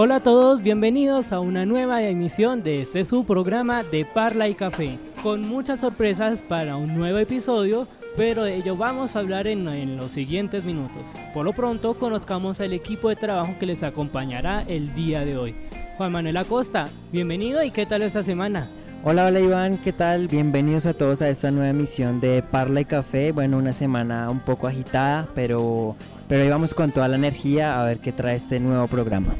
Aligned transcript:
Hola 0.00 0.14
a 0.14 0.20
todos, 0.20 0.62
bienvenidos 0.62 1.32
a 1.32 1.40
una 1.40 1.66
nueva 1.66 2.00
emisión 2.04 2.62
de 2.62 2.82
este 2.82 3.04
su 3.04 3.24
programa 3.24 3.82
de 3.82 4.04
Parla 4.04 4.46
y 4.46 4.54
Café, 4.54 4.96
con 5.24 5.40
muchas 5.40 5.80
sorpresas 5.80 6.40
para 6.40 6.76
un 6.76 6.94
nuevo 6.94 7.18
episodio, 7.18 7.88
pero 8.16 8.44
de 8.44 8.54
ello 8.54 8.76
vamos 8.76 9.16
a 9.16 9.18
hablar 9.18 9.48
en, 9.48 9.96
los 9.96 10.12
siguientes 10.12 10.62
minutos. 10.62 11.02
Por 11.34 11.44
lo 11.44 11.52
pronto, 11.52 11.94
conozcamos 11.94 12.60
al 12.60 12.74
equipo 12.74 13.08
de 13.08 13.16
trabajo 13.16 13.56
que 13.58 13.66
les 13.66 13.82
acompañará 13.82 14.62
el 14.68 14.94
día 14.94 15.24
de 15.24 15.36
hoy. 15.36 15.56
Juan 15.96 16.12
Manuel 16.12 16.36
Acosta, 16.36 16.88
bienvenido 17.10 17.64
y 17.64 17.72
qué 17.72 17.84
tal 17.84 18.02
esta 18.02 18.22
semana. 18.22 18.68
Hola, 19.02 19.26
hola 19.26 19.40
Iván, 19.40 19.78
¿qué 19.78 19.92
tal? 19.92 20.28
Bienvenidos 20.28 20.86
a 20.86 20.94
todos 20.94 21.22
a 21.22 21.28
esta 21.28 21.50
nueva 21.50 21.70
emisión 21.70 22.20
de 22.20 22.44
Parla 22.48 22.82
y 22.82 22.84
Café. 22.84 23.32
Bueno, 23.32 23.58
una 23.58 23.72
semana 23.72 24.30
un 24.30 24.38
poco 24.38 24.68
agitada, 24.68 25.26
pero, 25.34 25.96
pero 26.28 26.44
ahí 26.44 26.48
vamos 26.48 26.72
con 26.72 26.92
toda 26.92 27.08
la 27.08 27.16
energía 27.16 27.80
a 27.80 27.84
ver 27.84 27.98
qué 27.98 28.12
trae 28.12 28.36
este 28.36 28.60
nuevo 28.60 28.86
programa. 28.86 29.34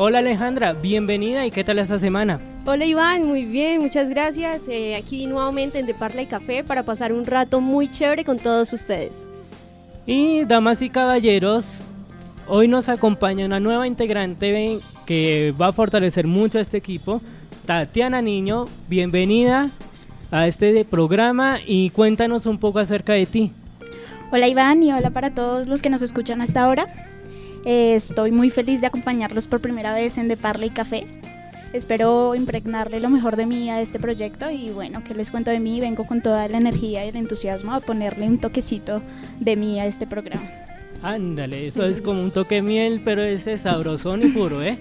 Hola 0.00 0.20
Alejandra, 0.20 0.74
bienvenida 0.74 1.44
y 1.44 1.50
qué 1.50 1.64
tal 1.64 1.80
esta 1.80 1.98
semana. 1.98 2.38
Hola 2.64 2.84
Iván, 2.84 3.26
muy 3.26 3.44
bien, 3.44 3.80
muchas 3.80 4.08
gracias. 4.08 4.68
Eh, 4.68 4.94
aquí 4.94 5.26
nuevamente 5.26 5.80
en 5.80 5.86
De 5.86 5.94
Parla 5.94 6.22
y 6.22 6.26
Café 6.26 6.62
para 6.62 6.84
pasar 6.84 7.12
un 7.12 7.26
rato 7.26 7.60
muy 7.60 7.88
chévere 7.88 8.24
con 8.24 8.38
todos 8.38 8.72
ustedes. 8.72 9.26
Y 10.06 10.44
damas 10.44 10.82
y 10.82 10.90
caballeros, 10.90 11.82
hoy 12.46 12.68
nos 12.68 12.88
acompaña 12.88 13.44
una 13.44 13.58
nueva 13.58 13.88
integrante 13.88 14.78
que 15.04 15.52
va 15.60 15.66
a 15.66 15.72
fortalecer 15.72 16.28
mucho 16.28 16.58
a 16.58 16.60
este 16.60 16.76
equipo, 16.76 17.20
Tatiana 17.66 18.22
Niño. 18.22 18.66
Bienvenida 18.88 19.72
a 20.30 20.46
este 20.46 20.84
programa 20.84 21.58
y 21.66 21.90
cuéntanos 21.90 22.46
un 22.46 22.58
poco 22.58 22.78
acerca 22.78 23.14
de 23.14 23.26
ti. 23.26 23.52
Hola 24.30 24.46
Iván 24.46 24.80
y 24.80 24.92
hola 24.92 25.10
para 25.10 25.34
todos 25.34 25.66
los 25.66 25.82
que 25.82 25.90
nos 25.90 26.02
escuchan 26.02 26.40
hasta 26.40 26.62
ahora. 26.62 26.86
Eh, 27.70 27.96
estoy 27.96 28.30
muy 28.30 28.48
feliz 28.48 28.80
de 28.80 28.86
acompañarlos 28.86 29.46
por 29.46 29.60
primera 29.60 29.92
vez 29.92 30.16
en 30.16 30.26
De 30.26 30.38
Parla 30.38 30.64
y 30.64 30.70
Café. 30.70 31.06
Espero 31.74 32.34
impregnarle 32.34 32.98
lo 32.98 33.10
mejor 33.10 33.36
de 33.36 33.44
mí 33.44 33.68
a 33.68 33.82
este 33.82 33.98
proyecto 33.98 34.50
y 34.50 34.70
bueno, 34.70 35.04
que 35.04 35.12
les 35.12 35.30
cuento 35.30 35.50
de 35.50 35.60
mí, 35.60 35.78
vengo 35.78 36.06
con 36.06 36.22
toda 36.22 36.48
la 36.48 36.56
energía 36.56 37.04
y 37.04 37.10
el 37.10 37.16
entusiasmo 37.16 37.74
a 37.74 37.80
ponerle 37.80 38.26
un 38.26 38.38
toquecito 38.38 39.02
de 39.38 39.56
mí 39.56 39.78
a 39.78 39.84
este 39.84 40.06
programa. 40.06 40.48
Ándale, 41.02 41.66
eso 41.66 41.84
es 41.84 42.00
como 42.00 42.22
un 42.22 42.30
toque 42.30 42.62
miel, 42.62 43.02
pero 43.04 43.22
ese 43.22 43.58
sabrosón 43.58 44.22
y 44.22 44.28
puro, 44.28 44.62
¿eh? 44.62 44.78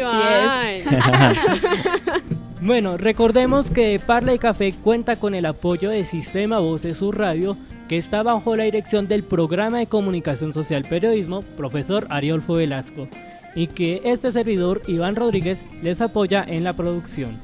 Así 0.00 0.84
es. 0.86 2.22
bueno, 2.60 2.96
recordemos 2.96 3.72
que 3.72 3.98
Parla 3.98 4.34
y 4.34 4.38
Café 4.38 4.72
cuenta 4.72 5.16
con 5.16 5.34
el 5.34 5.46
apoyo 5.46 5.90
de 5.90 6.06
Sistema 6.06 6.60
Voces 6.60 6.98
Sur 6.98 7.18
Radio 7.18 7.56
que 7.88 7.98
está 7.98 8.22
bajo 8.22 8.56
la 8.56 8.64
dirección 8.64 9.08
del 9.08 9.22
programa 9.22 9.78
de 9.78 9.86
comunicación 9.86 10.52
social 10.52 10.84
periodismo 10.88 11.42
profesor 11.56 12.06
Ariolfo 12.10 12.54
Velasco 12.54 13.08
y 13.54 13.68
que 13.68 14.00
este 14.04 14.32
servidor 14.32 14.82
Iván 14.86 15.16
Rodríguez 15.16 15.66
les 15.82 16.00
apoya 16.00 16.44
en 16.46 16.64
la 16.64 16.72
producción. 16.72 17.38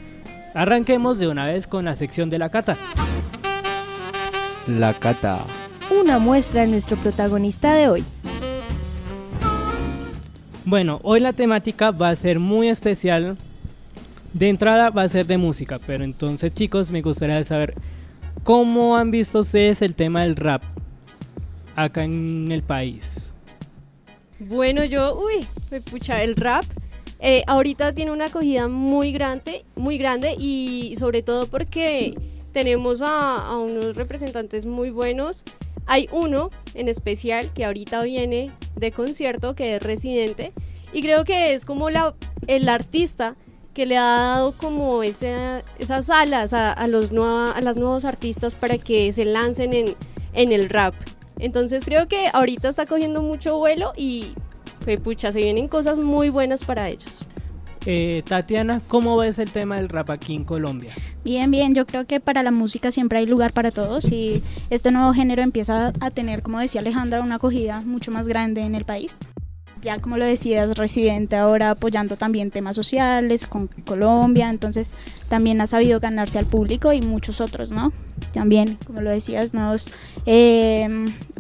Arranquemos 0.54 1.18
de 1.18 1.28
una 1.28 1.46
vez 1.46 1.66
con 1.66 1.84
la 1.84 1.94
sección 1.94 2.30
de 2.30 2.38
la 2.38 2.48
cata. 2.48 2.76
La 4.66 4.94
cata. 4.94 5.44
Una 5.98 6.18
muestra 6.18 6.62
de 6.62 6.68
nuestro 6.68 6.96
protagonista 6.96 7.74
de 7.74 7.88
hoy. 7.88 8.04
Bueno, 10.64 11.00
hoy 11.02 11.20
la 11.20 11.32
temática 11.32 11.90
va 11.90 12.10
a 12.10 12.16
ser 12.16 12.38
muy 12.38 12.68
especial. 12.68 13.36
De 14.32 14.48
entrada 14.48 14.90
va 14.90 15.02
a 15.02 15.08
ser 15.08 15.26
de 15.26 15.36
música, 15.36 15.80
pero 15.84 16.04
entonces 16.04 16.52
chicos 16.54 16.90
me 16.90 17.02
gustaría 17.02 17.42
saber 17.44 17.74
¿Cómo 18.44 18.96
han 18.96 19.10
visto 19.10 19.40
ustedes 19.40 19.82
el 19.82 19.94
tema 19.94 20.22
del 20.22 20.36
rap 20.36 20.62
acá 21.76 22.04
en 22.04 22.50
el 22.50 22.62
país? 22.62 23.34
Bueno, 24.38 24.84
yo, 24.84 25.18
uy, 25.18 25.46
me 25.70 25.82
pucha, 25.82 26.22
el 26.22 26.34
rap 26.36 26.64
eh, 27.18 27.44
ahorita 27.46 27.92
tiene 27.94 28.12
una 28.12 28.26
acogida 28.26 28.66
muy 28.66 29.12
grande, 29.12 29.66
muy 29.76 29.98
grande 29.98 30.34
y 30.38 30.94
sobre 30.98 31.22
todo 31.22 31.46
porque 31.46 32.14
tenemos 32.52 33.02
a, 33.02 33.46
a, 33.46 33.58
unos 33.58 33.94
representantes 33.94 34.64
muy 34.64 34.88
buenos. 34.88 35.44
Hay 35.86 36.08
uno 36.10 36.50
en 36.74 36.88
especial 36.88 37.52
que 37.52 37.66
ahorita 37.66 38.02
viene 38.02 38.52
de 38.76 38.90
concierto, 38.90 39.54
que 39.54 39.76
es 39.76 39.82
residente, 39.82 40.52
y 40.94 41.02
creo 41.02 41.24
que 41.24 41.52
es 41.52 41.66
como 41.66 41.90
la, 41.90 42.14
el 42.46 42.68
artista 42.70 43.36
que 43.74 43.86
le 43.86 43.96
ha 43.96 44.02
dado 44.02 44.52
como 44.52 45.02
esa, 45.02 45.62
esas 45.78 46.10
alas 46.10 46.52
a, 46.52 46.86
los 46.86 47.12
a 47.12 47.60
las 47.60 47.76
nuevos 47.76 48.04
artistas 48.04 48.54
para 48.54 48.78
que 48.78 49.12
se 49.12 49.24
lancen 49.24 49.72
en, 49.72 49.94
en 50.32 50.52
el 50.52 50.68
rap. 50.68 50.94
Entonces 51.38 51.84
creo 51.84 52.06
que 52.06 52.28
ahorita 52.32 52.68
está 52.68 52.86
cogiendo 52.86 53.22
mucho 53.22 53.56
vuelo 53.58 53.92
y 53.96 54.34
pues, 54.84 55.00
pucha, 55.00 55.32
se 55.32 55.38
vienen 55.38 55.68
cosas 55.68 55.98
muy 55.98 56.28
buenas 56.28 56.64
para 56.64 56.88
ellos. 56.88 57.24
Eh, 57.86 58.22
Tatiana, 58.26 58.82
¿cómo 58.88 59.16
ves 59.16 59.38
el 59.38 59.50
tema 59.50 59.76
del 59.76 59.88
rap 59.88 60.10
aquí 60.10 60.34
en 60.34 60.44
Colombia? 60.44 60.92
Bien, 61.24 61.50
bien, 61.50 61.74
yo 61.74 61.86
creo 61.86 62.06
que 62.06 62.20
para 62.20 62.42
la 62.42 62.50
música 62.50 62.92
siempre 62.92 63.20
hay 63.20 63.26
lugar 63.26 63.54
para 63.54 63.70
todos 63.70 64.12
y 64.12 64.42
este 64.68 64.90
nuevo 64.90 65.14
género 65.14 65.40
empieza 65.40 65.92
a 66.00 66.10
tener, 66.10 66.42
como 66.42 66.58
decía 66.58 66.82
Alejandra, 66.82 67.22
una 67.22 67.36
acogida 67.36 67.80
mucho 67.80 68.10
más 68.10 68.28
grande 68.28 68.62
en 68.62 68.74
el 68.74 68.84
país 68.84 69.16
ya 69.82 70.00
como 70.00 70.16
lo 70.16 70.24
decías, 70.24 70.76
residente 70.76 71.36
ahora 71.36 71.70
apoyando 71.70 72.16
también 72.16 72.50
temas 72.50 72.76
sociales 72.76 73.46
con 73.46 73.68
Colombia, 73.86 74.50
entonces 74.50 74.94
también 75.28 75.60
ha 75.60 75.66
sabido 75.66 76.00
ganarse 76.00 76.38
al 76.38 76.46
público 76.46 76.92
y 76.92 77.00
muchos 77.00 77.40
otros, 77.40 77.70
¿no? 77.70 77.92
También, 78.32 78.76
como 78.86 79.00
lo 79.00 79.10
decías, 79.10 79.54
nuevos 79.54 79.86
eh, 80.26 80.88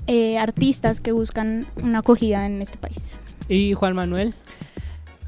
eh, 0.06 0.38
artistas 0.38 1.00
que 1.00 1.12
buscan 1.12 1.66
una 1.82 1.98
acogida 1.98 2.46
en 2.46 2.62
este 2.62 2.78
país. 2.78 3.20
¿Y 3.48 3.74
Juan 3.74 3.94
Manuel? 3.94 4.34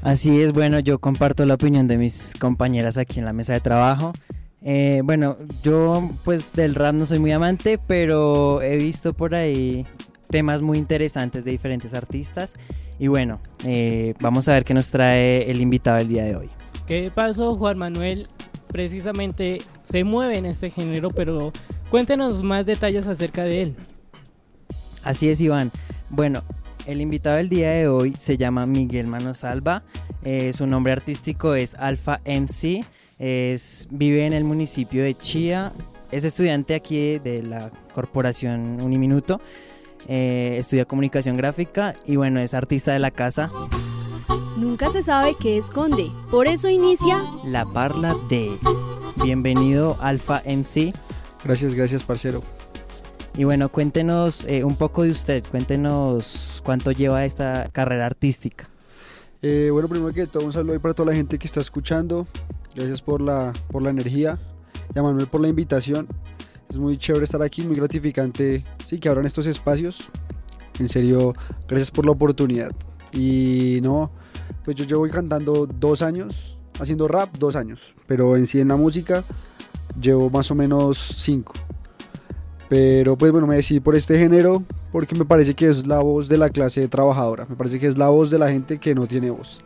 Así 0.01 0.41
es, 0.41 0.51
bueno, 0.51 0.79
yo 0.79 0.99
comparto 0.99 1.45
la 1.45 1.53
opinión 1.53 1.87
de 1.87 1.97
mis 1.97 2.33
compañeras 2.39 2.97
aquí 2.97 3.19
en 3.19 3.25
la 3.25 3.33
mesa 3.33 3.53
de 3.53 3.61
trabajo. 3.61 4.13
Eh, 4.61 5.01
bueno, 5.03 5.37
yo 5.61 6.09
pues 6.23 6.53
del 6.53 6.75
rap 6.75 6.93
no 6.95 7.05
soy 7.05 7.19
muy 7.19 7.31
amante, 7.31 7.79
pero 7.85 8.61
he 8.61 8.77
visto 8.77 9.13
por 9.13 9.35
ahí 9.35 9.85
temas 10.29 10.61
muy 10.61 10.77
interesantes 10.77 11.45
de 11.45 11.51
diferentes 11.51 11.93
artistas 11.93 12.55
y 12.99 13.07
bueno, 13.07 13.39
eh, 13.65 14.13
vamos 14.19 14.47
a 14.47 14.53
ver 14.53 14.65
qué 14.65 14.73
nos 14.73 14.89
trae 14.89 15.49
el 15.49 15.61
invitado 15.61 15.97
el 15.99 16.07
día 16.07 16.23
de 16.23 16.35
hoy. 16.35 16.49
¿Qué 16.87 17.11
pasó, 17.13 17.55
Juan 17.55 17.77
Manuel? 17.77 18.27
Precisamente 18.71 19.59
se 19.83 20.03
mueve 20.03 20.37
en 20.37 20.45
este 20.45 20.69
género, 20.69 21.09
pero 21.11 21.51
cuéntenos 21.89 22.43
más 22.43 22.65
detalles 22.65 23.07
acerca 23.07 23.43
de 23.43 23.61
él. 23.61 23.75
Así 25.03 25.29
es, 25.29 25.41
Iván. 25.41 25.71
Bueno, 26.09 26.43
el 26.85 27.01
invitado 27.01 27.37
del 27.37 27.49
día 27.49 27.71
de 27.71 27.87
hoy 27.87 28.13
se 28.17 28.37
llama 28.37 28.65
Miguel 28.65 29.07
Manosalva. 29.07 29.83
Eh, 30.23 30.53
su 30.53 30.65
nombre 30.67 30.93
artístico 30.93 31.55
es 31.55 31.75
Alpha 31.75 32.21
MC. 32.25 32.85
Es, 33.19 33.87
vive 33.91 34.25
en 34.25 34.33
el 34.33 34.43
municipio 34.43 35.03
de 35.03 35.15
Chía. 35.15 35.71
Es 36.11 36.23
estudiante 36.23 36.75
aquí 36.75 37.19
de 37.19 37.43
la 37.43 37.69
corporación 37.93 38.81
Uniminuto. 38.81 39.41
Eh, 40.07 40.57
estudia 40.59 40.85
comunicación 40.85 41.37
gráfica 41.37 41.95
y 42.05 42.15
bueno, 42.15 42.39
es 42.39 42.53
artista 42.53 42.91
de 42.93 42.99
la 42.99 43.11
casa. 43.11 43.51
Nunca 44.57 44.91
se 44.91 45.01
sabe 45.01 45.35
qué 45.39 45.57
esconde, 45.57 46.11
por 46.29 46.47
eso 46.47 46.69
inicia 46.69 47.21
La 47.45 47.65
Parla 47.65 48.15
de. 48.29 48.51
Bienvenido 49.23 49.97
Alfa 49.99 50.41
MC. 50.45 50.93
Gracias, 51.43 51.73
gracias 51.73 52.03
parcero. 52.03 52.41
Y 53.35 53.45
bueno, 53.45 53.69
cuéntenos 53.69 54.45
eh, 54.45 54.63
un 54.63 54.75
poco 54.75 55.03
de 55.03 55.11
usted, 55.11 55.43
cuéntenos 55.49 56.61
cuánto 56.63 56.91
lleva 56.91 57.25
esta 57.25 57.67
carrera 57.71 58.05
artística. 58.05 58.69
Eh, 59.41 59.69
bueno, 59.71 59.87
primero 59.87 60.13
que 60.13 60.27
todo, 60.27 60.45
un 60.45 60.53
saludo 60.53 60.79
para 60.79 60.93
toda 60.93 61.09
la 61.11 61.15
gente 61.15 61.39
que 61.39 61.47
está 61.47 61.59
escuchando. 61.59 62.27
Gracias 62.75 63.01
por 63.01 63.21
la, 63.21 63.51
por 63.69 63.81
la 63.81 63.89
energía 63.89 64.39
y 64.95 64.99
a 64.99 65.03
Manuel 65.03 65.27
por 65.27 65.41
la 65.41 65.47
invitación. 65.47 66.07
Es 66.73 66.79
muy 66.79 66.97
chévere 66.97 67.23
estar 67.23 67.39
aquí, 67.43 67.61
muy 67.61 67.75
gratificante, 67.75 68.65
sí, 68.83 68.99
que 68.99 69.07
abran 69.07 69.27
estos 69.27 69.45
espacios. 69.45 70.07
En 70.79 70.89
serio, 70.89 71.35
gracias 71.67 71.91
por 71.91 72.03
la 72.03 72.13
oportunidad. 72.13 72.71
Y 73.11 73.77
no, 73.83 74.09
pues 74.65 74.75
yo 74.75 74.83
llevo 74.83 75.07
cantando 75.07 75.67
dos 75.67 76.01
años, 76.01 76.57
haciendo 76.79 77.07
rap 77.07 77.29
dos 77.37 77.55
años, 77.55 77.93
pero 78.07 78.35
en 78.37 78.47
sí 78.47 78.59
en 78.59 78.69
la 78.69 78.75
música 78.75 79.23
llevo 80.01 80.31
más 80.31 80.49
o 80.49 80.55
menos 80.55 80.97
cinco. 81.19 81.53
Pero 82.69 83.17
pues 83.17 83.31
bueno, 83.31 83.45
me 83.45 83.57
decidí 83.57 83.79
por 83.79 83.95
este 83.95 84.17
género 84.17 84.63
porque 84.91 85.13
me 85.13 85.25
parece 85.25 85.53
que 85.53 85.67
es 85.67 85.85
la 85.85 85.99
voz 85.99 86.27
de 86.27 86.39
la 86.39 86.49
clase 86.49 86.87
trabajadora, 86.87 87.45
me 87.47 87.55
parece 87.55 87.79
que 87.79 87.85
es 87.85 87.99
la 87.99 88.09
voz 88.09 88.31
de 88.31 88.39
la 88.39 88.49
gente 88.49 88.79
que 88.79 88.95
no 88.95 89.05
tiene 89.05 89.29
voz. 89.29 89.59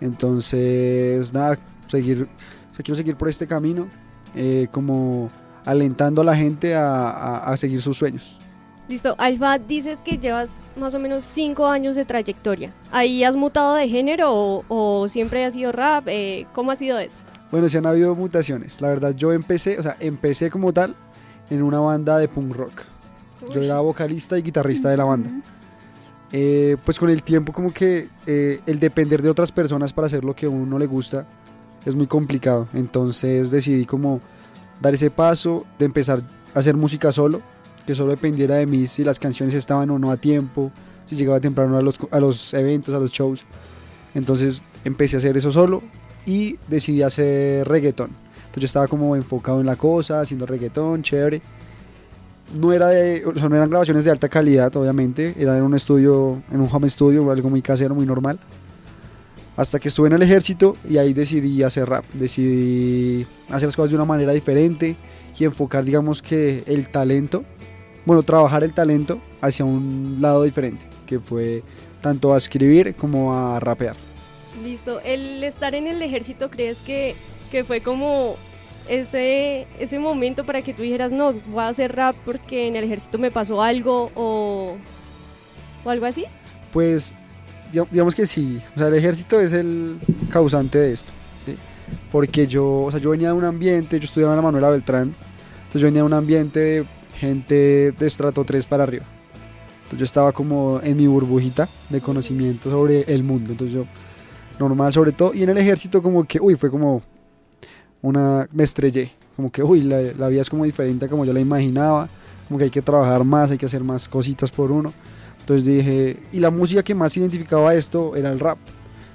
Entonces, 0.00 1.30
nada, 1.34 1.58
seguir, 1.88 2.22
o 2.22 2.74
sea, 2.74 2.82
quiero 2.82 2.96
seguir 2.96 3.16
por 3.16 3.28
este 3.28 3.46
camino, 3.46 3.86
eh, 4.34 4.68
como 4.72 5.30
alentando 5.68 6.22
a 6.22 6.24
la 6.24 6.34
gente 6.36 6.74
a, 6.74 7.10
a- 7.10 7.38
a 7.52 7.56
seguir 7.56 7.80
sus 7.82 7.96
sueños. 7.96 8.36
Listo, 8.88 9.14
Alfa, 9.18 9.58
dices 9.58 9.98
que 10.02 10.16
llevas 10.16 10.62
más 10.76 10.94
o 10.94 10.98
menos 10.98 11.22
cinco 11.22 11.66
años 11.66 11.94
de 11.94 12.06
trayectoria. 12.06 12.72
¿Ahí 12.90 13.22
has 13.22 13.36
mutado 13.36 13.74
de 13.74 13.86
género 13.86 14.32
o, 14.34 14.64
o 14.68 15.08
siempre 15.08 15.44
has 15.44 15.52
sido 15.52 15.72
rap? 15.72 16.04
Eh, 16.08 16.46
¿Cómo 16.54 16.70
ha 16.70 16.76
sido 16.76 16.98
eso? 16.98 17.18
Bueno, 17.50 17.68
sí 17.68 17.76
han 17.76 17.84
habido 17.86 18.14
mutaciones. 18.14 18.80
La 18.80 18.88
verdad, 18.88 19.14
yo 19.14 19.32
empecé, 19.32 19.78
o 19.78 19.82
sea, 19.82 19.96
empecé 20.00 20.50
como 20.50 20.72
tal 20.72 20.94
en 21.50 21.62
una 21.62 21.80
banda 21.80 22.16
de 22.18 22.28
punk 22.28 22.54
rock. 22.56 22.82
Yo 23.52 23.60
Uy. 23.60 23.66
era 23.66 23.80
vocalista 23.80 24.38
y 24.38 24.42
guitarrista 24.42 24.88
de 24.88 24.96
la 24.96 25.04
banda. 25.04 25.30
Eh, 26.32 26.76
pues 26.84 26.98
con 26.98 27.08
el 27.10 27.22
tiempo 27.22 27.52
como 27.52 27.72
que 27.72 28.08
eh, 28.26 28.60
el 28.66 28.78
depender 28.80 29.22
de 29.22 29.30
otras 29.30 29.50
personas 29.50 29.92
para 29.94 30.06
hacer 30.06 30.24
lo 30.24 30.34
que 30.34 30.44
a 30.46 30.50
uno 30.50 30.78
le 30.78 30.86
gusta 30.86 31.26
es 31.86 31.94
muy 31.94 32.06
complicado. 32.06 32.66
Entonces 32.74 33.50
decidí 33.50 33.84
como 33.86 34.20
dar 34.80 34.94
ese 34.94 35.10
paso 35.10 35.64
de 35.78 35.84
empezar 35.84 36.22
a 36.54 36.58
hacer 36.58 36.76
música 36.76 37.12
solo, 37.12 37.40
que 37.86 37.94
solo 37.94 38.10
dependiera 38.10 38.56
de 38.56 38.66
mí 38.66 38.86
si 38.86 39.04
las 39.04 39.18
canciones 39.18 39.54
estaban 39.54 39.90
o 39.90 39.98
no 39.98 40.10
a 40.10 40.16
tiempo, 40.16 40.70
si 41.04 41.16
llegaba 41.16 41.40
temprano 41.40 41.78
a 41.78 41.82
los, 41.82 41.98
a 42.10 42.20
los 42.20 42.52
eventos, 42.54 42.94
a 42.94 42.98
los 42.98 43.12
shows. 43.12 43.44
Entonces 44.14 44.62
empecé 44.84 45.16
a 45.16 45.18
hacer 45.18 45.36
eso 45.36 45.50
solo 45.50 45.82
y 46.26 46.58
decidí 46.68 47.02
hacer 47.02 47.66
reggaetón. 47.66 48.10
Entonces 48.36 48.62
yo 48.62 48.66
estaba 48.66 48.88
como 48.88 49.16
enfocado 49.16 49.60
en 49.60 49.66
la 49.66 49.76
cosa, 49.76 50.20
haciendo 50.20 50.46
reggaetón, 50.46 51.02
chévere 51.02 51.42
no 52.54 52.72
era 52.72 52.88
de, 52.88 53.24
o 53.26 53.34
sea, 53.34 53.48
no 53.48 53.56
eran 53.56 53.68
grabaciones 53.68 54.04
de 54.04 54.10
alta 54.10 54.28
calidad, 54.28 54.74
obviamente, 54.76 55.34
era 55.38 55.56
en 55.56 55.62
un 55.62 55.74
estudio, 55.74 56.42
en 56.50 56.60
un 56.60 56.68
home 56.70 56.88
studio, 56.88 57.30
algo 57.30 57.50
muy 57.50 57.62
casero, 57.62 57.94
muy 57.94 58.06
normal. 58.06 58.38
Hasta 59.58 59.80
que 59.80 59.88
estuve 59.88 60.06
en 60.06 60.12
el 60.12 60.22
ejército 60.22 60.76
y 60.88 60.98
ahí 60.98 61.12
decidí 61.12 61.64
hacer 61.64 61.88
rap, 61.88 62.04
decidí 62.12 63.26
hacer 63.50 63.66
las 63.66 63.74
cosas 63.74 63.90
de 63.90 63.96
una 63.96 64.04
manera 64.04 64.32
diferente 64.32 64.94
y 65.36 65.44
enfocar, 65.44 65.84
digamos 65.84 66.22
que 66.22 66.62
el 66.66 66.88
talento, 66.88 67.42
bueno, 68.06 68.22
trabajar 68.22 68.62
el 68.62 68.72
talento 68.72 69.20
hacia 69.40 69.64
un 69.64 70.18
lado 70.20 70.44
diferente, 70.44 70.86
que 71.06 71.18
fue 71.18 71.64
tanto 72.00 72.32
a 72.34 72.36
escribir 72.36 72.94
como 72.94 73.34
a 73.34 73.58
rapear. 73.58 73.96
Listo, 74.62 75.00
el 75.00 75.42
estar 75.42 75.74
en 75.74 75.88
el 75.88 76.00
ejército, 76.02 76.50
¿crees 76.50 76.78
que, 76.78 77.16
que 77.50 77.64
fue 77.64 77.80
como 77.80 78.36
ese, 78.88 79.66
ese 79.80 79.98
momento 79.98 80.44
para 80.44 80.62
que 80.62 80.72
tú 80.72 80.82
dijeras, 80.82 81.10
no, 81.10 81.32
voy 81.32 81.62
a 81.62 81.68
hacer 81.68 81.96
rap 81.96 82.14
porque 82.24 82.68
en 82.68 82.76
el 82.76 82.84
ejército 82.84 83.18
me 83.18 83.32
pasó 83.32 83.60
algo 83.60 84.12
o, 84.14 84.76
o 85.84 85.90
algo 85.90 86.06
así? 86.06 86.26
Pues 86.72 87.16
digamos 87.72 88.14
que 88.14 88.26
sí, 88.26 88.60
o 88.74 88.78
sea, 88.78 88.88
el 88.88 88.94
ejército 88.94 89.40
es 89.40 89.52
el 89.52 89.98
causante 90.30 90.78
de 90.78 90.92
esto, 90.92 91.10
¿sí? 91.44 91.54
porque 92.10 92.46
yo, 92.46 92.84
o 92.84 92.90
sea, 92.90 93.00
yo 93.00 93.10
venía 93.10 93.28
de 93.28 93.34
un 93.34 93.44
ambiente, 93.44 93.98
yo 93.98 94.04
estudiaba 94.04 94.32
en 94.34 94.36
la 94.36 94.42
Manuela 94.42 94.70
Beltrán, 94.70 95.14
entonces 95.56 95.80
yo 95.80 95.86
venía 95.86 96.00
de 96.00 96.06
un 96.06 96.12
ambiente 96.12 96.60
de 96.60 96.86
gente 97.16 97.92
de 97.92 98.06
estrato 98.06 98.44
3 98.44 98.66
para 98.66 98.84
arriba, 98.84 99.04
entonces 99.76 99.98
yo 99.98 100.04
estaba 100.04 100.32
como 100.32 100.80
en 100.82 100.96
mi 100.96 101.06
burbujita 101.06 101.68
de 101.88 102.00
conocimiento 102.00 102.70
sobre 102.70 103.02
el 103.02 103.22
mundo, 103.22 103.52
entonces 103.52 103.74
yo, 103.74 103.84
normal 104.58 104.92
sobre 104.92 105.12
todo, 105.12 105.34
y 105.34 105.42
en 105.42 105.50
el 105.50 105.58
ejército 105.58 106.02
como 106.02 106.24
que, 106.24 106.40
uy, 106.40 106.56
fue 106.56 106.70
como 106.70 107.02
una, 108.02 108.48
me 108.52 108.64
estrellé, 108.64 109.10
como 109.36 109.52
que, 109.52 109.62
uy, 109.62 109.82
la, 109.82 110.00
la 110.18 110.28
vida 110.28 110.40
es 110.40 110.50
como 110.50 110.64
diferente 110.64 111.06
a 111.06 111.08
como 111.08 111.24
yo 111.24 111.32
la 111.32 111.40
imaginaba, 111.40 112.08
como 112.48 112.58
que 112.58 112.64
hay 112.64 112.70
que 112.70 112.82
trabajar 112.82 113.22
más, 113.24 113.50
hay 113.50 113.58
que 113.58 113.66
hacer 113.66 113.84
más 113.84 114.08
cositas 114.08 114.50
por 114.50 114.72
uno. 114.72 114.92
Entonces 115.48 115.64
dije, 115.64 116.18
y 116.30 116.40
la 116.40 116.50
música 116.50 116.82
que 116.82 116.94
más 116.94 117.16
identificaba 117.16 117.74
esto 117.74 118.14
era 118.14 118.30
el 118.30 118.38
rap. 118.38 118.58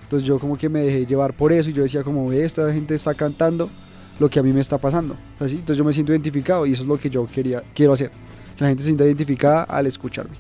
Entonces 0.02 0.28
yo 0.28 0.40
como 0.40 0.58
que 0.58 0.68
me 0.68 0.82
dejé 0.82 1.06
llevar 1.06 1.36
por 1.36 1.54
eso 1.54 1.70
y 1.70 1.74
yo 1.74 1.84
decía 1.84 2.02
como, 2.02 2.28
ve, 2.28 2.44
esta 2.44 2.74
gente 2.74 2.96
está 2.96 3.14
cantando 3.14 3.70
lo 4.18 4.28
que 4.32 4.40
a 4.40 4.44
mí 4.44 4.52
me 4.52 4.60
está 4.60 4.80
pasando. 4.80 5.16
Así, 5.40 5.58
entonces 5.58 5.78
yo 5.78 5.84
me 5.84 5.94
siento 5.94 6.12
identificado 6.12 6.66
y 6.66 6.74
eso 6.74 6.82
es 6.82 6.88
lo 6.88 6.98
que 6.98 7.12
yo 7.12 7.28
quería, 7.28 7.62
quiero 7.76 7.94
hacer. 7.94 8.10
Que 8.58 8.64
la 8.64 8.70
gente 8.70 8.82
se 8.82 8.88
sienta 8.88 9.06
identificada 9.06 9.62
al 9.66 9.86
escucharme. 9.86 10.36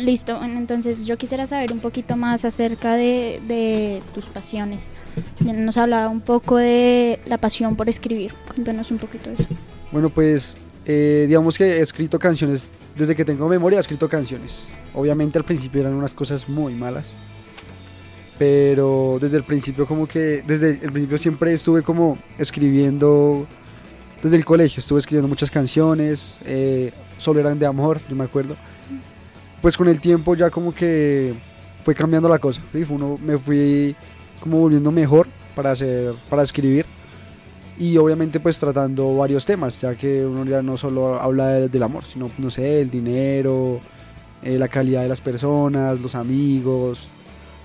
Listo, 0.00 0.36
bueno, 0.36 0.58
entonces 0.58 1.06
yo 1.06 1.16
quisiera 1.16 1.46
saber 1.46 1.72
un 1.72 1.78
poquito 1.78 2.16
más 2.16 2.44
acerca 2.44 2.94
de, 2.94 3.40
de 3.46 4.02
tus 4.16 4.24
pasiones. 4.24 4.88
Nos 5.44 5.76
hablaba 5.76 6.08
un 6.08 6.22
poco 6.22 6.56
de 6.56 7.20
la 7.26 7.38
pasión 7.38 7.76
por 7.76 7.88
escribir. 7.88 8.32
Cuéntanos 8.52 8.90
un 8.90 8.98
poquito 8.98 9.30
de 9.30 9.36
eso. 9.36 9.48
Bueno, 9.92 10.08
pues 10.08 10.56
eh, 10.84 11.24
digamos 11.28 11.56
que 11.56 11.64
he 11.64 11.80
escrito 11.80 12.18
canciones, 12.18 12.68
desde 12.96 13.14
que 13.14 13.24
tengo 13.24 13.48
memoria 13.48 13.78
he 13.78 13.80
escrito 13.80 14.08
canciones. 14.08 14.64
Obviamente 14.94 15.38
al 15.38 15.44
principio 15.44 15.80
eran 15.80 15.94
unas 15.94 16.12
cosas 16.12 16.48
muy 16.48 16.74
malas, 16.74 17.12
pero 18.38 19.18
desde 19.20 19.36
el 19.36 19.44
principio 19.44 19.86
como 19.86 20.06
que, 20.06 20.42
desde 20.46 20.70
el 20.70 20.90
principio 20.90 21.18
siempre 21.18 21.52
estuve 21.52 21.82
como 21.82 22.18
escribiendo, 22.38 23.46
desde 24.22 24.36
el 24.36 24.44
colegio 24.44 24.80
estuve 24.80 24.98
escribiendo 24.98 25.28
muchas 25.28 25.50
canciones, 25.50 26.38
eh, 26.44 26.92
solo 27.18 27.40
eran 27.40 27.58
de 27.58 27.66
amor, 27.66 28.00
yo 28.08 28.16
me 28.16 28.24
acuerdo. 28.24 28.56
Pues 29.60 29.76
con 29.76 29.88
el 29.88 30.00
tiempo 30.00 30.34
ya 30.34 30.50
como 30.50 30.74
que 30.74 31.34
fue 31.84 31.94
cambiando 31.94 32.28
la 32.28 32.40
cosa, 32.40 32.60
¿sí? 32.72 32.84
Uno, 32.88 33.16
me 33.24 33.38
fui 33.38 33.94
como 34.40 34.58
volviendo 34.58 34.90
mejor 34.90 35.28
para 35.54 35.70
hacer, 35.70 36.14
para 36.28 36.42
escribir 36.42 36.84
y 37.78 37.96
obviamente 37.96 38.38
pues 38.40 38.58
tratando 38.58 39.16
varios 39.16 39.44
temas, 39.46 39.80
ya 39.80 39.94
que 39.94 40.24
uno 40.26 40.44
ya 40.44 40.62
no 40.62 40.76
solo 40.76 41.20
habla 41.20 41.48
de- 41.48 41.68
del 41.68 41.82
amor, 41.82 42.04
sino, 42.04 42.30
no 42.38 42.50
sé, 42.50 42.80
el 42.80 42.90
dinero, 42.90 43.80
eh, 44.42 44.58
la 44.58 44.68
calidad 44.68 45.02
de 45.02 45.08
las 45.08 45.20
personas, 45.20 46.00
los 46.00 46.14
amigos, 46.14 47.08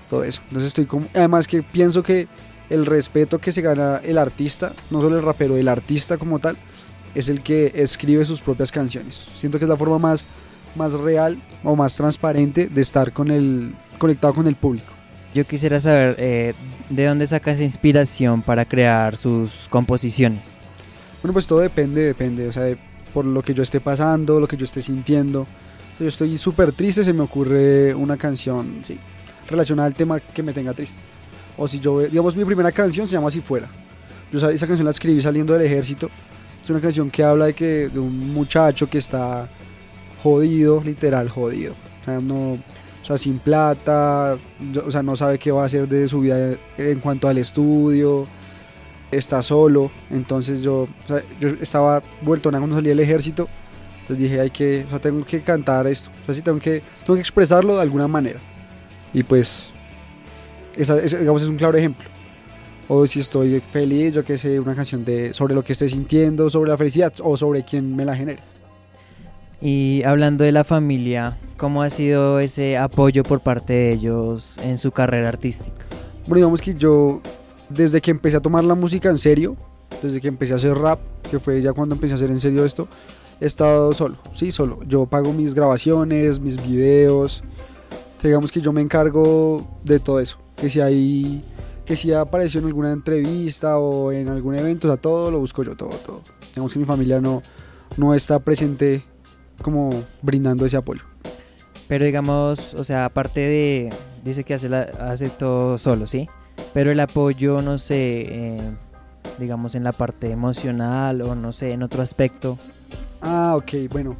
todo 0.08 0.24
eso. 0.24 0.40
Entonces 0.48 0.68
estoy 0.68 0.86
como, 0.86 1.06
además 1.14 1.46
que 1.46 1.62
pienso 1.62 2.02
que 2.02 2.26
el 2.70 2.86
respeto 2.86 3.38
que 3.38 3.52
se 3.52 3.62
gana 3.62 4.00
el 4.04 4.18
artista, 4.18 4.72
no 4.90 5.00
solo 5.00 5.16
el 5.16 5.22
rapero, 5.24 5.56
el 5.56 5.68
artista 5.68 6.18
como 6.18 6.38
tal, 6.38 6.56
es 7.14 7.28
el 7.28 7.42
que 7.42 7.72
escribe 7.74 8.24
sus 8.24 8.40
propias 8.40 8.70
canciones. 8.70 9.26
Siento 9.38 9.58
que 9.58 9.64
es 9.64 9.68
la 9.68 9.76
forma 9.76 9.98
más, 9.98 10.26
más 10.76 10.92
real 10.92 11.38
o 11.64 11.74
más 11.76 11.94
transparente 11.96 12.66
de 12.68 12.80
estar 12.80 13.12
con 13.12 13.30
el, 13.30 13.72
conectado 13.98 14.34
con 14.34 14.46
el 14.46 14.54
público. 14.54 14.92
Yo 15.34 15.46
quisiera 15.46 15.80
saber 15.80 16.14
eh, 16.18 16.54
de 16.88 17.04
dónde 17.06 17.26
saca 17.26 17.50
esa 17.52 17.62
inspiración 17.64 18.42
para 18.42 18.64
crear 18.64 19.16
sus 19.16 19.66
composiciones. 19.68 20.52
Bueno, 21.22 21.32
pues 21.32 21.46
todo 21.46 21.60
depende, 21.60 22.02
depende, 22.02 22.48
o 22.48 22.52
sea, 22.52 22.62
de- 22.64 22.78
por 23.12 23.24
lo 23.24 23.42
que 23.42 23.54
yo 23.54 23.62
esté 23.62 23.80
pasando, 23.80 24.38
lo 24.40 24.46
que 24.46 24.56
yo 24.56 24.64
esté 24.64 24.82
sintiendo. 24.82 25.46
Si 25.96 26.04
yo 26.04 26.08
estoy 26.08 26.38
súper 26.38 26.72
triste, 26.72 27.02
se 27.02 27.12
me 27.12 27.22
ocurre 27.22 27.94
una 27.94 28.16
canción, 28.16 28.80
sí, 28.84 28.98
relacionada 29.48 29.86
al 29.86 29.94
tema 29.94 30.20
que 30.20 30.42
me 30.42 30.52
tenga 30.52 30.72
triste. 30.74 30.98
O 31.56 31.66
si 31.66 31.80
yo, 31.80 32.00
digamos, 32.00 32.36
mi 32.36 32.44
primera 32.44 32.70
canción 32.70 33.06
se 33.06 33.14
llama 33.14 33.30
Si 33.30 33.40
Fuera. 33.40 33.68
Yo 34.30 34.38
sa- 34.38 34.52
esa 34.52 34.66
canción 34.66 34.84
la 34.84 34.90
escribí 34.92 35.20
saliendo 35.20 35.54
del 35.54 35.62
ejército. 35.66 36.08
Es 36.62 36.70
una 36.70 36.80
canción 36.80 37.10
que 37.10 37.24
habla 37.24 37.46
de 37.46 37.54
que 37.54 37.88
de 37.88 37.98
un 37.98 38.32
muchacho 38.32 38.88
que 38.88 38.98
está 38.98 39.48
jodido, 40.22 40.82
literal 40.84 41.28
jodido. 41.30 41.72
O 42.02 42.04
sea, 42.04 42.20
no, 42.20 42.58
sea, 43.08 43.18
sin 43.18 43.38
plata, 43.38 44.38
o 44.84 44.90
sea, 44.90 45.02
no 45.02 45.16
sabe 45.16 45.38
qué 45.38 45.50
va 45.50 45.62
a 45.62 45.66
hacer 45.66 45.88
de 45.88 46.08
su 46.08 46.20
vida 46.20 46.56
en 46.76 47.00
cuanto 47.00 47.26
al 47.26 47.38
estudio, 47.38 48.26
está 49.10 49.42
solo. 49.42 49.90
Entonces 50.10 50.62
yo, 50.62 50.86
yo 51.40 51.48
estaba 51.60 52.02
vuelto 52.22 52.50
nada 52.50 52.60
cuando 52.60 52.76
salí 52.76 52.88
del 52.90 53.00
ejército. 53.00 53.48
Entonces 54.00 54.18
dije, 54.18 54.40
hay 54.40 54.50
que, 54.50 54.84
o 54.86 54.90
sea, 54.90 54.98
tengo 54.98 55.24
que 55.24 55.40
cantar 55.40 55.86
esto. 55.86 56.10
O 56.22 56.26
sea, 56.26 56.34
sí, 56.34 56.42
tengo 56.42 56.58
que, 56.58 56.82
tengo 57.04 57.14
que 57.14 57.20
expresarlo 57.20 57.76
de 57.76 57.82
alguna 57.82 58.08
manera. 58.08 58.40
Y 59.12 59.22
pues, 59.22 59.70
esa, 60.76 60.96
digamos, 60.96 61.42
es 61.42 61.48
un 61.48 61.56
claro 61.56 61.76
ejemplo. 61.76 62.08
O 62.88 63.06
si 63.06 63.20
estoy 63.20 63.60
feliz, 63.60 64.14
yo 64.14 64.24
que 64.24 64.38
sé, 64.38 64.58
una 64.58 64.74
canción 64.74 65.04
de, 65.04 65.34
sobre 65.34 65.54
lo 65.54 65.62
que 65.62 65.72
esté 65.72 65.88
sintiendo, 65.88 66.48
sobre 66.48 66.70
la 66.70 66.76
felicidad 66.78 67.12
o 67.22 67.36
sobre 67.36 67.64
quién 67.64 67.94
me 67.94 68.04
la 68.04 68.16
genere. 68.16 68.40
Y 69.60 70.02
hablando 70.04 70.44
de 70.44 70.52
la 70.52 70.62
familia, 70.62 71.36
¿cómo 71.56 71.82
ha 71.82 71.90
sido 71.90 72.38
ese 72.38 72.76
apoyo 72.76 73.24
por 73.24 73.40
parte 73.40 73.72
de 73.72 73.92
ellos 73.92 74.56
en 74.62 74.78
su 74.78 74.92
carrera 74.92 75.28
artística? 75.28 75.84
Bueno, 76.22 76.36
digamos 76.36 76.60
que 76.60 76.74
yo, 76.74 77.20
desde 77.68 78.00
que 78.00 78.12
empecé 78.12 78.36
a 78.36 78.40
tomar 78.40 78.62
la 78.62 78.76
música 78.76 79.08
en 79.08 79.18
serio, 79.18 79.56
desde 80.00 80.20
que 80.20 80.28
empecé 80.28 80.52
a 80.52 80.56
hacer 80.56 80.76
rap, 80.76 81.00
que 81.28 81.40
fue 81.40 81.60
ya 81.60 81.72
cuando 81.72 81.96
empecé 81.96 82.12
a 82.12 82.16
hacer 82.16 82.30
en 82.30 82.38
serio 82.38 82.64
esto, 82.64 82.86
he 83.40 83.46
estado 83.46 83.92
solo, 83.94 84.16
sí, 84.32 84.52
solo. 84.52 84.78
Yo 84.86 85.06
pago 85.06 85.32
mis 85.32 85.54
grabaciones, 85.54 86.38
mis 86.38 86.62
videos. 86.62 87.42
Digamos 88.22 88.52
que 88.52 88.60
yo 88.60 88.72
me 88.72 88.80
encargo 88.80 89.66
de 89.84 89.98
todo 89.98 90.20
eso. 90.20 90.38
Que 90.56 90.68
si 90.68 90.80
hay, 90.80 91.44
que 91.84 91.96
si 91.96 92.12
apareció 92.12 92.60
en 92.60 92.66
alguna 92.66 92.92
entrevista 92.92 93.78
o 93.78 94.12
en 94.12 94.28
algún 94.28 94.54
evento, 94.54 94.86
o 94.86 94.90
sea, 94.90 95.00
todo 95.00 95.32
lo 95.32 95.40
busco 95.40 95.64
yo, 95.64 95.76
todo, 95.76 95.90
todo. 95.90 96.20
Digamos 96.50 96.72
que 96.72 96.78
mi 96.78 96.84
familia 96.84 97.20
no, 97.20 97.42
no 97.96 98.14
está 98.14 98.38
presente 98.38 99.02
como 99.62 99.90
brindando 100.22 100.64
ese 100.66 100.76
apoyo. 100.76 101.02
Pero 101.88 102.04
digamos, 102.04 102.74
o 102.74 102.84
sea, 102.84 103.06
aparte 103.06 103.40
de, 103.40 103.90
dice 104.24 104.44
que 104.44 104.54
hace, 104.54 104.68
la- 104.68 104.88
hace 105.00 105.30
todo 105.30 105.78
solo, 105.78 106.06
¿sí? 106.06 106.28
Pero 106.74 106.90
el 106.92 107.00
apoyo, 107.00 107.62
no 107.62 107.78
sé, 107.78 107.96
eh, 108.28 108.58
digamos 109.38 109.74
en 109.74 109.84
la 109.84 109.92
parte 109.92 110.30
emocional 110.30 111.22
o 111.22 111.34
no 111.34 111.52
sé, 111.52 111.72
en 111.72 111.82
otro 111.82 112.02
aspecto, 112.02 112.58
Ah, 113.20 113.54
ok, 113.56 113.90
bueno. 113.90 114.14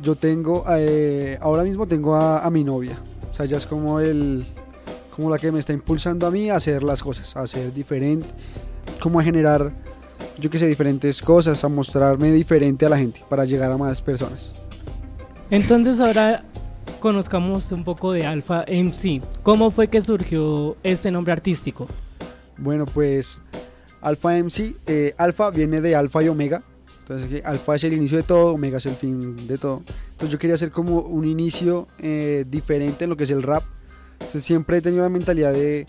Yo 0.00 0.14
tengo, 0.14 0.64
eh, 0.70 1.36
ahora 1.40 1.64
mismo 1.64 1.86
tengo 1.86 2.14
a, 2.14 2.44
a 2.46 2.50
mi 2.50 2.62
novia. 2.62 2.96
O 3.32 3.34
sea, 3.34 3.44
ella 3.46 3.56
es 3.56 3.66
como 3.66 3.98
el, 3.98 4.46
como 5.10 5.30
la 5.30 5.38
que 5.38 5.50
me 5.50 5.58
está 5.58 5.72
impulsando 5.72 6.26
a 6.26 6.30
mí 6.30 6.48
a 6.50 6.56
hacer 6.56 6.82
las 6.84 7.02
cosas, 7.02 7.34
a 7.36 7.40
hacer 7.40 7.72
diferente, 7.72 8.26
como 9.00 9.18
a 9.18 9.24
generar, 9.24 9.72
yo 10.38 10.50
que 10.50 10.58
sé, 10.58 10.66
diferentes 10.66 11.20
cosas, 11.20 11.62
a 11.64 11.68
mostrarme 11.68 12.32
diferente 12.32 12.86
a 12.86 12.88
la 12.88 12.98
gente 12.98 13.22
para 13.28 13.44
llegar 13.44 13.70
a 13.70 13.76
más 13.76 14.02
personas. 14.02 14.52
Entonces 15.50 16.00
ahora 16.00 16.44
conozcamos 17.00 17.70
un 17.72 17.84
poco 17.84 18.12
de 18.12 18.26
Alpha 18.26 18.64
MC. 18.66 19.22
¿Cómo 19.42 19.70
fue 19.70 19.88
que 19.88 20.00
surgió 20.00 20.76
este 20.82 21.10
nombre 21.10 21.32
artístico? 21.32 21.86
Bueno, 22.56 22.86
pues 22.86 23.40
Alpha 24.00 24.38
MC, 24.38 24.74
eh, 24.86 25.14
Alpha 25.18 25.50
viene 25.50 25.80
de 25.80 25.94
Alfa 25.94 26.22
y 26.22 26.28
Omega. 26.28 26.62
Entonces, 27.00 27.42
Alfa 27.44 27.74
es 27.74 27.84
el 27.84 27.92
inicio 27.92 28.16
de 28.16 28.22
todo, 28.22 28.54
Omega 28.54 28.78
es 28.78 28.86
el 28.86 28.94
fin 28.94 29.46
de 29.46 29.58
todo. 29.58 29.82
Entonces, 30.12 30.30
yo 30.30 30.38
quería 30.38 30.54
hacer 30.54 30.70
como 30.70 31.00
un 31.00 31.26
inicio 31.26 31.86
eh, 31.98 32.46
diferente 32.48 33.04
en 33.04 33.10
lo 33.10 33.16
que 33.16 33.24
es 33.24 33.30
el 33.30 33.42
rap. 33.42 33.62
Entonces, 34.14 34.42
siempre 34.42 34.78
he 34.78 34.80
tenido 34.80 35.02
la 35.02 35.10
mentalidad 35.10 35.52
de, 35.52 35.86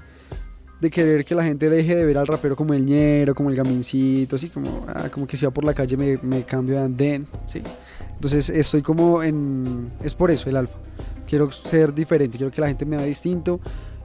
de 0.80 0.90
querer 0.90 1.26
que 1.26 1.36
la 1.36 1.44
gente 1.44 1.70
deje 1.70 1.96
de 1.96 2.06
ver 2.06 2.18
al 2.18 2.28
rapero 2.28 2.56
como 2.56 2.74
el 2.74 2.86
ñero, 2.86 3.34
como 3.34 3.50
el 3.50 3.56
gamincito, 3.56 4.36
así 4.36 4.50
como, 4.50 4.86
ah, 4.88 5.10
como 5.10 5.26
que 5.26 5.38
si 5.38 5.46
va 5.46 5.52
por 5.52 5.64
la 5.64 5.74
calle 5.74 5.96
me, 5.98 6.18
me 6.22 6.44
cambio 6.44 6.76
de 6.76 6.84
andén, 6.84 7.28
¿sí? 7.48 7.62
Entonces, 8.16 8.50
estoy 8.50 8.82
como 8.82 9.22
en. 9.24 9.92
Es 10.04 10.16
por 10.16 10.32
eso 10.32 10.50
el 10.50 10.56
Alfa. 10.56 10.78
Quiero 11.28 11.52
ser 11.52 11.94
diferente, 11.94 12.38
quiero 12.38 12.52
que 12.52 12.62
la 12.62 12.68
gente 12.68 12.86
me 12.86 12.98
vea 12.98 13.06
distinto 13.06 13.60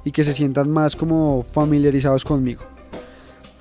y 0.05 0.11
que 0.11 0.25
se 0.25 0.33
sientan 0.33 0.71
más 0.71 0.97
como 0.97 1.43
familiarizados 1.43 2.25
conmigo. 2.25 2.63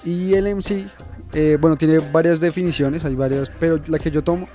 Y 0.06 0.34
el 0.34 0.48
MC, 0.56 0.88
eh, 1.34 1.58
bueno, 1.60 1.76
tiene 1.76 2.00
varias 2.00 2.40
definiciones, 2.40 3.04
hay 3.06 3.16
varias, 3.16 3.52
pero 3.60 3.80
la 3.88 4.00
que 4.00 4.12
yo 4.12 4.24
tomo 4.24 4.48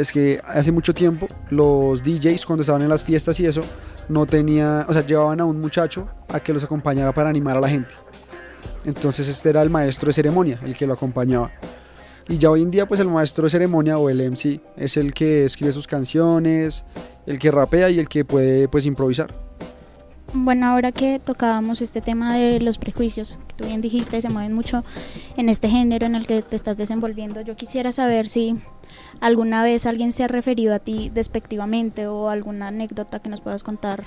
es 0.00 0.12
que 0.12 0.40
hace 0.44 0.72
mucho 0.72 0.92
tiempo 0.92 1.26
los 1.50 2.02
DJs 2.02 2.44
cuando 2.44 2.60
estaban 2.60 2.82
en 2.82 2.88
las 2.88 3.02
fiestas 3.02 3.38
y 3.40 3.46
eso, 3.46 3.62
no 4.08 4.26
tenía, 4.26 4.86
o 4.88 4.92
sea, 4.92 5.04
llevaban 5.04 5.40
a 5.40 5.44
un 5.44 5.60
muchacho 5.60 6.08
a 6.28 6.40
que 6.40 6.52
los 6.52 6.62
acompañara 6.62 7.12
para 7.12 7.30
animar 7.30 7.56
a 7.56 7.60
la 7.60 7.68
gente. 7.68 7.94
Entonces 8.84 9.26
este 9.28 9.48
era 9.48 9.62
el 9.62 9.70
maestro 9.70 10.08
de 10.08 10.12
ceremonia, 10.12 10.60
el 10.62 10.76
que 10.76 10.86
lo 10.86 10.92
acompañaba. 10.92 11.50
Y 12.28 12.38
ya 12.38 12.50
hoy 12.50 12.62
en 12.62 12.70
día 12.70 12.86
pues 12.86 13.00
el 13.00 13.08
maestro 13.08 13.44
de 13.44 13.50
ceremonia 13.50 13.98
o 13.98 14.10
el 14.10 14.30
MC 14.30 14.60
es 14.76 14.96
el 14.96 15.14
que 15.14 15.44
escribe 15.44 15.72
sus 15.72 15.86
canciones, 15.86 16.84
el 17.24 17.38
que 17.38 17.50
rapea 17.50 17.90
y 17.90 17.98
el 17.98 18.08
que 18.08 18.24
puede 18.24 18.68
pues 18.68 18.86
improvisar. 18.86 19.45
Bueno, 20.32 20.66
ahora 20.66 20.92
que 20.92 21.18
tocábamos 21.18 21.80
este 21.80 22.00
tema 22.00 22.36
de 22.36 22.60
los 22.60 22.78
prejuicios, 22.78 23.36
que 23.48 23.54
tú 23.54 23.64
bien 23.64 23.80
dijiste, 23.80 24.20
se 24.20 24.28
mueven 24.28 24.52
mucho 24.52 24.84
en 25.36 25.48
este 25.48 25.68
género 25.68 26.04
en 26.04 26.14
el 26.14 26.26
que 26.26 26.42
te 26.42 26.56
estás 26.56 26.76
desenvolviendo, 26.76 27.40
yo 27.40 27.56
quisiera 27.56 27.92
saber 27.92 28.28
si 28.28 28.56
alguna 29.20 29.62
vez 29.62 29.86
alguien 29.86 30.12
se 30.12 30.24
ha 30.24 30.28
referido 30.28 30.74
a 30.74 30.78
ti 30.78 31.10
despectivamente 31.14 32.06
o 32.06 32.28
alguna 32.28 32.68
anécdota 32.68 33.20
que 33.20 33.30
nos 33.30 33.40
puedas 33.40 33.62
contar. 33.62 34.04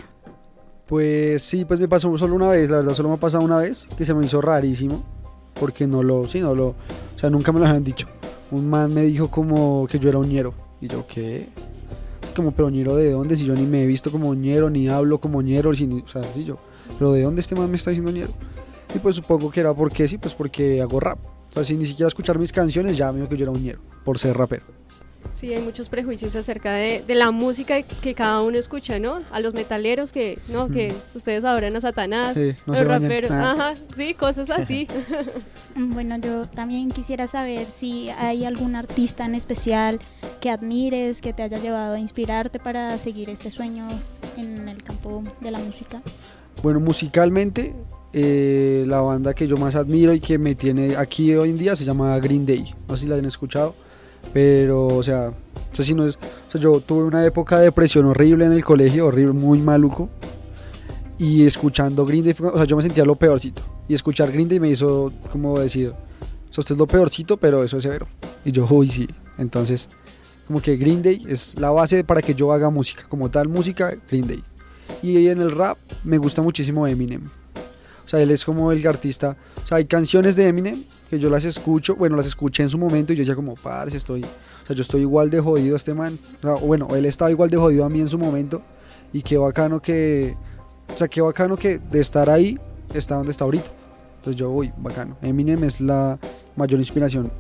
Pues 0.86 1.42
sí, 1.44 1.66
pues 1.66 1.80
me 1.80 1.88
pasó 1.88 2.16
solo 2.18 2.36
una 2.36 2.50
vez, 2.50 2.70
la 2.70 2.78
verdad 2.78 2.94
solo 2.94 3.10
me 3.10 3.16
ha 3.16 3.20
pasado 3.20 3.44
una 3.44 3.58
vez, 3.58 3.88
que 3.98 4.06
se 4.06 4.14
me 4.14 4.26
hizo 4.26 4.42
rarísimo, 4.42 5.04
porque 5.60 5.88
no 5.88 6.04
lo, 6.04 6.28
sí, 6.28 6.42
no 6.42 6.54
lo, 6.54 6.68
o 6.68 6.76
sea, 7.16 7.30
nunca 7.30 7.52
me 7.52 7.60
lo 7.60 7.68
habían 7.68 7.84
dicho. 7.84 8.08
Un 8.52 8.70
man 8.70 8.94
me 8.94 9.04
dijo 9.04 9.30
como 9.30 9.88
que 9.88 10.00
yo 10.00 10.10
era 10.10 10.18
un 10.18 10.28
ñero, 10.28 10.54
y 10.82 10.88
yo, 10.88 11.06
¿qué? 11.08 11.50
Como, 12.40 12.54
pero 12.54 12.70
ñero 12.70 12.96
de 12.96 13.12
dónde, 13.12 13.36
si 13.36 13.44
yo 13.44 13.54
ni 13.54 13.66
me 13.66 13.84
he 13.84 13.86
visto 13.86 14.12
como 14.12 14.34
ñero, 14.34 14.70
ni 14.70 14.88
hablo 14.88 15.20
como 15.20 15.42
ñero, 15.42 15.76
si 15.76 15.84
o 15.84 16.08
sea, 16.08 16.24
sí 16.34 16.46
yo, 16.46 16.58
pero 16.98 17.12
¿de 17.12 17.24
dónde 17.24 17.42
este 17.42 17.54
man 17.54 17.70
me 17.70 17.76
está 17.76 17.90
diciendo 17.90 18.14
ñero? 18.14 18.30
Y 18.96 19.00
pues 19.00 19.18
supongo 19.18 19.52
que 19.52 19.60
era 19.60 19.74
porque 19.74 20.08
sí, 20.08 20.18
pues 20.18 20.34
porque 20.36 20.82
hago 20.82 21.02
rap. 21.02 21.20
O 21.50 21.54
sea, 21.54 21.66
sin 21.66 21.80
ni 21.80 21.86
siquiera 21.86 22.08
escuchar 22.08 22.40
mis 22.40 22.54
canciones 22.54 22.96
ya 22.96 23.12
me 23.12 23.18
dijo 23.18 23.28
que 23.28 23.36
yo 23.36 23.44
era 23.44 23.52
un 23.52 23.62
ñero, 23.62 23.82
por 24.06 24.18
ser 24.18 24.38
rapero. 24.38 24.79
Sí, 25.34 25.54
hay 25.54 25.62
muchos 25.62 25.90
prejuicios 25.90 26.36
acerca 26.36 26.74
de, 26.74 27.04
de 27.06 27.16
la 27.16 27.32
música 27.32 27.82
que 27.82 28.14
cada 28.14 28.42
uno 28.42 28.58
escucha, 28.58 29.00
¿no? 29.00 29.22
A 29.32 29.40
los 29.40 29.54
metaleros 29.54 30.12
que, 30.12 30.40
no, 30.48 30.70
que 30.70 30.94
ustedes 31.16 31.46
adoran 31.46 31.76
a 31.76 31.82
Satanás, 31.82 32.36
Sí, 32.36 32.54
no 32.66 32.74
los 32.74 32.88
raperos, 32.88 33.32
ajá, 33.32 33.74
sí, 33.96 34.14
cosas 34.14 34.50
así. 34.50 34.88
Bueno, 35.76 36.18
yo 36.18 36.46
también 36.48 36.92
quisiera 36.92 37.28
saber 37.28 37.68
si 37.72 38.10
hay 38.10 38.44
algún 38.44 38.76
artista 38.76 39.26
en 39.26 39.36
especial 39.36 40.00
que 40.42 40.50
admires, 40.50 41.22
que 41.22 41.32
te 41.32 41.44
haya 41.44 41.58
llevado 41.58 41.94
a 41.94 42.00
inspirarte 42.00 42.60
para 42.60 42.98
seguir 42.98 43.30
este 43.30 43.50
sueño 43.50 43.88
en 44.36 44.68
el 44.68 44.84
campo 44.84 45.24
de 45.40 45.52
la 45.52 45.60
música. 45.60 46.02
Bueno, 46.64 46.82
musicalmente, 46.82 47.74
eh, 48.12 48.84
la 48.88 49.00
banda 49.02 49.34
que 49.34 49.48
yo 49.48 49.56
más 49.56 49.76
admiro 49.76 50.14
y 50.14 50.20
que 50.20 50.38
me 50.38 50.56
tiene 50.56 50.96
aquí 50.98 51.34
hoy 51.36 51.52
en 51.52 51.58
día 51.58 51.76
se 51.76 51.86
llama 51.86 52.18
Green 52.20 52.46
Day. 52.46 52.74
No 52.88 52.98
sé 52.98 53.04
si 53.04 53.08
la 53.08 53.16
han 53.16 53.26
escuchado, 53.26 53.76
pero, 54.34 54.88
o 54.88 55.04
sea, 55.04 55.30
o 55.30 55.76
sea, 55.76 55.86
si 55.86 55.94
no 55.94 56.08
es, 56.08 56.16
o 56.16 56.52
sea, 56.52 56.62
yo 56.62 56.80
tuve 56.80 57.04
una 57.04 57.26
época 57.26 57.58
de 57.58 57.66
depresión 57.66 58.06
horrible 58.06 58.46
en 58.46 58.54
el 58.54 58.64
colegio, 58.64 59.08
horrible, 59.08 59.34
muy 59.34 59.60
maluco. 59.60 60.10
Y 61.18 61.46
escuchando 61.46 62.06
Green 62.06 62.24
Day, 62.24 62.36
o 62.40 62.58
sea, 62.58 62.66
yo 62.66 62.78
me 62.78 62.84
sentía 62.84 63.04
lo 63.04 63.16
peorcito. 63.16 63.62
Y 63.88 63.94
escuchar 63.94 64.32
Green 64.32 64.48
Day 64.48 64.60
me 64.60 64.70
hizo 64.70 65.12
como 65.32 65.60
decir, 65.60 65.90
o 65.90 66.54
sea, 66.54 66.62
usted 66.62 66.76
es 66.76 66.80
lo 66.80 66.88
peorcito, 66.88 67.38
pero 67.38 67.64
eso 67.64 67.78
es 67.78 67.84
severo. 67.84 68.08
Y 68.46 68.52
yo, 68.52 68.66
uy, 68.70 68.88
sí. 68.88 69.08
Entonces, 69.38 69.90
como 70.48 70.62
que 70.62 70.78
Green 70.78 71.02
Day 71.02 71.26
es 71.28 71.60
la 71.60 71.72
base 71.72 72.04
para 72.04 72.22
que 72.22 72.34
yo 72.34 72.52
haga 72.54 72.70
música. 72.70 73.04
Como 73.10 73.30
tal, 73.30 73.50
música, 73.50 73.94
Green 74.10 74.28
Day. 74.28 74.44
Y 75.02 75.28
en 75.28 75.42
el 75.42 75.52
rap 75.52 75.78
me 76.04 76.18
gusta 76.18 76.42
muchísimo 76.42 76.88
Eminem. 76.88 77.30
O 78.10 78.12
sea, 78.12 78.22
él 78.22 78.32
es 78.32 78.44
como 78.44 78.72
el 78.72 78.88
artista. 78.88 79.38
O 79.64 79.68
sea, 79.68 79.78
hay 79.78 79.86
canciones 79.86 80.36
de 80.36 80.48
Eminem 80.48 80.84
que 81.12 81.20
yo 81.20 81.30
las 81.30 81.46
escucho, 81.46 81.96
bueno, 81.96 82.16
las 82.16 82.26
escuché 82.26 82.64
en 82.64 82.70
su 82.70 82.80
momento 82.80 83.14
y 83.14 83.16
yo 83.16 83.22
decía 83.22 83.36
como, 83.36 83.54
parce, 83.54 83.98
estoy, 83.98 84.24
o 84.24 84.66
sea, 84.66 84.76
yo 84.76 84.82
estoy 84.82 85.02
igual 85.02 85.30
de 85.30 85.40
jodido 85.40 85.76
a 85.76 85.78
este 85.78 85.94
man. 85.94 86.18
O 86.40 86.42
sea, 86.42 86.54
bueno, 86.56 86.88
él 86.96 87.06
estaba 87.06 87.30
igual 87.30 87.52
de 87.52 87.58
jodido 87.58 87.86
a 87.86 87.90
mí 87.90 88.00
en 88.00 88.10
su 88.10 88.18
momento 88.18 88.64
y 89.14 89.22
qué 89.22 89.38
bacano 89.38 89.80
que, 89.80 90.36
o 90.92 90.98
sea, 90.98 91.08
qué 91.08 91.22
bacano 91.22 91.56
que 91.56 91.78
de 91.78 92.00
estar 92.00 92.32
ahí 92.32 92.58
está 92.96 93.14
donde 93.14 93.32
está 93.32 93.44
ahorita. 93.44 93.70
Entonces 94.16 94.38
yo, 94.38 94.50
uy, 94.50 94.74
bacano. 94.76 95.16
Eminem 95.22 95.64
es 95.66 95.80
la 95.80 96.18
mayor 96.56 96.80
inspiración 96.80 97.32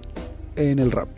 en 0.55 0.77
el 0.77 0.91
rap. 0.91 1.09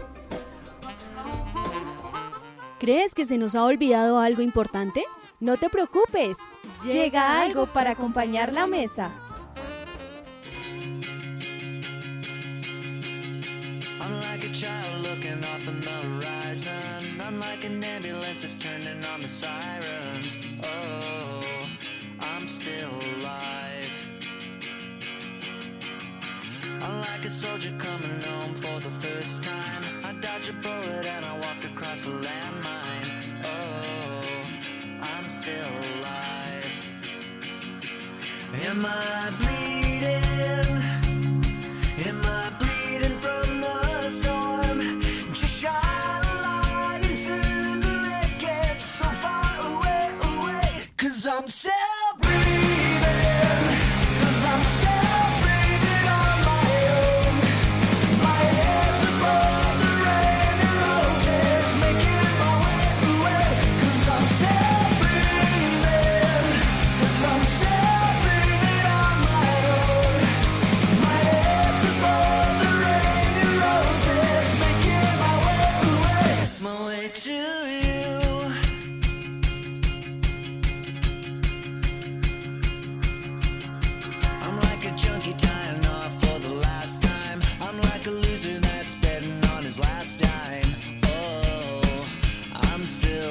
¿Crees 2.79 3.13
que 3.13 3.25
se 3.25 3.37
nos 3.37 3.55
ha 3.55 3.65
olvidado 3.65 4.17
algo 4.17 4.41
importante? 4.41 5.03
No 5.41 5.57
te 5.57 5.67
preocupes. 5.67 6.37
Llega 6.85 7.41
algo 7.41 7.67
para 7.67 7.91
acompañar 7.91 8.53
la 8.53 8.65
mesa. 8.65 9.11
Horizon, 17.61 17.83
an 17.83 17.83
ambulance 17.83 18.41
that's 18.41 18.57
turning 18.57 19.03
on 19.05 19.21
the 19.21 19.27
sirens. 19.27 20.37
Oh, 20.63 21.67
I'm 22.19 22.47
still 22.47 22.89
alive. 23.17 24.07
Unlike 26.63 27.25
a 27.25 27.29
soldier 27.29 27.73
coming 27.77 28.21
home 28.21 28.55
for 28.55 28.79
the 28.79 28.89
first 28.89 29.43
time, 29.43 30.03
I 30.03 30.13
dodged 30.13 30.49
a 30.49 30.53
bullet 30.53 31.05
and 31.05 31.25
I 31.25 31.37
walked 31.37 31.65
across 31.65 32.05
a 32.05 32.09
landmine. 32.09 33.43
Oh, 33.43 34.23
I'm 35.01 35.29
still 35.29 35.69
alive. 35.97 36.73
Am 38.65 38.85
I 38.85 39.31
bleeding? 39.39 41.00
still 92.91 93.30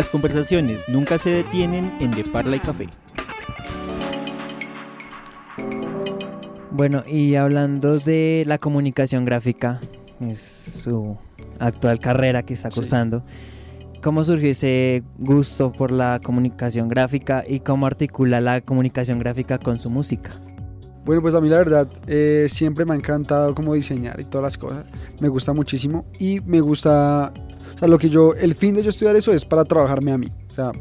Las 0.00 0.08
conversaciones 0.08 0.80
nunca 0.88 1.18
se 1.18 1.28
detienen 1.28 1.92
en 2.00 2.10
De 2.12 2.24
Parla 2.24 2.56
y 2.56 2.60
Café. 2.60 2.88
Bueno, 6.70 7.04
y 7.06 7.34
hablando 7.34 7.98
de 7.98 8.44
la 8.46 8.56
comunicación 8.56 9.26
gráfica, 9.26 9.78
es 10.18 10.40
su 10.40 11.18
actual 11.58 11.98
carrera 11.98 12.42
que 12.44 12.54
está 12.54 12.70
Sí. 12.70 12.80
cursando. 12.80 13.22
¿Cómo 14.02 14.24
surgió 14.24 14.52
ese 14.52 15.02
gusto 15.18 15.70
por 15.70 15.90
la 15.92 16.18
comunicación 16.24 16.88
gráfica 16.88 17.44
y 17.46 17.60
cómo 17.60 17.84
articula 17.86 18.40
la 18.40 18.62
comunicación 18.62 19.18
gráfica 19.18 19.58
con 19.58 19.78
su 19.78 19.90
música? 19.90 20.30
Bueno, 21.04 21.20
pues 21.20 21.34
a 21.34 21.42
mí 21.42 21.50
la 21.50 21.58
verdad 21.58 21.86
eh, 22.06 22.46
siempre 22.48 22.86
me 22.86 22.94
ha 22.94 22.96
encantado 22.96 23.54
como 23.54 23.74
diseñar 23.74 24.18
y 24.18 24.24
todas 24.24 24.44
las 24.44 24.56
cosas. 24.56 24.86
Me 25.20 25.28
gusta 25.28 25.52
muchísimo 25.52 26.06
y 26.18 26.40
me 26.40 26.60
gusta, 26.62 27.34
sea, 27.80 27.88
lo 27.88 27.98
que 27.98 28.08
yo, 28.08 28.34
el 28.34 28.54
fin 28.54 28.74
de 28.74 28.82
yo 28.82 28.90
estudiar 28.90 29.16
eso 29.16 29.32
es 29.32 29.44
para 29.44 29.64
trabajarme 29.64 30.12
a 30.12 30.18
mí. 30.18 30.28
O 30.48 30.54
sea, 30.54 30.72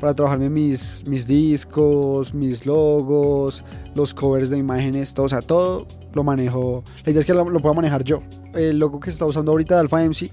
para 0.00 0.14
trabajarme 0.14 0.50
mis, 0.50 1.04
mis 1.08 1.26
discos, 1.26 2.34
mis 2.34 2.66
logos, 2.66 3.64
los 3.94 4.12
covers 4.12 4.50
de 4.50 4.58
imágenes, 4.58 5.14
todo, 5.14 5.26
o 5.26 5.28
sea, 5.28 5.40
todo 5.40 5.86
lo 6.12 6.24
manejo. 6.24 6.82
La 7.04 7.12
idea 7.12 7.20
es 7.20 7.26
que 7.26 7.34
lo, 7.34 7.48
lo 7.48 7.60
pueda 7.60 7.74
manejar 7.74 8.02
yo. 8.02 8.22
El 8.54 8.78
logo 8.78 8.98
que 8.98 9.06
se 9.06 9.12
está 9.12 9.26
usando 9.26 9.52
ahorita 9.52 9.74
de 9.74 9.80
Alpha 9.80 10.02
MC 10.02 10.30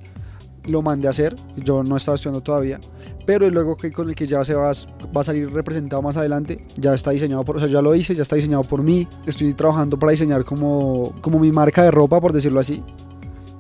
lo 0.66 0.82
mandé 0.82 1.08
a 1.08 1.12
hacer, 1.12 1.36
yo 1.56 1.84
no 1.84 1.98
estaba 1.98 2.16
estudiando 2.16 2.42
todavía, 2.42 2.80
pero 3.26 3.46
el 3.46 3.54
logo 3.54 3.78
que, 3.78 3.92
con 3.92 4.10
el 4.10 4.16
que 4.16 4.26
ya 4.26 4.44
se 4.44 4.56
va, 4.56 4.72
va 5.16 5.22
a 5.22 5.24
salir 5.24 5.52
representado 5.52 6.02
más 6.02 6.18
adelante 6.18 6.66
ya 6.78 6.94
está 6.94 7.12
diseñado 7.12 7.44
por, 7.46 7.58
o 7.58 7.60
sea, 7.60 7.68
ya 7.68 7.82
lo 7.82 7.94
hice, 7.94 8.16
ya 8.16 8.24
está 8.24 8.36
diseñado 8.36 8.64
por 8.64 8.82
mí. 8.82 9.08
Estoy 9.28 9.54
trabajando 9.54 10.00
para 10.00 10.12
diseñar 10.12 10.44
como, 10.44 11.14
como 11.22 11.40
mi 11.40 11.52
marca 11.52 11.84
de 11.84 11.92
ropa, 11.92 12.20
por 12.20 12.34
decirlo 12.34 12.60
así. 12.60 12.84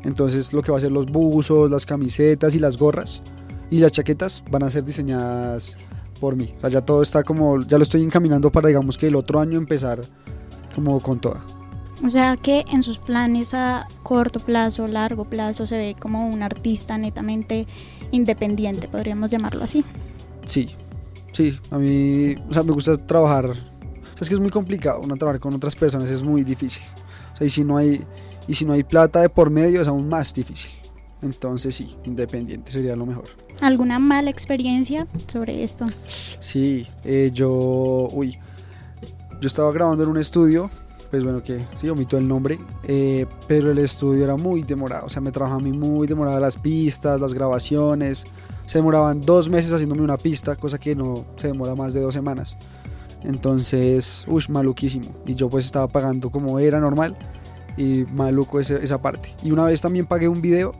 Entonces 0.03 0.53
lo 0.53 0.61
que 0.61 0.71
va 0.71 0.77
a 0.77 0.81
ser 0.81 0.91
los 0.91 1.07
buzos, 1.07 1.69
las 1.69 1.85
camisetas 1.85 2.55
y 2.55 2.59
las 2.59 2.77
gorras 2.77 3.21
y 3.69 3.79
las 3.79 3.91
chaquetas 3.91 4.43
van 4.49 4.63
a 4.63 4.69
ser 4.69 4.83
diseñadas 4.83 5.77
por 6.19 6.35
mí. 6.35 6.53
O 6.57 6.61
sea, 6.61 6.69
ya 6.69 6.81
todo 6.81 7.01
está 7.01 7.23
como, 7.23 7.59
ya 7.59 7.77
lo 7.77 7.83
estoy 7.83 8.03
encaminando 8.03 8.51
para 8.51 8.67
digamos 8.67 8.97
que 8.97 9.07
el 9.07 9.15
otro 9.15 9.39
año 9.39 9.57
empezar 9.57 10.01
como 10.73 10.99
con 10.99 11.19
toda. 11.19 11.43
O 12.03 12.07
sea 12.07 12.37
que 12.37 12.63
en 12.71 12.81
sus 12.81 12.97
planes 12.97 13.53
a 13.53 13.87
corto 14.03 14.39
plazo, 14.39 14.87
largo 14.87 15.25
plazo, 15.25 15.65
se 15.65 15.77
ve 15.77 15.95
como 15.99 16.29
un 16.29 16.43
artista 16.43 16.97
netamente 16.97 17.67
independiente, 18.11 18.87
podríamos 18.87 19.29
llamarlo 19.29 19.63
así. 19.63 19.83
Sí, 20.45 20.65
sí, 21.33 21.59
a 21.71 21.77
mí, 21.77 22.35
o 22.49 22.53
sea, 22.53 22.63
me 22.63 22.71
gusta 22.71 22.95
trabajar. 22.97 23.49
O 23.49 23.53
sea, 23.53 24.21
es 24.21 24.29
que 24.29 24.35
es 24.35 24.39
muy 24.39 24.49
complicado, 24.49 25.01
uno 25.03 25.15
trabajar 25.15 25.41
con 25.41 25.53
otras 25.53 25.75
personas 25.75 26.09
es 26.09 26.23
muy 26.23 26.43
difícil. 26.43 26.83
O 27.33 27.37
sea, 27.37 27.47
y 27.47 27.49
si 27.49 27.65
no 27.65 27.75
hay, 27.75 28.01
y 28.49 28.55
si 28.55 28.65
no 28.65 28.73
hay 28.73 28.83
plata 28.83 29.21
de 29.21 29.29
por 29.29 29.51
medio 29.51 29.79
es 29.79 29.87
aún 29.87 30.09
más 30.09 30.33
difícil. 30.33 30.71
Entonces 31.21 31.75
sí, 31.75 31.95
independiente 32.05 32.71
sería 32.71 32.95
lo 32.95 33.05
mejor. 33.05 33.25
¿Alguna 33.61 33.99
mala 33.99 34.31
experiencia 34.31 35.05
sobre 35.31 35.63
esto? 35.63 35.85
Sí, 36.39 36.87
eh, 37.03 37.29
yo, 37.31 38.07
uy, 38.11 38.39
yo 39.39 39.47
estaba 39.47 39.71
grabando 39.71 40.03
en 40.03 40.09
un 40.09 40.17
estudio, 40.17 40.71
pues 41.11 41.23
bueno, 41.23 41.43
que 41.43 41.63
sí, 41.77 41.89
omito 41.89 42.17
el 42.17 42.27
nombre, 42.27 42.57
eh, 42.87 43.27
pero 43.47 43.69
el 43.69 43.77
estudio 43.77 44.23
era 44.23 44.35
muy 44.35 44.63
demorado, 44.63 45.05
o 45.05 45.09
sea, 45.09 45.21
me 45.21 45.31
trabajaba 45.31 45.61
a 45.61 45.63
mí 45.63 45.71
muy 45.71 46.07
demorado 46.07 46.39
las 46.39 46.57
pistas, 46.57 47.21
las 47.21 47.35
grabaciones, 47.35 48.23
se 48.65 48.79
demoraban 48.79 49.21
dos 49.21 49.47
meses 49.47 49.71
haciéndome 49.73 50.01
una 50.01 50.17
pista, 50.17 50.55
cosa 50.55 50.79
que 50.79 50.95
no 50.95 51.25
se 51.37 51.47
demora 51.47 51.75
más 51.75 51.93
de 51.93 52.01
dos 52.01 52.15
semanas. 52.15 52.57
Entonces, 53.23 54.23
uy, 54.27 54.43
maluquísimo. 54.47 55.13
Y 55.25 55.35
yo 55.35 55.49
pues 55.49 55.65
estaba 55.65 55.87
pagando 55.87 56.29
como 56.29 56.57
era 56.57 56.79
normal 56.79 57.17
y 57.79 58.05
maluco 58.13 58.59
ese- 58.59 58.83
esa 58.83 59.01
parte. 59.01 59.33
Y 59.43 59.49
una 59.51 59.65
vez 59.65 59.81
también 59.81 60.05
pagué 60.05 60.27
un 60.27 60.39
video 60.41 60.75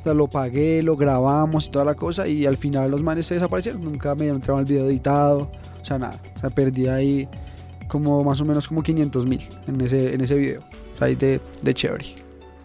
o 0.00 0.02
sea, 0.02 0.14
lo 0.14 0.28
pagué, 0.28 0.82
lo 0.82 0.96
grabamos 0.96 1.66
y 1.66 1.70
toda 1.70 1.84
la 1.84 1.94
cosa 1.94 2.26
y 2.26 2.46
al 2.46 2.56
final 2.56 2.90
los 2.90 3.02
manes 3.02 3.26
se 3.26 3.34
desaparecieron. 3.34 3.84
Nunca 3.84 4.14
me 4.14 4.22
dieron 4.22 4.40
el 4.58 4.64
video 4.64 4.86
editado, 4.86 5.50
o 5.82 5.84
sea, 5.84 5.98
nada. 5.98 6.18
O 6.36 6.40
sea, 6.40 6.48
perdí 6.48 6.86
ahí 6.86 7.28
como 7.86 8.24
más 8.24 8.40
o 8.40 8.46
menos 8.46 8.66
como 8.66 8.82
500 8.82 9.26
mil 9.26 9.46
en 9.66 9.78
ese, 9.82 10.14
en 10.14 10.22
ese 10.22 10.36
video. 10.36 10.62
O 10.94 10.98
sea, 10.98 11.08
ahí 11.08 11.16
de, 11.16 11.38
de 11.60 11.74
chévere. 11.74 12.06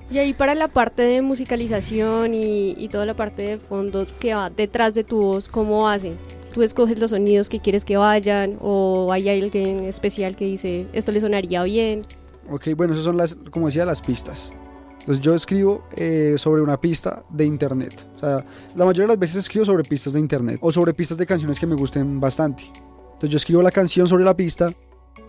Y 0.10 0.20
ahí 0.20 0.34
para 0.34 0.56
la 0.56 0.70
parte 0.70 1.02
de 1.02 1.22
musicalización 1.22 2.34
y, 2.34 2.72
y 2.78 2.88
toda 2.88 3.06
la 3.06 3.16
parte 3.16 3.42
de 3.42 3.58
fondo 3.58 4.08
que 4.20 4.34
va 4.34 4.50
detrás 4.50 4.94
de 4.94 5.04
tu 5.04 5.20
voz, 5.22 5.50
¿cómo 5.50 5.90
hacen? 5.90 6.16
¿Tú 6.54 6.62
escoges 6.64 7.00
los 7.00 7.10
sonidos 7.12 7.50
que 7.50 7.60
quieres 7.60 7.84
que 7.84 7.98
vayan 7.98 8.58
o 8.62 9.12
hay 9.12 9.28
alguien 9.28 9.84
especial 9.84 10.38
que 10.38 10.46
dice 10.46 10.88
esto 10.94 11.12
le 11.12 11.20
sonaría 11.20 11.64
bien? 11.64 12.04
Ok, 12.50 12.70
bueno, 12.76 12.94
esas 12.94 13.06
son 13.06 13.18
las, 13.18 13.36
como 13.52 13.68
decía, 13.68 13.86
las 13.86 14.02
pistas. 14.02 14.52
Entonces 15.06 15.24
yo 15.24 15.36
escribo 15.36 15.84
eh, 15.96 16.34
sobre 16.40 16.64
una 16.64 16.82
pista 16.82 17.24
de 17.30 17.46
internet. 17.46 18.08
O 18.16 18.20
sea, 18.20 18.44
la 18.76 18.86
mayoría 18.86 19.04
de 19.04 19.10
las 19.10 19.20
veces 19.20 19.36
escribo 19.36 19.64
sobre 19.64 19.84
pistas 19.84 20.14
de 20.14 20.20
internet 20.20 20.58
o 20.62 20.72
sobre 20.72 20.96
pistas 20.96 21.20
de 21.20 21.28
canciones 21.28 21.60
que 21.60 21.68
me 21.68 21.76
gusten 21.76 22.20
bastante. 22.20 22.64
Entonces 22.64 23.30
yo 23.30 23.38
escribo 23.38 23.62
la 23.62 23.70
canción 23.70 24.08
sobre 24.08 24.24
la 24.24 24.36
pista, 24.36 24.74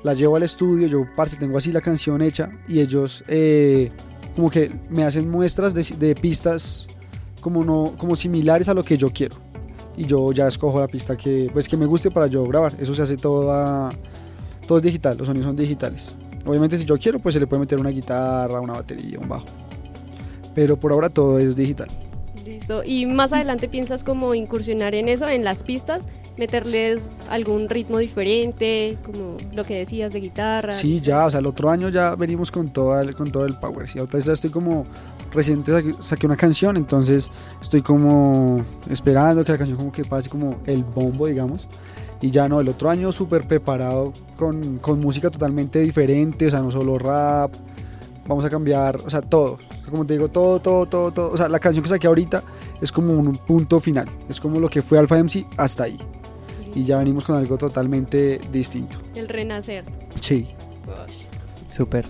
la 0.03 0.15
llevo 0.15 0.37
al 0.37 0.45
estudio, 0.45 0.87
yo 0.87 1.05
parce 1.15 1.37
tengo 1.37 1.59
así 1.59 1.73
la 1.73 1.83
canción 1.83 2.23
hecha 2.23 2.51
y 2.67 2.81
ellos 2.81 3.23
eh, 3.29 3.93
como 4.35 4.49
que 4.49 4.73
me 4.89 5.05
hacen 5.05 5.31
muestras 5.31 5.75
de, 5.75 6.15
pistas 6.15 6.87
como 7.43 7.63
no 7.63 7.95
como 7.99 8.17
similares 8.17 8.71
a 8.71 8.75
lo 8.75 8.83
que 8.83 8.97
yo 8.97 9.11
quiero 9.11 9.37
y 9.95 10.05
yo 10.05 10.33
ya 10.33 10.49
escojo 10.49 10.81
la 10.81 10.89
pista 10.89 11.19
que 11.19 11.51
pues 11.53 11.69
que 11.69 11.77
me 11.77 11.85
guste 11.85 12.11
para 12.11 12.29
yo 12.29 12.45
grabar. 12.45 12.73
Eso 12.81 12.95
se 12.95 13.03
hace 13.03 13.19
toda 13.19 13.91
todo 14.67 14.79
es 14.79 14.85
digital, 14.85 15.19
los 15.19 15.27
sonidos 15.27 15.49
son 15.49 15.57
digitales. 15.57 16.17
Obviamente 16.47 16.79
si 16.79 16.85
yo 16.85 16.97
quiero 16.97 17.19
pues 17.19 17.33
se 17.35 17.41
le 17.41 17.47
puede 17.47 17.61
meter 17.61 17.81
una 17.81 17.91
guitarra, 17.91 18.61
una 18.61 18.75
batería, 18.75 19.19
un 19.19 19.29
bajo. 19.29 19.47
Pero 20.55 20.77
por 20.77 20.93
ahora 20.93 21.11
todo 21.11 21.39
es 21.39 21.57
digital. 21.57 21.89
Listo. 22.47 22.83
Y 22.85 23.07
más 23.07 23.33
adelante 23.33 23.69
piensas 23.69 24.05
como 24.05 24.35
incursionar 24.35 24.95
en 24.95 25.09
eso, 25.09 25.29
en 25.29 25.43
las 25.43 25.63
pistas, 25.65 26.07
meterles 26.39 27.09
algún 27.29 27.69
ritmo 27.69 27.99
diferente, 27.99 28.99
como 29.05 29.37
lo 29.55 29.65
que 29.65 29.79
decías 29.79 30.13
de 30.13 30.21
guitarra. 30.21 30.73
Sí, 30.73 31.01
ya, 31.01 31.27
o 31.27 31.31
sea, 31.31 31.41
el 31.41 31.47
otro 31.47 31.71
año 31.71 31.89
ya 31.89 32.15
venimos 32.15 32.51
con 32.51 32.73
todo 32.73 32.99
el, 33.01 33.15
con 33.15 33.31
todo 33.31 33.47
el 33.47 33.55
power. 33.55 33.89
Sí, 33.89 33.99
ahorita 33.99 34.19
ya 34.19 34.33
estoy 34.33 34.51
como 34.51 34.87
reciente 35.33 35.73
saqué, 35.73 35.93
saqué 36.01 36.27
una 36.27 36.37
canción, 36.37 36.77
entonces 36.77 37.31
estoy 37.61 37.83
como 37.83 38.65
esperando 38.91 39.45
que 39.45 39.53
la 39.53 39.59
canción 39.59 39.77
como 39.77 39.93
que 39.93 40.05
pase 40.05 40.29
como 40.29 40.61
el 40.67 40.85
bombo, 40.85 41.27
digamos. 41.27 41.67
Y 42.21 42.31
ya 42.31 42.49
no, 42.49 42.61
el 42.61 42.69
otro 42.69 42.89
año 42.91 43.13
súper 43.13 43.47
preparado 43.47 44.13
con, 44.37 44.79
con 44.79 45.01
música 45.01 45.31
totalmente 45.31 45.81
diferente, 45.81 46.47
o 46.47 46.51
sea, 46.51 46.61
no 46.61 46.71
solo 46.71 46.99
rap, 46.99 47.53
vamos 48.27 48.45
a 48.45 48.51
cambiar, 48.51 48.97
o 49.05 49.11
sea, 49.11 49.23
todo. 49.23 49.59
Como 49.91 50.05
te 50.05 50.15
digo, 50.15 50.29
todo, 50.29 50.61
todo, 50.61 50.87
todo, 50.87 51.13
todo. 51.13 51.33
O 51.33 51.37
sea, 51.37 51.49
la 51.49 51.61
canción 51.61 51.83
que 51.83 51.89
saqué 51.89 52.07
ahorita 52.07 52.43
es 52.81 52.91
como 52.91 53.13
un 53.13 53.33
punto 53.33 53.81
final, 53.81 54.09
es 54.29 54.41
como 54.41 54.59
lo 54.59 54.69
que 54.69 54.83
fue 54.83 54.99
Alpha 54.99 55.17
MC 55.17 55.47
hasta 55.57 55.85
ahí. 55.85 55.99
Y 56.75 56.85
ya 56.85 56.99
venimos 56.99 57.25
con 57.25 57.37
algo 57.37 57.57
totalmente 57.57 58.41
distinto. 58.53 58.99
El 59.15 59.29
renacer. 59.29 59.85
Sí. 60.21 60.49
Súper. 61.71 62.05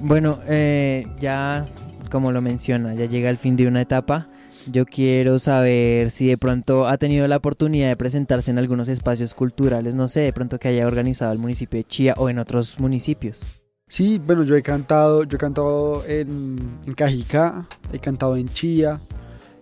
Bueno, 0.00 0.38
eh, 0.46 1.06
ya 1.18 1.66
como 2.10 2.30
lo 2.32 2.40
menciona, 2.40 2.94
ya 2.94 3.06
llega 3.06 3.30
el 3.30 3.36
fin 3.36 3.56
de 3.56 3.66
una 3.66 3.80
etapa. 3.80 4.28
Yo 4.70 4.84
quiero 4.84 5.38
saber 5.38 6.10
si 6.10 6.26
de 6.26 6.36
pronto 6.36 6.88
ha 6.88 6.98
tenido 6.98 7.28
la 7.28 7.36
oportunidad 7.36 7.88
de 7.88 7.96
presentarse 7.96 8.50
en 8.50 8.58
algunos 8.58 8.88
espacios 8.88 9.32
culturales, 9.32 9.94
no 9.94 10.08
sé, 10.08 10.20
de 10.20 10.32
pronto 10.32 10.58
que 10.58 10.68
haya 10.68 10.86
organizado 10.86 11.32
el 11.32 11.38
municipio 11.38 11.78
de 11.78 11.84
Chía 11.84 12.14
o 12.16 12.28
en 12.28 12.40
otros 12.40 12.80
municipios. 12.80 13.40
Sí, 13.88 14.20
bueno, 14.24 14.42
yo 14.42 14.56
he 14.56 14.62
cantado, 14.62 15.22
yo 15.22 15.36
he 15.36 15.38
cantado 15.38 16.04
en, 16.06 16.78
en 16.84 16.94
Cajicá, 16.94 17.68
he 17.92 18.00
cantado 18.00 18.36
en 18.36 18.48
Chía, 18.48 19.00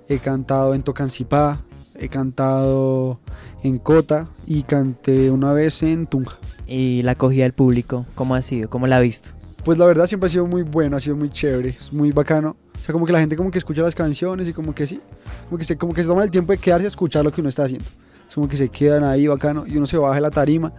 he 0.09 0.19
cantado 0.19 0.75
en 0.75 0.83
Tocancipá, 0.83 1.61
he 1.95 2.09
cantado 2.09 3.21
en 3.63 3.79
Cota 3.79 4.27
y 4.47 4.63
canté 4.63 5.31
una 5.31 5.53
vez 5.53 5.83
en 5.83 6.07
Tunja. 6.07 6.39
Y 6.67 7.03
la 7.03 7.13
acogida 7.13 7.43
del 7.43 7.53
público, 7.53 8.07
¿cómo 8.15 8.35
ha 8.35 8.41
sido? 8.41 8.71
¿Cómo 8.71 8.87
la 8.87 8.97
ha 8.97 9.01
visto? 9.01 9.29
Pues 9.65 9.77
la 9.77 9.85
verdad 9.85 10.07
siempre 10.07 10.29
ha 10.29 10.31
sido 10.31 10.47
muy 10.47 10.63
bueno, 10.63 10.97
ha 10.97 11.01
sido 11.01 11.17
muy 11.17 11.29
chévere, 11.29 11.77
es 11.79 11.93
muy 11.93 12.11
bacano 12.11 12.57
O 12.85 12.87
sea, 12.87 12.93
como 12.93 13.07
que 13.07 13.15
la 13.15 13.21
gente 13.21 13.35
como 13.35 13.51
que 13.51 13.57
escucha 13.57 13.81
las 13.81 13.95
canciones 13.95 14.47
y 14.47 14.53
como 14.53 14.75
que 14.75 14.87
sí, 14.87 15.01
como 15.49 15.57
que 15.57 15.65
se, 15.65 15.79
como 15.79 15.95
que 15.95 16.03
se 16.03 16.07
toman 16.07 16.25
el 16.25 16.31
tiempo 16.31 16.53
de 16.53 16.59
quedarse 16.59 16.85
a 16.85 16.89
escuchar 16.89 17.25
lo 17.25 17.33
que 17.33 17.41
uno 17.41 17.49
está 17.49 17.65
haciendo. 17.65 17.87
Es 18.29 18.35
como 18.35 18.47
que 18.47 18.59
se 18.59 18.69
quedan 18.69 19.05
ahí 19.05 19.27
bacano 19.27 19.65
y 19.67 19.79
uno 19.79 19.87
se 19.87 19.97
baja 19.97 20.17
de 20.17 20.21
la 20.21 20.31
tarima 20.31 20.71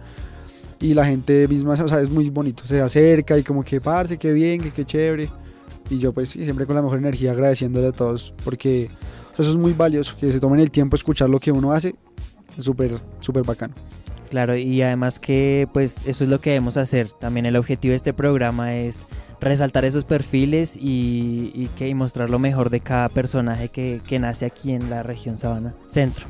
y 0.78 0.94
la 0.94 1.04
gente 1.04 1.48
misma, 1.48 1.72
o 1.72 1.88
sea, 1.88 2.00
es 2.00 2.08
muy 2.08 2.30
bonito, 2.30 2.64
se 2.64 2.80
acerca 2.80 3.36
y 3.36 3.42
como 3.42 3.64
que 3.64 3.80
parce, 3.80 4.18
qué 4.18 4.32
bien, 4.32 4.60
que 4.60 4.70
qué 4.70 4.84
chévere. 4.84 5.28
Y 5.90 5.98
yo 5.98 6.12
pues 6.12 6.28
sí, 6.28 6.44
siempre 6.44 6.64
con 6.64 6.76
la 6.76 6.82
mejor 6.82 6.98
energía 6.98 7.32
agradeciéndole 7.32 7.88
a 7.88 7.92
todos 7.92 8.32
porque 8.44 8.88
eso 9.36 9.50
es 9.50 9.56
muy 9.56 9.72
valioso, 9.72 10.16
que 10.16 10.30
se 10.30 10.38
tomen 10.38 10.60
el 10.60 10.70
tiempo 10.70 10.96
de 10.96 10.98
escuchar 10.98 11.28
lo 11.28 11.40
que 11.40 11.50
uno 11.50 11.72
hace, 11.72 11.96
es 12.56 12.62
súper, 12.62 13.00
súper 13.18 13.42
bacano. 13.42 13.74
Claro, 14.30 14.56
y 14.56 14.80
además 14.82 15.18
que 15.18 15.68
pues 15.72 16.06
eso 16.06 16.22
es 16.22 16.30
lo 16.30 16.40
que 16.40 16.50
debemos 16.50 16.76
hacer. 16.76 17.08
También 17.10 17.46
el 17.46 17.56
objetivo 17.56 17.90
de 17.90 17.96
este 17.96 18.12
programa 18.12 18.76
es 18.76 19.08
resaltar 19.40 19.84
esos 19.84 20.04
perfiles 20.04 20.76
y, 20.76 21.52
y 21.54 21.68
que 21.76 21.88
y 21.88 21.94
mostrar 21.94 22.30
lo 22.30 22.38
mejor 22.38 22.70
de 22.70 22.80
cada 22.80 23.08
personaje 23.08 23.68
que, 23.68 24.00
que 24.06 24.18
nace 24.18 24.46
aquí 24.46 24.72
en 24.72 24.90
la 24.90 25.02
región 25.02 25.38
Sabana 25.38 25.74
Centro. 25.86 26.26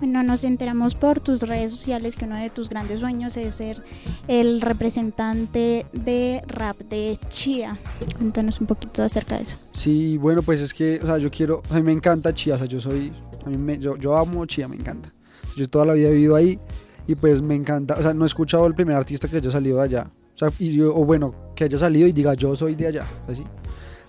Bueno, 0.00 0.22
nos 0.22 0.44
enteramos 0.44 0.94
por 0.94 1.20
tus 1.20 1.42
redes 1.42 1.72
sociales 1.72 2.16
que 2.16 2.24
uno 2.24 2.36
de 2.36 2.48
tus 2.48 2.70
grandes 2.70 3.00
sueños 3.00 3.36
es 3.36 3.56
ser 3.56 3.82
el 4.28 4.62
representante 4.62 5.84
de 5.92 6.40
rap 6.46 6.78
de 6.88 7.18
Chía. 7.28 7.76
Cuéntanos 8.16 8.62
un 8.62 8.66
poquito 8.66 9.02
acerca 9.02 9.36
de 9.36 9.42
eso. 9.42 9.58
Sí, 9.74 10.16
bueno, 10.16 10.42
pues 10.42 10.62
es 10.62 10.72
que, 10.72 11.00
o 11.02 11.06
sea, 11.06 11.18
yo 11.18 11.30
quiero, 11.30 11.62
a 11.68 11.74
mí 11.74 11.82
me 11.82 11.92
encanta 11.92 12.32
Chía, 12.32 12.54
o 12.54 12.58
sea, 12.58 12.66
yo 12.66 12.80
soy, 12.80 13.12
a 13.44 13.50
mí 13.50 13.58
me, 13.58 13.78
yo, 13.78 13.98
yo 13.98 14.16
amo 14.16 14.46
Chía, 14.46 14.68
me 14.68 14.76
encanta. 14.76 15.12
Yo 15.54 15.68
toda 15.68 15.84
la 15.84 15.92
vida 15.92 16.08
he 16.08 16.12
vivido 16.12 16.34
ahí 16.34 16.58
y 17.06 17.14
pues 17.14 17.42
me 17.42 17.54
encanta, 17.54 17.96
o 17.98 18.02
sea, 18.02 18.14
no 18.14 18.24
he 18.24 18.26
escuchado 18.26 18.66
el 18.66 18.74
primer 18.74 18.96
artista 18.96 19.28
que 19.28 19.36
haya 19.36 19.50
salido 19.50 19.78
de 19.78 19.82
allá, 19.82 20.10
o 20.34 20.38
sea, 20.38 20.50
y 20.58 20.72
yo, 20.72 20.96
o 20.96 21.04
bueno, 21.04 21.34
que 21.60 21.64
haya 21.64 21.78
salido 21.78 22.08
y 22.08 22.12
diga 22.12 22.32
yo 22.32 22.56
soy 22.56 22.74
de 22.74 22.86
allá, 22.86 23.04
así. 23.28 23.44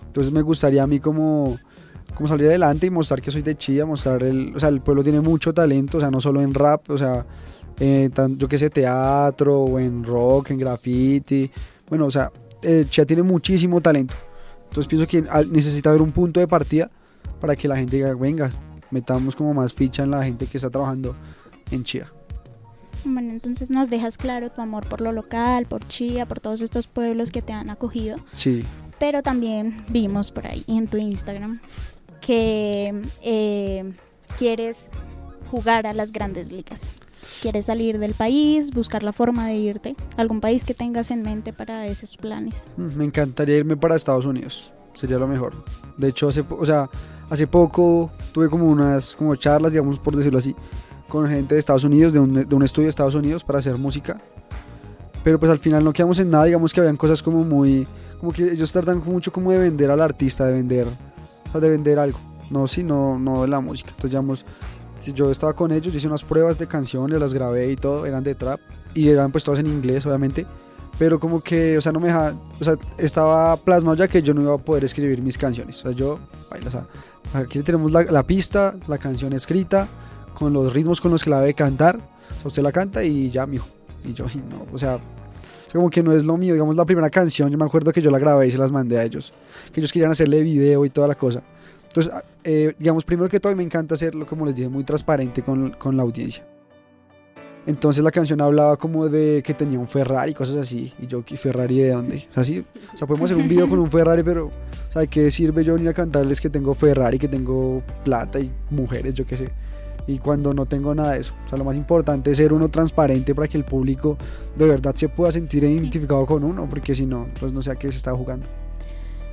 Entonces 0.06 0.32
me 0.32 0.40
gustaría 0.40 0.82
a 0.82 0.86
mí 0.86 0.98
como, 1.00 1.58
como 2.14 2.28
salir 2.28 2.46
adelante 2.46 2.86
y 2.86 2.90
mostrar 2.90 3.20
que 3.20 3.30
soy 3.30 3.42
de 3.42 3.54
Chía, 3.56 3.84
mostrar 3.84 4.22
el, 4.22 4.54
o 4.56 4.60
sea, 4.60 4.70
el 4.70 4.80
pueblo 4.80 5.02
tiene 5.02 5.20
mucho 5.20 5.52
talento, 5.52 5.98
o 5.98 6.00
sea, 6.00 6.10
no 6.10 6.18
solo 6.20 6.40
en 6.40 6.54
rap, 6.54 6.88
o 6.90 6.96
sea, 6.96 7.26
eh, 7.78 8.08
tan- 8.14 8.38
yo 8.38 8.48
que 8.48 8.56
sé, 8.56 8.70
teatro, 8.70 9.60
o 9.64 9.78
en 9.78 10.02
rock, 10.04 10.50
en 10.50 10.58
graffiti, 10.58 11.50
bueno, 11.88 12.06
o 12.06 12.10
sea, 12.10 12.30
eh, 12.62 12.86
Chía 12.88 13.04
tiene 13.04 13.22
muchísimo 13.22 13.80
talento. 13.82 14.14
Entonces 14.64 14.86
pienso 14.88 15.06
que 15.06 15.22
necesita 15.50 15.90
haber 15.90 16.00
un 16.00 16.12
punto 16.12 16.40
de 16.40 16.48
partida 16.48 16.90
para 17.40 17.54
que 17.54 17.68
la 17.68 17.76
gente 17.76 17.96
diga, 17.96 18.14
venga, 18.14 18.50
metamos 18.90 19.36
como 19.36 19.52
más 19.52 19.74
ficha 19.74 20.02
en 20.04 20.10
la 20.10 20.24
gente 20.24 20.46
que 20.46 20.56
está 20.56 20.70
trabajando 20.70 21.14
en 21.70 21.84
Chía. 21.84 22.10
Bueno, 23.04 23.30
entonces 23.30 23.70
nos 23.70 23.90
dejas 23.90 24.16
claro 24.16 24.50
tu 24.50 24.60
amor 24.60 24.86
por 24.88 25.00
lo 25.00 25.12
local, 25.12 25.66
por 25.66 25.86
Chía, 25.86 26.26
por 26.26 26.40
todos 26.40 26.60
estos 26.60 26.86
pueblos 26.86 27.30
que 27.30 27.42
te 27.42 27.52
han 27.52 27.70
acogido. 27.70 28.18
Sí, 28.32 28.64
Pero 28.98 29.22
también 29.22 29.84
vimos 29.90 30.30
por 30.30 30.46
ahí 30.46 30.64
en 30.68 30.86
tu 30.86 30.96
Instagram 30.96 31.60
que 32.20 33.02
eh, 33.22 33.92
quieres 34.38 34.88
jugar 35.50 35.86
a 35.86 35.92
las 35.92 36.12
grandes 36.12 36.50
ligas. 36.50 36.88
Quieres 37.40 37.66
salir 37.66 37.98
del 37.98 38.14
país, 38.14 38.70
buscar 38.70 39.02
la 39.02 39.12
forma 39.12 39.46
de 39.48 39.54
irte. 39.54 39.96
¿Algún 40.16 40.40
país 40.40 40.64
que 40.64 40.74
tengas 40.74 41.10
en 41.10 41.22
mente 41.22 41.52
para 41.52 41.86
esos 41.86 42.16
planes? 42.16 42.66
Mm, 42.76 42.96
me 42.96 43.04
encantaría 43.04 43.56
irme 43.56 43.76
para 43.76 43.96
Estados 43.96 44.24
Unidos, 44.24 44.72
sería 44.94 45.18
lo 45.18 45.26
mejor. 45.26 45.64
De 45.96 46.08
hecho, 46.08 46.28
hace, 46.28 46.44
o 46.48 46.64
sea, 46.64 46.88
hace 47.28 47.46
poco 47.46 48.10
tuve 48.32 48.48
como 48.48 48.66
unas 48.66 49.16
como 49.16 49.34
charlas, 49.36 49.72
digamos 49.72 49.98
por 49.98 50.16
decirlo 50.16 50.38
así, 50.38 50.54
con 51.12 51.28
gente 51.28 51.54
de 51.54 51.58
Estados 51.58 51.84
Unidos, 51.84 52.14
de 52.14 52.18
un, 52.18 52.32
de 52.32 52.54
un 52.54 52.62
estudio 52.62 52.86
de 52.86 52.88
Estados 52.88 53.14
Unidos 53.14 53.44
para 53.44 53.58
hacer 53.58 53.76
música. 53.76 54.18
Pero 55.22 55.38
pues 55.38 55.52
al 55.52 55.58
final 55.58 55.84
no 55.84 55.92
quedamos 55.92 56.18
en 56.18 56.30
nada, 56.30 56.44
digamos 56.44 56.72
que 56.72 56.80
habían 56.80 56.96
cosas 56.96 57.22
como 57.22 57.44
muy, 57.44 57.86
como 58.18 58.32
que 58.32 58.44
ellos 58.50 58.72
tratan 58.72 59.02
mucho 59.04 59.30
como 59.30 59.52
de 59.52 59.58
vender 59.58 59.90
al 59.90 60.00
artista, 60.00 60.46
de 60.46 60.54
vender, 60.54 60.86
o 60.86 61.52
sea, 61.52 61.60
de 61.60 61.68
vender 61.68 61.98
algo. 61.98 62.18
No, 62.48 62.66
sí, 62.66 62.82
no, 62.82 63.18
no 63.18 63.42
de 63.42 63.48
la 63.48 63.60
música. 63.60 63.90
Entonces, 63.90 64.10
digamos, 64.10 64.46
si 64.98 65.12
yo 65.12 65.30
estaba 65.30 65.52
con 65.52 65.70
ellos, 65.70 65.94
hice 65.94 66.06
unas 66.06 66.24
pruebas 66.24 66.56
de 66.56 66.66
canciones, 66.66 67.20
las 67.20 67.34
grabé 67.34 67.70
y 67.70 67.76
todo, 67.76 68.06
eran 68.06 68.24
de 68.24 68.34
trap 68.34 68.60
y 68.94 69.10
eran 69.10 69.30
pues 69.30 69.44
todas 69.44 69.60
en 69.60 69.66
inglés, 69.66 70.06
obviamente. 70.06 70.46
Pero 70.98 71.20
como 71.20 71.42
que, 71.42 71.76
o 71.76 71.82
sea, 71.82 71.92
no 71.92 72.00
me 72.00 72.06
dejaba, 72.06 72.32
o 72.58 72.64
sea, 72.64 72.76
estaba 72.96 73.54
plasmado 73.58 73.96
ya 73.96 74.08
que 74.08 74.22
yo 74.22 74.32
no 74.32 74.40
iba 74.40 74.54
a 74.54 74.58
poder 74.58 74.84
escribir 74.84 75.20
mis 75.20 75.36
canciones. 75.36 75.78
O 75.80 75.82
sea, 75.82 75.90
yo, 75.90 76.18
o 76.50 76.70
sea, 76.70 76.86
aquí 77.34 77.62
tenemos 77.62 77.92
la, 77.92 78.02
la 78.04 78.22
pista, 78.22 78.74
la 78.88 78.96
canción 78.96 79.34
escrita, 79.34 79.88
con 80.34 80.52
los 80.52 80.72
ritmos 80.72 81.00
con 81.00 81.10
los 81.10 81.22
que 81.22 81.30
la 81.30 81.40
debe 81.40 81.54
cantar. 81.54 81.98
Usted 82.44 82.62
la 82.62 82.72
canta 82.72 83.02
y 83.04 83.30
ya, 83.30 83.46
mijo. 83.46 83.66
Y 84.04 84.12
yo, 84.12 84.26
"Ay, 84.28 84.42
no, 84.48 84.66
o 84.72 84.78
sea, 84.78 84.98
como 85.72 85.88
que 85.90 86.02
no 86.02 86.12
es 86.12 86.24
lo 86.24 86.36
mío. 86.36 86.52
Digamos, 86.54 86.76
la 86.76 86.84
primera 86.84 87.08
canción, 87.10 87.50
yo 87.50 87.58
me 87.58 87.64
acuerdo 87.64 87.92
que 87.92 88.02
yo 88.02 88.10
la 88.10 88.18
grabé 88.18 88.48
y 88.48 88.50
se 88.50 88.58
las 88.58 88.70
mandé 88.70 88.98
a 88.98 89.04
ellos. 89.04 89.32
Que 89.72 89.80
ellos 89.80 89.92
querían 89.92 90.10
hacerle 90.10 90.42
video 90.42 90.84
y 90.84 90.90
toda 90.90 91.08
la 91.08 91.14
cosa. 91.14 91.42
Entonces, 91.84 92.12
eh, 92.44 92.74
digamos, 92.78 93.04
primero 93.04 93.28
que 93.28 93.38
todo, 93.38 93.54
me 93.54 93.62
encanta 93.62 93.94
hacerlo, 93.94 94.26
como 94.26 94.46
les 94.46 94.56
dije, 94.56 94.68
muy 94.68 94.84
transparente 94.84 95.42
con, 95.42 95.70
con 95.72 95.96
la 95.96 96.02
audiencia. 96.02 96.46
Entonces 97.64 98.02
la 98.02 98.10
canción 98.10 98.40
hablaba 98.40 98.76
como 98.76 99.08
de 99.08 99.40
que 99.44 99.54
tenía 99.54 99.78
un 99.78 99.86
Ferrari 99.86 100.32
y 100.32 100.34
cosas 100.34 100.56
así. 100.56 100.92
Y 100.98 101.06
yo, 101.06 101.24
¿qué 101.24 101.36
Ferrari 101.36 101.78
de 101.78 101.90
dónde? 101.90 102.26
O 102.30 102.34
sea, 102.34 102.44
sí, 102.44 102.64
o 102.92 102.96
sea, 102.96 103.06
podemos 103.06 103.30
hacer 103.30 103.40
un 103.40 103.48
video 103.48 103.68
con 103.68 103.78
un 103.78 103.90
Ferrari, 103.90 104.22
pero, 104.24 104.46
o 104.46 104.92
sea, 104.92 105.02
¿de 105.02 105.08
qué 105.08 105.30
sirve 105.30 105.62
yo 105.62 105.74
venir 105.74 105.88
a 105.90 105.94
cantarles 105.94 106.40
que 106.40 106.50
tengo 106.50 106.74
Ferrari, 106.74 107.18
que 107.18 107.28
tengo 107.28 107.82
plata 108.04 108.40
y 108.40 108.50
mujeres, 108.70 109.14
yo 109.14 109.24
qué 109.24 109.36
sé? 109.36 109.52
Y 110.06 110.18
cuando 110.18 110.52
no 110.52 110.66
tengo 110.66 110.94
nada 110.94 111.12
de 111.12 111.20
eso. 111.20 111.34
O 111.46 111.48
sea, 111.48 111.58
lo 111.58 111.64
más 111.64 111.76
importante 111.76 112.32
es 112.32 112.36
ser 112.36 112.52
uno 112.52 112.68
transparente 112.68 113.34
para 113.34 113.46
que 113.48 113.56
el 113.56 113.64
público 113.64 114.16
de 114.56 114.66
verdad 114.66 114.94
se 114.94 115.08
pueda 115.08 115.30
sentir 115.30 115.64
identificado 115.64 116.26
con 116.26 116.42
uno, 116.44 116.68
porque 116.68 116.94
si 116.94 117.06
no, 117.06 117.28
pues 117.38 117.52
no 117.52 117.62
sé 117.62 117.70
a 117.70 117.76
qué 117.76 117.90
se 117.90 117.98
está 117.98 118.12
jugando. 118.12 118.48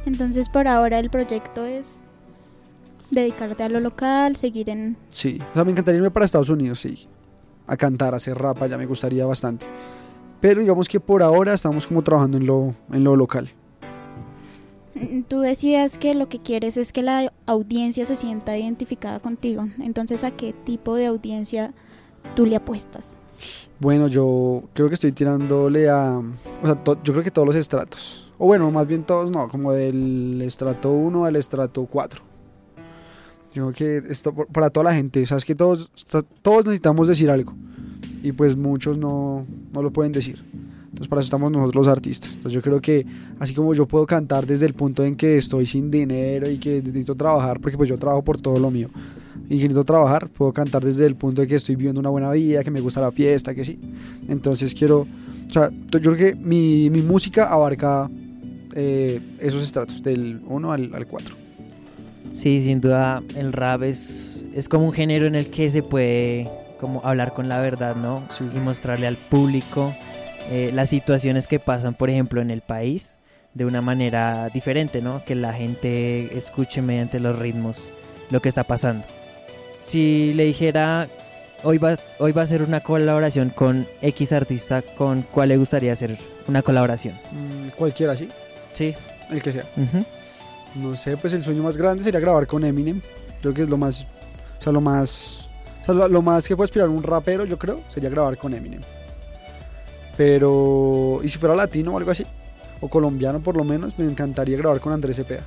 Entonces 0.05 0.49
por 0.49 0.67
ahora 0.67 0.99
el 0.99 1.09
proyecto 1.09 1.65
es 1.65 2.01
dedicarte 3.11 3.63
a 3.63 3.69
lo 3.69 3.79
local, 3.79 4.35
seguir 4.35 4.69
en... 4.69 4.97
Sí, 5.09 5.39
o 5.51 5.53
sea, 5.53 5.63
me 5.63 5.71
encantaría 5.71 5.97
irme 5.97 6.11
para 6.11 6.25
Estados 6.25 6.49
Unidos, 6.49 6.79
sí. 6.79 7.07
A 7.67 7.75
cantar, 7.77 8.13
a 8.13 8.17
hacer 8.17 8.37
rap 8.37 8.65
ya 8.67 8.77
me 8.77 8.85
gustaría 8.85 9.25
bastante. 9.25 9.65
Pero 10.41 10.61
digamos 10.61 10.87
que 10.87 10.99
por 10.99 11.21
ahora 11.21 11.53
estamos 11.53 11.85
como 11.85 12.01
trabajando 12.03 12.37
en 12.37 12.45
lo, 12.45 12.73
en 12.91 13.03
lo 13.03 13.15
local. 13.15 13.51
Mm, 14.95 15.21
Tú 15.23 15.39
decías 15.41 15.97
que 15.97 16.13
lo 16.13 16.29
que 16.29 16.39
quieres 16.39 16.77
es 16.77 16.91
que 16.91 17.03
la 17.03 17.33
audiencia 17.45 18.05
se 18.05 18.15
sienta 18.15 18.57
identificada 18.57 19.19
contigo. 19.19 19.67
Entonces, 19.79 20.23
¿a 20.23 20.31
qué 20.31 20.53
tipo 20.53 20.95
de 20.95 21.07
audiencia 21.07 21.73
tú 22.35 22.45
le 22.45 22.55
apuestas? 22.55 23.17
Bueno, 23.79 24.07
yo 24.07 24.63
creo 24.73 24.87
que 24.87 24.95
estoy 24.95 25.11
tirándole 25.11 25.89
a... 25.89 26.17
O 26.17 26.65
sea, 26.65 26.75
yo 27.03 27.13
creo 27.13 27.23
que 27.23 27.31
todos 27.31 27.47
los 27.47 27.55
estratos. 27.55 28.31
O 28.37 28.47
bueno, 28.47 28.69
más 28.71 28.87
bien 28.87 29.03
todos 29.03 29.31
no, 29.31 29.49
como 29.49 29.73
del 29.73 30.41
estrato 30.41 30.91
1 30.91 31.25
al 31.25 31.35
estrato 31.35 31.85
4. 31.85 32.21
Digo 33.53 33.71
que 33.71 34.03
esto 34.09 34.33
para 34.33 34.69
toda 34.69 34.85
la 34.85 34.93
gente, 34.93 35.25
sabes 35.25 35.43
que 35.43 35.55
todos, 35.55 35.89
todos 36.41 36.65
necesitamos 36.65 37.07
decir 37.07 37.29
algo. 37.29 37.53
Y 38.21 38.31
pues 38.31 38.55
muchos 38.55 38.97
no, 38.97 39.45
no 39.73 39.81
lo 39.81 39.91
pueden 39.91 40.11
decir. 40.11 40.43
Entonces 40.89 41.07
para 41.07 41.21
eso 41.21 41.27
estamos 41.27 41.51
nosotros 41.51 41.85
los 41.85 41.87
artistas. 41.87 42.31
Entonces 42.31 42.53
yo 42.53 42.61
creo 42.61 42.81
que 42.81 43.05
así 43.39 43.53
como 43.53 43.73
yo 43.73 43.87
puedo 43.87 44.05
cantar 44.05 44.45
desde 44.45 44.65
el 44.65 44.73
punto 44.73 45.05
en 45.05 45.15
que 45.15 45.37
estoy 45.37 45.65
sin 45.65 45.91
dinero 45.91 46.49
y 46.49 46.57
que 46.57 46.81
necesito 46.81 47.15
trabajar, 47.15 47.59
porque 47.59 47.77
pues 47.77 47.89
yo 47.89 47.97
trabajo 47.97 48.23
por 48.23 48.37
todo 48.37 48.59
lo 48.59 48.71
mío. 48.71 48.89
Y 49.45 49.57
que 49.57 49.63
necesito 49.63 49.83
trabajar, 49.83 50.29
puedo 50.29 50.51
cantar 50.51 50.83
desde 50.83 51.05
el 51.05 51.15
punto 51.15 51.41
de 51.41 51.47
que 51.47 51.55
estoy 51.55 51.75
viviendo 51.75 51.99
una 51.99 52.09
buena 52.09 52.31
vida, 52.31 52.63
que 52.63 52.71
me 52.71 52.81
gusta 52.81 53.01
la 53.01 53.11
fiesta, 53.11 53.53
que 53.53 53.65
sí. 53.65 53.79
Entonces 54.27 54.73
quiero, 54.73 55.07
o 55.47 55.51
sea, 55.51 55.69
yo 55.69 55.99
creo 55.99 56.15
que 56.15 56.35
mi, 56.35 56.89
mi 56.89 57.01
música 57.01 57.51
abarca 57.51 58.09
eh, 58.75 59.19
esos 59.39 59.63
estratos, 59.63 60.01
del 60.03 60.41
1 60.47 60.71
al, 60.71 60.93
al 60.93 61.07
4. 61.07 61.35
Sí, 62.33 62.61
sin 62.61 62.81
duda 62.81 63.23
el 63.35 63.53
rap 63.53 63.83
es, 63.83 64.45
es 64.53 64.69
como 64.69 64.85
un 64.85 64.93
género 64.93 65.25
en 65.25 65.35
el 65.35 65.47
que 65.49 65.69
se 65.71 65.83
puede 65.83 66.49
como 66.79 67.01
hablar 67.03 67.33
con 67.33 67.49
la 67.49 67.59
verdad, 67.59 67.95
¿no? 67.95 68.23
Sí. 68.29 68.45
Y 68.55 68.59
mostrarle 68.59 69.07
al 69.07 69.17
público 69.17 69.93
eh, 70.49 70.71
las 70.73 70.89
situaciones 70.89 71.47
que 71.47 71.59
pasan, 71.59 71.93
por 71.93 72.09
ejemplo, 72.09 72.41
en 72.41 72.51
el 72.51 72.61
país 72.61 73.17
de 73.53 73.65
una 73.65 73.81
manera 73.81 74.49
diferente, 74.49 75.01
¿no? 75.01 75.23
Que 75.25 75.35
la 75.35 75.53
gente 75.53 76.37
escuche 76.37 76.81
mediante 76.81 77.19
los 77.19 77.37
ritmos 77.37 77.89
lo 78.29 78.41
que 78.41 78.49
está 78.49 78.63
pasando. 78.63 79.05
Si 79.81 80.33
le 80.33 80.45
dijera, 80.45 81.07
hoy 81.63 81.77
va, 81.77 81.97
hoy 82.19 82.31
va 82.31 82.43
a 82.43 82.47
ser 82.47 82.61
una 82.61 82.81
colaboración 82.81 83.49
con 83.49 83.87
X 84.01 84.33
artista, 84.33 84.81
¿con 84.81 85.23
cuál 85.23 85.49
le 85.49 85.57
gustaría 85.57 85.93
hacer 85.93 86.17
una 86.47 86.61
colaboración? 86.61 87.15
Mm, 87.31 87.69
cualquiera, 87.77 88.15
sí, 88.15 88.29
Sí. 88.73 88.93
el 89.31 89.41
que 89.41 89.51
sea. 89.51 89.63
No 90.75 90.95
sé, 90.95 91.17
pues 91.17 91.33
el 91.33 91.43
sueño 91.43 91.63
más 91.63 91.75
grande 91.77 92.03
sería 92.03 92.19
grabar 92.19 92.45
con 92.45 92.63
Eminem. 92.63 93.01
Creo 93.41 93.53
que 93.53 93.63
es 93.63 93.69
lo 93.69 93.77
más, 93.77 94.05
o 94.59 94.63
sea, 94.63 94.71
lo 94.71 94.81
más, 94.81 95.49
o 95.81 95.85
sea, 95.85 95.95
lo, 95.95 96.07
lo 96.07 96.21
más 96.21 96.47
que 96.47 96.55
puede 96.55 96.65
aspirar 96.65 96.89
un 96.89 97.01
rapero, 97.01 97.45
yo 97.45 97.57
creo, 97.57 97.81
sería 97.93 98.09
grabar 98.09 98.37
con 98.37 98.53
Eminem. 98.53 98.81
Pero, 100.19 101.21
y 101.23 101.29
si 101.29 101.37
fuera 101.37 101.55
latino 101.55 101.93
o 101.93 101.97
algo 101.97 102.11
así, 102.11 102.25
o 102.81 102.89
colombiano 102.89 103.39
por 103.39 103.55
lo 103.55 103.63
menos, 103.63 103.97
me 103.97 104.03
encantaría 104.03 104.57
grabar 104.57 104.81
con 104.81 104.91
Andrés 104.91 105.15
Cepeda. 105.15 105.43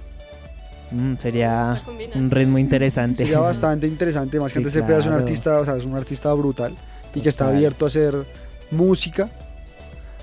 Mm, 0.90 1.16
sería 1.18 1.82
un 2.14 2.30
ritmo 2.30 2.56
interesante. 2.56 3.18
Sería 3.18 3.40
bastante 3.40 3.86
interesante, 3.86 4.40
más 4.40 4.50
que 4.50 4.60
Andrés 4.60 4.72
Cepeda 4.72 4.96
es 5.00 5.04
un 5.04 5.10
claro. 5.10 5.24
artista, 5.24 5.60
o 5.60 5.64
sea, 5.66 5.76
es 5.76 5.84
un 5.84 5.94
artista 5.94 6.32
brutal 6.32 6.74
y 7.14 7.20
que 7.20 7.28
está 7.28 7.48
abierto 7.48 7.84
a 7.84 7.88
hacer 7.88 8.24
música. 8.70 9.28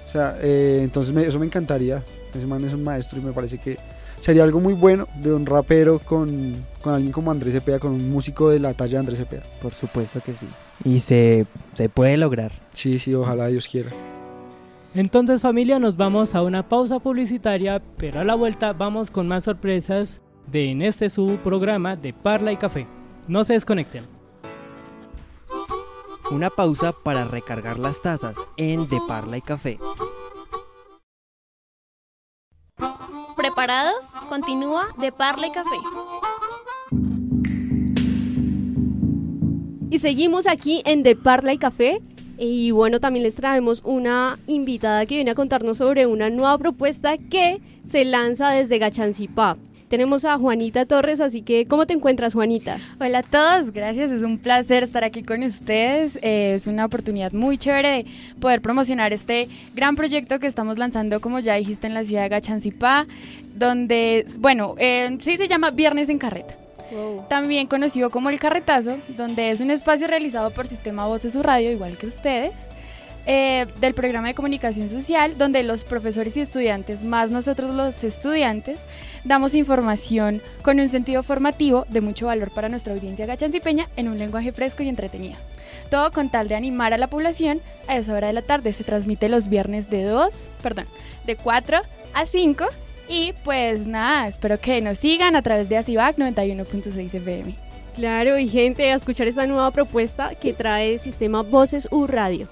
O 0.07 0.11
sea, 0.11 0.35
eh, 0.41 0.79
entonces 0.81 1.13
me- 1.13 1.27
eso 1.27 1.37
me 1.37 1.45
encantaría. 1.45 2.03
Ese 2.33 2.47
man 2.47 2.65
es 2.65 2.73
un 2.73 2.83
maestro 2.83 3.19
y 3.19 3.21
me 3.21 3.33
parece 3.33 3.59
que, 3.59 3.77
sería 4.19 4.41
algo 4.43 4.59
muy 4.59 4.73
bueno 4.73 5.07
de 5.21 5.31
un 5.31 5.45
rapero 5.45 5.99
con, 5.99 6.65
con 6.81 6.95
alguien 6.95 7.11
como 7.11 7.29
Andrés 7.29 7.53
Cepeda, 7.53 7.77
con 7.77 7.91
un 7.91 8.09
músico 8.09 8.49
de 8.49 8.57
la 8.57 8.73
talla 8.73 8.93
de 8.93 8.97
Andrés 8.97 9.19
Cepeda. 9.19 9.43
Por 9.61 9.75
supuesto 9.75 10.19
que 10.25 10.33
sí. 10.33 10.47
Y 10.83 11.01
se, 11.01 11.45
se 11.75 11.87
puede 11.87 12.17
lograr. 12.17 12.51
Sí, 12.73 12.97
sí, 12.97 13.13
ojalá 13.13 13.45
Dios 13.45 13.67
quiera. 13.67 13.91
Entonces 14.95 15.41
familia, 15.41 15.77
nos 15.77 15.97
vamos 15.97 16.33
a 16.33 16.41
una 16.41 16.67
pausa 16.67 16.99
publicitaria, 16.99 17.81
pero 17.97 18.21
a 18.21 18.23
la 18.23 18.33
vuelta 18.33 18.73
vamos 18.73 19.11
con 19.11 19.27
más 19.27 19.43
sorpresas 19.43 20.19
de 20.47 20.71
en 20.71 20.81
este 20.81 21.09
su 21.09 21.37
programa 21.43 21.95
de 21.95 22.11
Parla 22.11 22.51
y 22.51 22.57
Café. 22.57 22.87
No 23.27 23.43
se 23.43 23.53
desconecten. 23.53 24.07
Una 26.31 26.49
pausa 26.49 26.91
para 26.91 27.25
recargar 27.25 27.77
las 27.77 28.01
tazas 28.01 28.35
en 28.57 28.87
De 28.87 28.99
Parla 29.07 29.37
y 29.37 29.41
Café. 29.41 29.79
¿Preparados? 33.35 34.13
Continúa 34.27 34.87
de 34.97 35.11
Parla 35.11 35.47
y 35.47 35.51
Café. 35.51 35.77
Y 39.91 39.99
seguimos 39.99 40.47
aquí 40.47 40.81
en 40.85 41.03
De 41.03 41.15
Parla 41.15 41.53
y 41.53 41.57
Café. 41.57 42.01
Y 42.41 42.71
bueno, 42.71 43.01
también 43.01 43.23
les 43.23 43.35
traemos 43.35 43.81
una 43.83 44.39
invitada 44.47 45.05
que 45.05 45.15
viene 45.15 45.31
a 45.31 45.35
contarnos 45.35 45.77
sobre 45.77 46.05
una 46.05 46.29
nueva 46.29 46.57
propuesta 46.57 47.17
que 47.17 47.59
se 47.83 48.05
lanza 48.05 48.51
desde 48.51 48.77
Gachancipá. 48.77 49.57
Tenemos 49.89 50.23
a 50.23 50.37
Juanita 50.37 50.85
Torres, 50.85 51.19
así 51.19 51.41
que 51.41 51.65
¿cómo 51.65 51.85
te 51.85 51.93
encuentras, 51.93 52.33
Juanita? 52.35 52.77
Hola 53.01 53.19
a 53.19 53.23
todos, 53.23 53.73
gracias, 53.73 54.11
es 54.11 54.21
un 54.21 54.37
placer 54.37 54.83
estar 54.83 55.03
aquí 55.03 55.23
con 55.23 55.43
ustedes. 55.43 56.17
Eh, 56.21 56.53
es 56.55 56.67
una 56.67 56.85
oportunidad 56.85 57.33
muy 57.33 57.57
chévere 57.57 57.89
de 57.89 58.05
poder 58.39 58.61
promocionar 58.61 59.11
este 59.11 59.49
gran 59.73 59.95
proyecto 59.95 60.39
que 60.39 60.47
estamos 60.47 60.77
lanzando, 60.77 61.19
como 61.19 61.39
ya 61.39 61.55
dijiste, 61.55 61.87
en 61.87 61.93
la 61.93 62.05
ciudad 62.05 62.21
de 62.21 62.29
Gachancipá, 62.29 63.05
donde, 63.57 64.25
bueno, 64.37 64.75
eh, 64.77 65.17
sí 65.19 65.35
se 65.35 65.49
llama 65.49 65.71
Viernes 65.71 66.07
en 66.07 66.19
Carreta. 66.19 66.58
También 67.27 67.67
conocido 67.67 68.09
como 68.09 68.29
El 68.29 68.39
Carretazo, 68.39 68.97
donde 69.09 69.51
es 69.51 69.59
un 69.59 69.71
espacio 69.71 70.07
realizado 70.07 70.51
por 70.51 70.67
Sistema 70.67 71.07
Voces 71.07 71.33
su 71.33 71.43
Radio, 71.43 71.71
igual 71.71 71.97
que 71.97 72.07
ustedes, 72.07 72.51
eh, 73.25 73.67
del 73.79 73.93
programa 73.93 74.29
de 74.29 74.33
comunicación 74.33 74.89
social, 74.89 75.37
donde 75.37 75.61
los 75.63 75.85
profesores 75.85 76.35
y 76.37 76.41
estudiantes, 76.41 77.03
más 77.03 77.29
nosotros 77.29 77.75
los 77.75 78.03
estudiantes, 78.03 78.79
damos 79.23 79.53
información 79.53 80.41
con 80.63 80.79
un 80.79 80.89
sentido 80.89 81.21
formativo 81.21 81.85
de 81.89 82.01
mucho 82.01 82.25
valor 82.25 82.51
para 82.51 82.69
nuestra 82.69 82.93
audiencia 82.93 83.25
gachancipeña 83.25 83.87
en 83.97 84.07
un 84.07 84.17
lenguaje 84.17 84.51
fresco 84.51 84.81
y 84.83 84.89
entretenido. 84.89 85.35
Todo 85.91 86.11
con 86.11 86.29
tal 86.29 86.47
de 86.47 86.55
animar 86.55 86.93
a 86.93 86.97
la 86.97 87.07
población 87.07 87.61
a 87.87 87.97
esa 87.97 88.13
hora 88.13 88.27
de 88.27 88.33
la 88.33 88.41
tarde. 88.41 88.73
Se 88.73 88.83
transmite 88.83 89.29
los 89.29 89.47
viernes 89.47 89.89
de 89.89 90.03
2, 90.03 90.33
perdón, 90.63 90.85
de 91.25 91.35
4 91.35 91.81
a 92.13 92.25
5 92.25 92.65
y 93.09 93.33
pues 93.43 93.87
nada, 93.87 94.27
espero 94.27 94.59
que 94.59 94.81
nos 94.81 94.99
sigan 94.99 95.35
a 95.35 95.41
través 95.41 95.67
de 95.67 95.77
ACIVAC 95.77 96.17
91.6 96.17 97.13
FM. 97.15 97.55
Claro, 97.95 98.37
y 98.37 98.47
gente, 98.47 98.91
a 98.91 98.95
escuchar 98.95 99.27
esta 99.27 99.47
nueva 99.47 99.71
propuesta 99.71 100.35
que 100.35 100.53
trae 100.53 100.99
Sistema 100.99 101.41
Voces 101.41 101.87
U 101.91 102.05
Radio. 102.05 102.47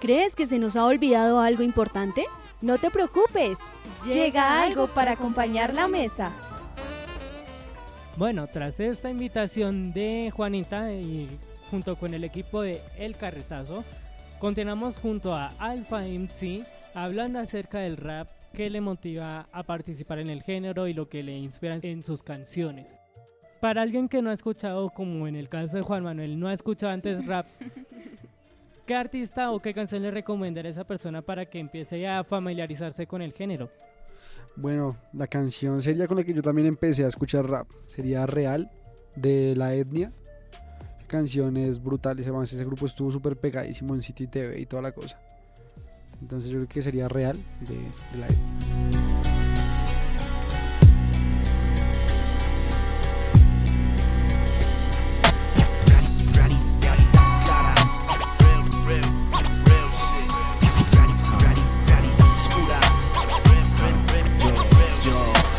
¿Crees 0.00 0.36
que 0.36 0.46
se 0.46 0.58
nos 0.58 0.76
ha 0.76 0.84
olvidado 0.84 1.40
algo 1.40 1.62
importante? 1.62 2.26
No 2.60 2.78
te 2.78 2.90
preocupes. 2.90 3.56
Llega 4.04 4.62
algo 4.62 4.86
para 4.88 5.12
acompañar 5.12 5.72
la 5.72 5.88
mesa. 5.88 6.30
Bueno, 8.16 8.46
tras 8.48 8.78
esta 8.80 9.10
invitación 9.10 9.92
de 9.92 10.30
Juanita 10.34 10.92
y 10.92 11.28
junto 11.70 11.96
con 11.96 12.12
el 12.12 12.24
equipo 12.24 12.60
de 12.60 12.82
El 12.98 13.16
Carretazo, 13.16 13.82
continuamos 14.38 14.98
junto 14.98 15.34
a 15.34 15.52
Alpha 15.58 16.02
MC 16.02 16.66
hablando 16.94 17.38
acerca 17.38 17.78
del 17.78 17.96
rap 17.96 18.28
que 18.52 18.70
le 18.70 18.80
motiva 18.80 19.48
a 19.52 19.62
participar 19.62 20.18
en 20.18 20.30
el 20.30 20.42
género 20.42 20.86
y 20.86 20.94
lo 20.94 21.08
que 21.08 21.22
le 21.22 21.36
inspira 21.36 21.78
en 21.82 22.04
sus 22.04 22.22
canciones. 22.22 22.98
Para 23.60 23.82
alguien 23.82 24.08
que 24.08 24.22
no 24.22 24.30
ha 24.30 24.34
escuchado, 24.34 24.90
como 24.90 25.26
en 25.28 25.36
el 25.36 25.48
caso 25.48 25.76
de 25.76 25.82
Juan 25.82 26.02
Manuel, 26.02 26.38
no 26.38 26.48
ha 26.48 26.52
escuchado 26.52 26.92
antes 26.92 27.26
rap, 27.26 27.46
¿qué 28.86 28.94
artista 28.94 29.50
o 29.52 29.60
qué 29.60 29.72
canción 29.72 30.02
le 30.02 30.10
recomendaría 30.10 30.68
a 30.68 30.72
esa 30.72 30.84
persona 30.84 31.22
para 31.22 31.46
que 31.46 31.58
empiece 31.58 32.06
a 32.06 32.24
familiarizarse 32.24 33.06
con 33.06 33.22
el 33.22 33.32
género? 33.32 33.70
Bueno, 34.56 34.96
la 35.12 35.26
canción 35.26 35.80
sería 35.80 36.06
con 36.06 36.18
la 36.18 36.24
que 36.24 36.34
yo 36.34 36.42
también 36.42 36.66
empecé 36.66 37.04
a 37.04 37.08
escuchar 37.08 37.48
rap. 37.48 37.68
Sería 37.88 38.26
Real, 38.26 38.70
de 39.16 39.54
La 39.56 39.74
Etnia. 39.74 40.12
Esa 40.98 41.06
canción 41.06 41.56
es 41.56 41.82
brutal. 41.82 42.18
Ese, 42.18 42.64
grupo 42.64 42.86
estuvo 42.86 43.10
súper 43.10 43.36
pegadísimo 43.36 43.94
en 43.94 44.02
City 44.02 44.26
TV 44.26 44.60
y 44.60 44.66
toda 44.66 44.82
la 44.82 44.92
cosa. 44.92 45.18
Entonces 46.22 46.50
yo 46.50 46.58
creo 46.58 46.68
que 46.68 46.82
sería 46.82 47.08
Real, 47.08 47.36
de, 47.60 47.74
de 47.74 48.18
La. 48.18 48.26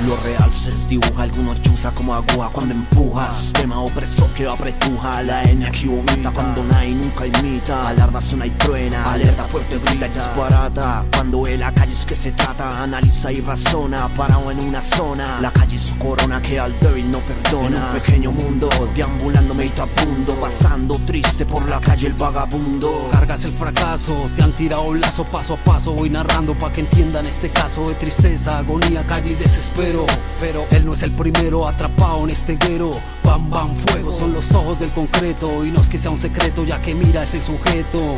Lo 0.06 0.18
real 0.18 0.50
se 0.52 0.70
desdibuja, 0.94 1.24
algunos 1.24 1.62
chusa 1.62 1.92
como 1.92 2.14
agua 2.14 2.50
cuando 2.52 2.74
empujas. 2.74 3.52
Tema 3.54 3.80
opresor 3.80 4.30
que 4.30 4.48
apretuja, 4.48 5.24
la 5.24 5.44
etnia 5.44 5.72
que 5.72 5.88
vomita 5.88 6.32
Cuando 6.32 6.64
nadie 6.64 6.96
nunca 6.96 7.26
imita, 7.26 7.90
alarma 7.90 8.22
suena 8.22 8.46
y 8.46 8.52
truena. 8.52 9.12
Alerta 9.14 9.44
fuerte, 9.44 9.80
grita 9.80 10.08
y 10.08 10.10
disparata. 10.10 11.06
Cuando 11.14 11.48
en 11.48 11.60
la 11.60 11.72
calle 11.74 11.94
es 11.94 12.06
que 12.06 12.16
se 12.16 12.32
trata, 12.32 12.84
analiza 12.84 13.32
y 13.32 13.42
razona. 13.42 14.08
Parado 14.10 14.52
en 14.52 14.64
una 14.64 14.82
zona, 14.82 15.40
la 15.42 15.52
calle 15.52 15.76
es 15.76 15.84
su 15.84 15.98
corona 15.98 16.42
que 16.42 16.60
al 16.60 16.74
débil 16.80 17.10
no 17.12 17.20
perdona. 17.20 17.78
En 17.78 17.84
un 17.84 17.94
pequeño 17.94 18.32
mundo, 18.32 18.70
deambulando 18.96 19.54
meditabundo 19.54 20.36
Pasando 20.36 21.00
triste 21.06 21.46
por 21.46 21.68
la 21.70 21.80
calle 21.80 22.08
el 22.08 22.14
vagabundo. 22.14 23.10
Cargas 23.12 23.46
el 23.46 23.54
fracaso, 23.54 24.30
te 24.36 24.44
han 24.44 24.52
tirado 24.52 24.84
un 24.84 25.00
lazo 25.00 25.24
paso 25.26 25.54
a 25.54 25.58
paso. 25.58 25.94
Voy 25.94 26.10
narrando 26.10 26.54
pa' 26.58 26.72
que 26.72 26.82
entiendan 26.82 27.26
este 27.26 27.50
caso. 27.50 27.88
De 27.88 27.96
tristeza, 27.96 28.60
agonía, 28.60 29.06
calle 29.08 29.32
y 29.32 29.36
desespero. 29.36 30.06
Pero 30.40 30.66
no 30.84 30.94
es 30.94 31.04
el 31.04 31.12
primero 31.12 31.68
atrapado 31.68 32.24
en 32.24 32.32
este 32.32 32.56
guero. 32.58 32.92
Bam, 33.24 33.50
bam, 33.50 33.76
fuego, 33.76 34.12
son 34.12 34.34
los 34.34 34.52
ojos 34.54 34.80
del 34.80 34.90
concreto. 34.92 35.66
Y 35.66 35.72
no 35.72 35.80
es 35.82 35.90
que 35.90 35.98
sea 35.98 36.12
un 36.12 36.18
secreto, 36.18 36.64
ya 36.64 36.82
que 36.82 36.94
mira 36.94 37.24
ese 37.24 37.42
sujeto. 37.42 38.18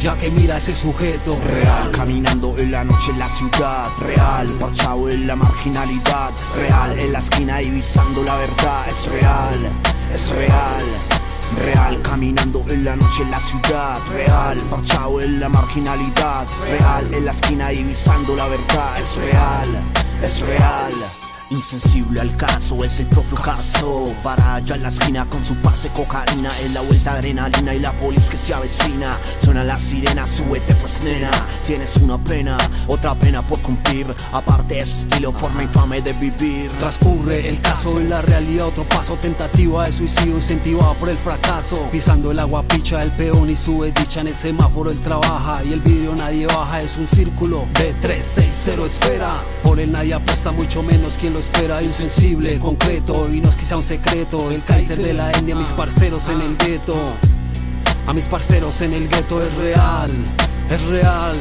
Ya 0.00 0.14
que 0.18 0.30
mira 0.30 0.58
ese 0.58 0.74
sujeto. 0.74 1.38
Real, 1.46 1.90
caminando 1.92 2.54
en 2.58 2.70
la 2.72 2.84
noche 2.84 3.10
en 3.10 3.18
la 3.18 3.28
ciudad 3.28 3.88
Real, 4.00 4.46
parchado 4.60 5.08
en 5.08 5.26
la 5.26 5.36
marginalidad 5.36 6.32
Real, 6.56 7.00
en 7.00 7.12
la 7.12 7.20
esquina 7.20 7.58
divisando 7.58 8.22
la 8.22 8.36
verdad 8.36 8.86
Es 8.88 9.06
real, 9.06 9.72
es 10.12 10.28
real 10.28 10.84
Real, 11.64 12.02
caminando 12.02 12.64
en 12.68 12.84
la 12.84 12.96
noche 12.96 13.22
en 13.22 13.30
la 13.30 13.40
ciudad 13.40 13.98
Real, 14.10 14.58
parchado 14.68 15.22
en 15.22 15.40
la 15.40 15.48
marginalidad 15.48 16.46
Real, 16.68 17.08
en 17.14 17.24
la 17.24 17.30
esquina 17.30 17.68
divisando 17.68 18.36
la 18.36 18.48
verdad 18.48 18.98
Es 18.98 19.14
real, 19.16 19.82
es 20.22 20.40
real 20.40 21.23
Insensible 21.54 22.20
al 22.20 22.36
caso, 22.36 22.84
es 22.84 22.98
el 22.98 23.06
propio 23.06 23.38
caso. 23.38 24.04
Para 24.24 24.56
allá 24.56 24.74
en 24.74 24.82
la 24.82 24.88
esquina 24.88 25.24
con 25.26 25.44
su 25.44 25.54
pase 25.56 25.88
cocaína. 25.90 26.50
En 26.58 26.74
la 26.74 26.80
vuelta 26.80 27.12
adrenalina 27.12 27.72
y 27.74 27.78
la 27.78 27.92
polis 27.92 28.28
que 28.28 28.36
se 28.36 28.52
avecina. 28.52 29.16
Suena 29.40 29.62
la 29.62 29.76
sirena, 29.76 30.26
súbete 30.26 30.74
pues 30.74 31.04
nena. 31.04 31.30
Tienes 31.64 31.96
una 31.98 32.18
pena, 32.18 32.56
otra 32.88 33.14
pena 33.14 33.40
por 33.42 33.60
cumplir. 33.60 34.12
Aparte 34.32 34.78
ese 34.78 35.02
estilo, 35.02 35.30
forma 35.30 35.62
infame 35.62 36.02
de 36.02 36.12
vivir. 36.14 36.72
Transcurre 36.72 37.48
el 37.48 37.60
caso 37.60 38.00
en 38.00 38.10
la 38.10 38.20
realidad, 38.20 38.66
otro 38.66 38.82
paso 38.84 39.14
tentativa 39.14 39.84
de 39.84 39.92
suicidio 39.92 40.34
incentivado 40.34 40.94
por 40.94 41.08
el 41.08 41.16
fracaso. 41.16 41.88
Pisando 41.92 42.32
el 42.32 42.40
agua 42.40 42.64
picha 42.64 43.00
el 43.00 43.12
peón 43.12 43.48
y 43.48 43.54
su 43.54 43.84
dicha 43.84 44.22
en 44.22 44.28
el 44.28 44.34
semáforo 44.34 44.90
él 44.90 44.98
trabaja 44.98 45.62
y 45.62 45.72
el 45.72 45.80
vídeo 45.80 46.14
nadie 46.16 46.46
baja 46.46 46.80
es 46.80 46.96
un 46.96 47.06
círculo. 47.06 47.68
De 47.78 47.94
3, 48.02 48.26
6, 48.34 48.48
0 48.64 48.86
esfera. 48.86 49.32
Por 49.62 49.78
él 49.78 49.92
nadie 49.92 50.14
apuesta 50.14 50.50
mucho 50.50 50.82
menos 50.82 51.16
quien 51.16 51.32
lo 51.32 51.43
espera, 51.44 51.82
insensible, 51.82 52.58
concreto 52.58 53.28
y 53.30 53.40
no 53.40 53.48
es 53.48 53.56
quizá 53.56 53.76
un 53.76 53.84
secreto. 53.84 54.50
El 54.50 54.62
Kaiser 54.64 54.98
de 54.98 55.12
la 55.12 55.36
India, 55.38 55.54
mis 55.54 55.68
parceros 55.68 56.28
en 56.30 56.40
el 56.40 56.56
gueto. 56.56 56.96
A 58.06 58.12
mis 58.12 58.26
parceros 58.26 58.80
en 58.80 58.94
el 58.94 59.08
gueto 59.08 59.42
es 59.42 59.52
real, 59.54 60.10
es 60.70 60.82
real. 60.88 61.36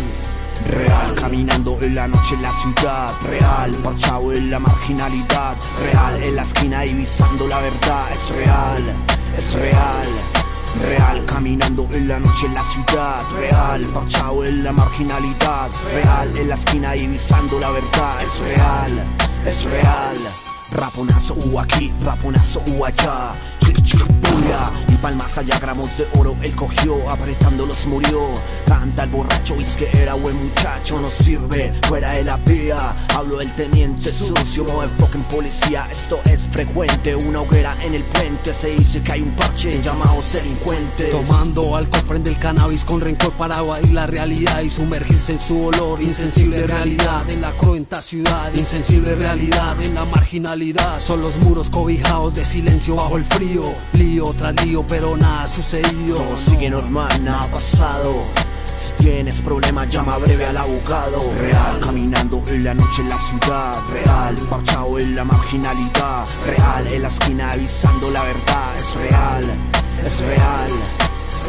Real, 0.69 1.15
caminando 1.15 1.77
en 1.81 1.95
la 1.95 2.07
noche 2.07 2.35
en 2.35 2.41
la 2.41 2.51
ciudad 2.53 3.11
Real, 3.23 3.71
parchado 3.83 4.31
en 4.31 4.49
la 4.49 4.59
marginalidad 4.59 5.57
Real, 5.81 6.23
en 6.23 6.35
la 6.35 6.43
esquina 6.43 6.81
divisando 6.81 7.47
la 7.47 7.59
verdad 7.59 8.11
Es 8.11 8.29
real, 8.29 8.83
es 9.35 9.53
real 9.53 10.07
Real, 10.87 11.25
caminando 11.25 11.85
en 11.91 12.07
la 12.07 12.19
noche 12.19 12.45
en 12.45 12.53
la 12.53 12.63
ciudad 12.63 13.25
Real, 13.35 13.81
parchado 13.87 14.45
en 14.45 14.63
la 14.63 14.71
marginalidad 14.71 15.69
Real, 15.91 16.31
en 16.37 16.47
la 16.47 16.55
esquina 16.55 16.91
divisando 16.93 17.59
la 17.59 17.71
verdad 17.71 18.21
Es 18.21 18.39
real, 18.39 19.05
es 19.45 19.63
real. 19.63 20.17
Raponazo 20.71 21.35
u 21.45 21.59
aquí, 21.59 21.91
raponazo 22.03 22.61
u 22.75 22.85
allá 22.85 23.35
palmas 25.03 25.37
allá 25.37 25.59
gramos 25.59 25.97
de 25.97 26.07
oro 26.17 26.33
él 26.41 26.55
cogió, 26.55 26.95
apretándolos 27.11 27.85
murió. 27.87 28.21
Canta 28.65 29.03
el 29.03 29.09
borracho, 29.09 29.55
es 29.59 29.75
que 29.75 29.89
era 30.01 30.13
buen 30.13 30.33
muchacho, 30.41 30.97
no 30.97 31.09
sirve, 31.09 31.73
fuera 31.89 32.11
de 32.11 32.23
la 32.23 32.37
vía. 32.37 32.77
Hablo 33.13 33.39
del 33.39 33.51
teniente 33.51 34.13
sucio, 34.13 34.63
no 34.63 34.87
fucking 34.97 35.23
policía, 35.23 35.85
esto 35.91 36.21
es 36.23 36.47
frecuente. 36.47 37.15
Una 37.15 37.41
hoguera 37.41 37.75
en 37.81 37.95
el 37.95 38.03
puente, 38.03 38.53
se 38.53 38.69
dice 38.75 39.01
que 39.01 39.11
hay 39.11 39.21
un 39.21 39.31
parche 39.31 39.81
llamados 39.83 40.31
delincuentes. 40.31 41.11
Tomando 41.11 41.75
alcohol 41.75 42.03
prende 42.07 42.29
el 42.29 42.39
cannabis 42.39 42.85
con 42.85 43.01
rencor 43.01 43.33
para 43.33 43.59
evadir 43.59 43.91
la 43.91 44.07
realidad 44.07 44.61
y 44.61 44.69
sumergirse 44.69 45.33
en 45.33 45.39
su 45.39 45.65
olor. 45.65 46.01
Insensible 46.01 46.65
realidad 46.65 47.29
en 47.29 47.41
la 47.41 47.51
cruenta 47.51 48.01
ciudad, 48.01 48.53
insensible 48.55 49.15
realidad 49.15 49.75
en 49.81 49.95
la 49.95 50.05
marginalidad. 50.05 51.01
Son 51.01 51.21
los 51.21 51.37
muros 51.39 51.69
cobijados 51.69 52.33
de 52.35 52.45
silencio 52.45 52.95
bajo 52.95 53.17
el 53.17 53.25
frío. 53.25 53.61
Lío 53.93 54.33
tras 54.37 54.55
lío, 54.63 54.87
pero 54.93 55.17
nada 55.17 55.43
ha 55.43 55.47
sucedido. 55.47 56.15
Todo 56.17 56.37
sigue 56.37 56.69
normal, 56.69 57.23
nada 57.23 57.41
ha 57.41 57.47
pasado. 57.47 58.13
Si 58.77 58.93
tienes 59.03 59.41
problemas, 59.41 59.89
llama 59.89 60.19
breve 60.19 60.45
al 60.45 60.55
abogado. 60.55 61.19
Real, 61.39 61.79
caminando 61.81 62.43
en 62.49 62.63
la 62.63 62.75
noche 62.75 63.01
en 63.01 63.09
la 63.09 63.17
ciudad. 63.17 63.73
Real, 63.89 64.35
parchado 64.51 64.99
en 64.99 65.15
la 65.15 65.23
marginalidad. 65.23 66.27
Real, 66.45 66.93
en 66.93 67.01
la 67.01 67.07
esquina 67.07 67.51
avisando 67.51 68.11
la 68.11 68.21
verdad. 68.21 68.75
Es 68.77 68.93
real, 68.93 69.43
es 70.03 70.19
real. 70.19 70.71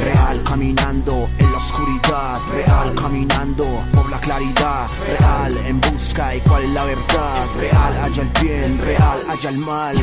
Real, 0.04 0.42
caminando 0.44 1.28
en 1.36 1.52
la 1.52 1.58
oscuridad. 1.58 2.40
Real, 2.50 2.94
caminando 2.94 3.66
por 3.92 4.08
la 4.08 4.20
claridad. 4.20 4.86
Real, 5.18 5.56
en 5.66 5.80
busca 5.82 6.28
de 6.28 6.40
cuál 6.40 6.64
es 6.64 6.70
la 6.70 6.84
verdad. 6.84 7.44
Real, 7.58 8.00
haya 8.04 8.22
el 8.22 8.30
bien. 8.40 8.78
Real, 8.78 9.18
haya 9.28 9.50
el 9.50 9.58
mal. 9.58 9.96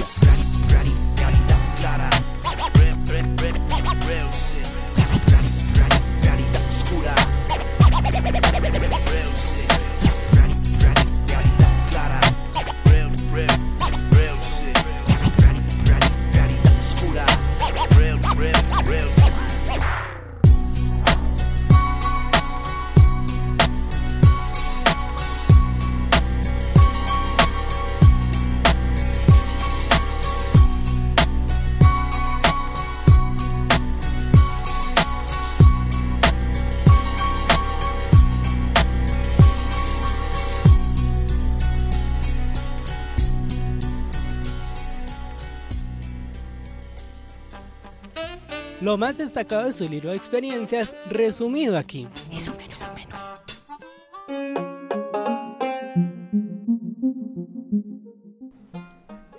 Lo 48.81 48.97
más 48.97 49.17
destacado 49.17 49.65
de 49.65 49.73
su 49.73 49.87
libro 49.87 50.09
de 50.09 50.15
experiencias 50.15 50.95
resumido 51.09 51.77
aquí. 51.77 52.07
Eso 52.31 52.53
menos 52.57 52.83
o 52.83 52.93
menos. 52.95 53.19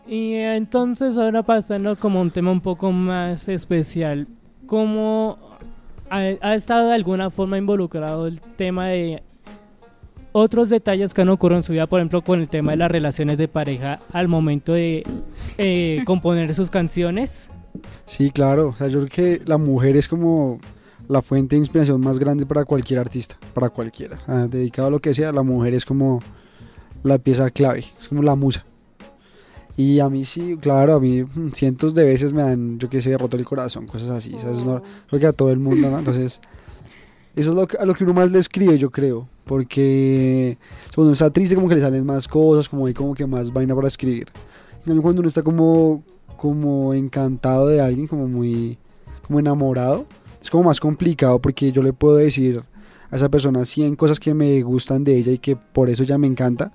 Y 0.06 0.34
entonces 0.34 1.18
ahora 1.18 1.42
pasando 1.42 1.96
como 1.96 2.20
un 2.20 2.30
tema 2.30 2.52
un 2.52 2.60
poco 2.60 2.92
más 2.92 3.48
especial, 3.48 4.28
¿cómo 4.66 5.38
ha, 6.08 6.18
ha 6.18 6.54
estado 6.54 6.88
de 6.88 6.94
alguna 6.94 7.30
forma 7.30 7.58
involucrado 7.58 8.26
el 8.26 8.40
tema 8.40 8.88
de 8.88 9.22
otros 10.32 10.68
detalles 10.68 11.14
que 11.14 11.22
han 11.22 11.28
ocurrido 11.30 11.58
en 11.58 11.62
su 11.62 11.72
vida, 11.72 11.86
por 11.86 12.00
ejemplo, 12.00 12.22
con 12.22 12.40
el 12.40 12.48
tema 12.48 12.72
de 12.72 12.78
las 12.78 12.90
relaciones 12.90 13.38
de 13.38 13.48
pareja 13.48 14.00
al 14.12 14.28
momento 14.28 14.72
de 14.72 15.04
eh, 15.58 16.02
componer 16.04 16.54
sus 16.54 16.70
canciones? 16.70 17.50
Sí, 18.06 18.30
claro. 18.30 18.68
O 18.68 18.76
sea, 18.76 18.88
yo 18.88 18.98
creo 19.06 19.10
que 19.38 19.42
la 19.46 19.58
mujer 19.58 19.96
es 19.96 20.08
como 20.08 20.60
la 21.08 21.22
fuente 21.22 21.56
de 21.56 21.60
inspiración 21.60 22.00
más 22.00 22.18
grande 22.18 22.46
para 22.46 22.64
cualquier 22.64 23.00
artista, 23.00 23.36
para 23.54 23.68
cualquiera. 23.70 24.18
O 24.22 24.26
sea, 24.26 24.48
dedicado 24.48 24.88
a 24.88 24.90
lo 24.90 25.00
que 25.00 25.14
sea, 25.14 25.32
la 25.32 25.42
mujer 25.42 25.74
es 25.74 25.84
como 25.84 26.20
la 27.02 27.18
pieza 27.18 27.50
clave, 27.50 27.84
es 28.00 28.08
como 28.08 28.22
la 28.22 28.34
musa. 28.36 28.64
Y 29.76 30.00
a 30.00 30.10
mí 30.10 30.24
sí, 30.26 30.58
claro, 30.60 30.94
a 30.94 31.00
mí 31.00 31.22
mm, 31.24 31.48
cientos 31.52 31.94
de 31.94 32.04
veces 32.04 32.32
me 32.32 32.42
han, 32.42 32.78
yo 32.78 32.90
qué 32.90 33.00
sé, 33.00 33.16
roto 33.16 33.36
el 33.38 33.44
corazón, 33.46 33.86
cosas 33.86 34.10
así. 34.10 34.34
O 34.34 34.40
sea, 34.40 34.52
eso 34.52 34.64
no- 34.66 34.82
creo 35.08 35.20
que 35.20 35.26
a 35.26 35.32
todo 35.32 35.50
el 35.50 35.58
mundo, 35.58 35.90
¿no? 35.90 35.98
Entonces, 35.98 36.40
eso 37.34 37.50
es 37.50 37.56
lo 37.56 37.66
que, 37.66 37.78
a 37.78 37.86
lo 37.86 37.94
que 37.94 38.04
uno 38.04 38.12
más 38.12 38.30
le 38.30 38.38
escribe, 38.38 38.76
yo 38.78 38.90
creo. 38.90 39.26
Porque 39.46 40.58
cuando 40.94 41.08
uno 41.08 41.12
está 41.14 41.30
triste, 41.30 41.54
como 41.54 41.68
que 41.68 41.74
le 41.76 41.80
salen 41.80 42.04
más 42.04 42.28
cosas, 42.28 42.68
como 42.68 42.86
hay 42.86 42.92
como 42.94 43.14
que 43.14 43.26
más 43.26 43.50
vaina 43.52 43.74
para 43.74 43.88
escribir. 43.88 44.28
En 44.80 44.84
cambio, 44.84 45.02
cuando 45.02 45.20
uno 45.20 45.28
está 45.28 45.42
como, 45.42 46.02
como 46.42 46.92
encantado 46.92 47.68
de 47.68 47.80
alguien, 47.80 48.08
como 48.08 48.26
muy 48.26 48.76
como 49.24 49.38
enamorado, 49.38 50.06
es 50.40 50.50
como 50.50 50.64
más 50.64 50.80
complicado 50.80 51.38
porque 51.38 51.70
yo 51.70 51.84
le 51.84 51.92
puedo 51.92 52.16
decir 52.16 52.64
a 53.12 53.14
esa 53.14 53.28
persona 53.28 53.64
100 53.64 53.94
cosas 53.94 54.18
que 54.18 54.34
me 54.34 54.60
gustan 54.62 55.04
de 55.04 55.16
ella 55.16 55.30
y 55.30 55.38
que 55.38 55.54
por 55.54 55.88
eso 55.88 56.02
ella 56.02 56.18
me 56.18 56.26
encanta, 56.26 56.72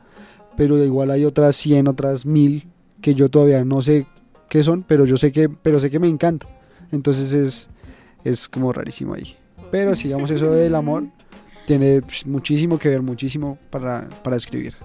pero 0.55 0.81
igual 0.81 1.11
hay 1.11 1.25
otras 1.25 1.57
100, 1.57 1.89
otras 1.89 2.25
1000 2.25 2.65
que 3.01 3.13
yo 3.13 3.27
todavía 3.27 3.65
no 3.65 3.81
sé 3.81 4.07
qué 4.47 4.63
son, 4.63 4.83
pero 4.83 5.03
yo 5.03 5.17
sé 5.17 5.33
que 5.33 5.49
pero 5.49 5.81
sé 5.81 5.89
que 5.89 5.99
me 5.99 6.07
encanta. 6.07 6.47
Entonces 6.93 7.33
es 7.33 7.69
es 8.23 8.47
como 8.47 8.71
rarísimo 8.71 9.15
ahí. 9.15 9.35
Pero 9.69 9.97
sigamos 9.97 10.31
eso 10.31 10.49
del 10.49 10.75
amor 10.75 11.07
tiene 11.65 12.03
muchísimo 12.25 12.79
que 12.79 12.87
ver, 12.87 13.01
muchísimo 13.01 13.57
para, 13.69 14.07
para 14.23 14.37
escribir. 14.37 14.77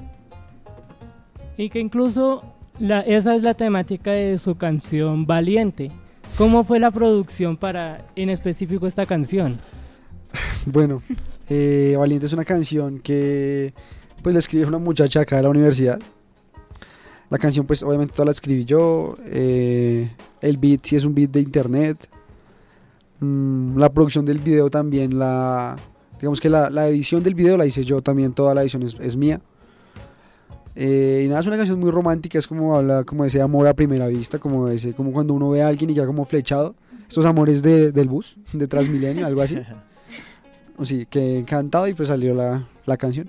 Y 1.56 1.70
que 1.70 1.78
incluso 1.78 2.51
la, 2.82 3.00
esa 3.00 3.36
es 3.36 3.42
la 3.42 3.54
temática 3.54 4.10
de 4.10 4.36
su 4.38 4.56
canción 4.56 5.24
Valiente. 5.24 5.92
¿Cómo 6.36 6.64
fue 6.64 6.80
la 6.80 6.90
producción 6.90 7.56
para 7.56 8.08
en 8.16 8.28
específico 8.28 8.86
esta 8.86 9.06
canción? 9.06 9.58
Bueno, 10.66 11.02
eh, 11.48 11.94
Valiente 11.98 12.26
es 12.26 12.32
una 12.32 12.44
canción 12.44 12.98
que 13.00 13.74
pues 14.22 14.32
la 14.32 14.38
escribió 14.38 14.68
una 14.68 14.78
muchacha 14.78 15.20
acá 15.20 15.36
de 15.36 15.42
la 15.42 15.48
universidad. 15.48 16.00
La 17.30 17.38
canción 17.38 17.66
pues 17.66 17.82
obviamente 17.82 18.14
toda 18.14 18.26
la 18.26 18.32
escribí 18.32 18.64
yo. 18.64 19.16
eh, 19.26 20.10
el 20.40 20.56
beat 20.56 20.84
sí 20.84 20.96
es 20.96 21.04
un 21.04 21.14
beat 21.14 21.30
de 21.30 21.40
internet. 21.40 22.08
Mm, 23.20 23.78
la 23.78 23.90
producción 23.90 24.24
del 24.24 24.38
video 24.38 24.70
también 24.70 25.18
la... 25.18 25.76
Digamos 26.20 26.40
que 26.40 26.48
la, 26.48 26.88
edición 26.88 27.22
del 27.22 27.34
video 27.34 27.56
la 27.56 27.66
hice 27.66 27.84
yo 27.84 28.00
también, 28.00 28.32
toda 28.32 28.54
la 28.54 28.62
edición 28.62 28.82
es 28.82 29.16
mía. 29.16 29.40
Eh, 30.74 31.22
y 31.24 31.28
nada, 31.28 31.40
es 31.40 31.46
una 31.46 31.56
canción 31.56 31.78
muy 31.78 31.90
romántica, 31.90 32.38
es 32.38 32.46
como 32.46 32.76
habla 32.76 33.04
como 33.04 33.24
ese 33.24 33.42
amor 33.42 33.66
a 33.66 33.74
primera 33.74 34.06
vista, 34.06 34.38
como 34.38 34.68
ese, 34.68 34.94
como 34.94 35.12
cuando 35.12 35.34
uno 35.34 35.50
ve 35.50 35.62
a 35.62 35.68
alguien 35.68 35.90
y 35.90 35.94
ya 35.94 36.06
como 36.06 36.24
flechado. 36.24 36.74
Estos 37.08 37.26
amores 37.26 37.62
de, 37.62 37.92
del 37.92 38.08
bus, 38.08 38.36
de 38.52 38.66
Transmilenio, 38.66 39.26
algo 39.26 39.42
así. 39.42 39.58
O 40.78 40.86
sí, 40.86 41.06
que 41.08 41.38
encantado 41.38 41.86
y 41.86 41.92
pues 41.92 42.08
salió 42.08 42.34
la, 42.34 42.66
la 42.86 42.96
canción. 42.96 43.28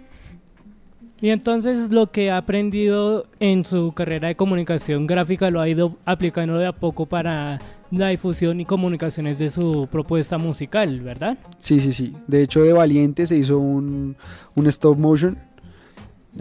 Y 1.23 1.29
entonces 1.29 1.91
lo 1.91 2.09
que 2.09 2.31
ha 2.31 2.37
aprendido 2.37 3.27
en 3.39 3.63
su 3.63 3.91
carrera 3.93 4.29
de 4.29 4.35
comunicación 4.35 5.07
gráfica 5.07 5.51
lo 5.51 5.61
ha 5.61 5.69
ido 5.69 5.97
aplicando 6.05 6.57
de 6.57 6.65
a 6.65 6.71
poco 6.71 7.05
para 7.05 7.59
la 7.91 8.07
difusión 8.09 8.59
y 8.59 8.65
comunicaciones 8.65 9.39
de 9.39 9.49
su 9.49 9.87
propuesta 9.91 10.37
musical, 10.37 11.01
¿verdad? 11.01 11.37
Sí, 11.59 11.79
sí, 11.79 11.93
sí. 11.93 12.13
De 12.27 12.41
hecho, 12.41 12.61
de 12.61 12.73
Valiente 12.73 13.25
se 13.25 13.37
hizo 13.37 13.57
un, 13.59 14.15
un 14.55 14.67
stop 14.67 14.97
motion 14.97 15.37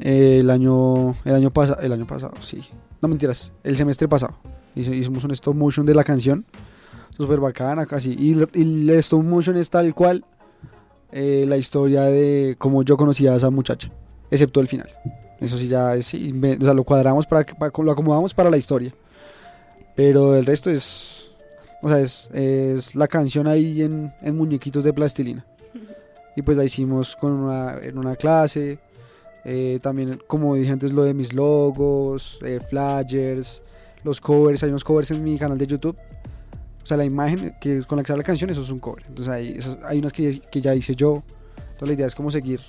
eh, 0.01 0.39
el 0.41 0.51
año 0.51 1.15
el 1.25 1.35
año 1.35 1.53
pasado, 1.53 1.81
el 1.81 1.93
año 1.93 2.07
pasado, 2.07 2.35
sí. 2.41 2.63
No 3.01 3.09
mentiras, 3.09 3.51
el 3.65 3.77
semestre 3.77 4.09
pasado. 4.09 4.35
Hicimos 4.75 5.25
un 5.25 5.33
stop 5.33 5.55
motion 5.55 5.85
de 5.85 5.95
la 5.95 6.05
canción, 6.05 6.45
súper 7.17 7.41
bacana, 7.41 7.85
casi. 7.87 8.13
Y, 8.19 8.37
y 8.59 8.89
el 8.89 8.99
stop 9.01 9.23
motion 9.23 9.57
es 9.57 9.69
tal 9.71 9.95
cual 9.95 10.25
eh, 11.11 11.45
la 11.47 11.57
historia 11.57 12.03
de 12.05 12.55
cómo 12.59 12.83
yo 12.83 12.97
conocía 12.97 13.33
a 13.33 13.37
esa 13.37 13.51
muchacha, 13.51 13.91
excepto 14.31 14.61
el 14.61 14.69
final. 14.69 14.89
Eso 15.41 15.59
sí 15.59 15.67
ya 15.69 15.95
es, 15.97 16.07
sí, 16.07 16.33
me- 16.33 16.55
o 16.57 16.61
sea, 16.61 16.73
lo 16.73 16.85
cuadramos 16.85 17.27
para, 17.27 17.45
que- 17.45 17.55
para- 17.55 17.73
lo 17.77 17.93
acomodamos 17.93 18.33
para 18.33 18.49
la 18.51 18.57
historia. 18.57 18.95
Pero 19.95 20.37
el 20.37 20.47
resto 20.47 20.71
es, 20.71 21.33
o 21.83 21.89
sea, 21.89 21.99
es, 22.01 22.29
es 22.33 22.95
la 22.95 23.09
canción 23.09 23.47
ahí 23.47 23.83
en, 23.83 24.13
en 24.23 24.37
muñequitos 24.37 24.85
de 24.85 24.93
plastilina. 24.93 25.45
Y 26.35 26.41
pues 26.43 26.57
la 26.57 26.65
hicimos 26.65 27.15
con 27.17 27.33
una, 27.33 27.77
en 27.83 27.99
una 27.99 28.17
clase. 28.17 28.79
Eh, 29.45 29.79
también, 29.83 30.21
como 30.27 30.55
dije 30.55 30.71
antes, 30.73 30.93
lo 30.93 31.03
de 31.05 31.15
mis 31.15 31.33
logos, 31.35 32.39
eh, 32.45 32.61
flyers, 32.69 33.61
los 34.05 34.21
covers. 34.21 34.63
Hay 34.63 34.69
unos 34.71 34.85
covers 34.85 35.11
en 35.11 35.23
mi 35.25 35.39
canal 35.39 35.59
de 35.59 35.67
YouTube. 35.67 35.97
O 36.83 36.87
sea, 36.87 36.97
la 36.97 37.05
imagen 37.05 37.55
que 37.61 37.83
con 37.85 37.97
la 37.97 38.03
que 38.03 38.09
sale 38.09 38.19
la 38.19 38.25
canción, 38.25 38.51
eso 38.51 38.61
es 38.63 38.71
un 38.71 38.81
cover. 38.81 39.05
Entonces 39.09 39.33
hay, 39.33 39.49
esas- 39.59 39.79
hay 39.85 39.99
unas 39.99 40.13
que, 40.13 40.41
que 40.51 40.61
ya 40.61 40.75
hice 40.75 40.95
yo. 40.97 41.23
Entonces 41.57 41.89
la 41.89 41.95
idea 41.95 42.07
es 42.07 42.15
como 42.15 42.31
seguir 42.31 42.61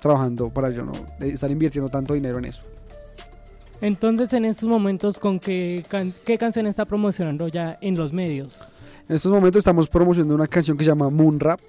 trabajando 0.00 0.50
para 0.50 0.70
yo 0.70 0.84
no 0.84 0.92
eh, 1.20 1.30
estar 1.32 1.50
invirtiendo 1.50 1.88
tanto 1.90 2.14
dinero 2.14 2.38
en 2.38 2.44
eso. 2.46 2.62
Entonces 3.80 4.32
en 4.32 4.44
estos 4.44 4.68
momentos, 4.68 5.18
¿con 5.18 5.38
qué, 5.40 5.84
can- 5.88 6.14
qué 6.24 6.38
canción 6.38 6.66
está 6.66 6.84
promocionando 6.84 7.48
ya 7.48 7.76
en 7.80 7.96
los 7.96 8.12
medios? 8.12 8.72
En 9.08 9.16
estos 9.16 9.30
momentos 9.32 9.60
estamos 9.60 9.88
promocionando 9.88 10.34
una 10.34 10.46
canción 10.46 10.76
que 10.76 10.84
se 10.84 10.88
llama 10.90 11.10
Moon 11.10 11.38
Rap. 11.40 11.60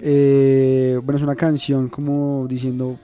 Eh, 0.00 0.98
bueno, 1.02 1.16
es 1.16 1.22
una 1.22 1.36
canción 1.36 1.88
como 1.88 2.46
diciendo, 2.48 2.98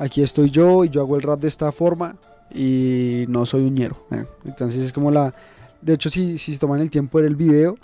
aquí 0.00 0.22
estoy 0.22 0.50
yo 0.50 0.84
y 0.84 0.88
yo 0.88 1.02
hago 1.02 1.14
el 1.14 1.22
rap 1.22 1.38
de 1.40 1.48
esta 1.48 1.70
forma 1.70 2.16
y 2.52 3.26
no 3.28 3.46
soy 3.46 3.66
un 3.66 3.74
ñero. 3.74 3.96
eh. 4.10 4.24
Entonces 4.44 4.84
es 4.86 4.92
como 4.92 5.10
la... 5.12 5.32
De 5.80 5.92
hecho, 5.94 6.10
si, 6.10 6.36
si 6.38 6.58
toman 6.58 6.80
el 6.80 6.90
tiempo 6.90 7.18
de 7.18 7.22
ver 7.22 7.30
el 7.30 7.36
video, 7.36 7.76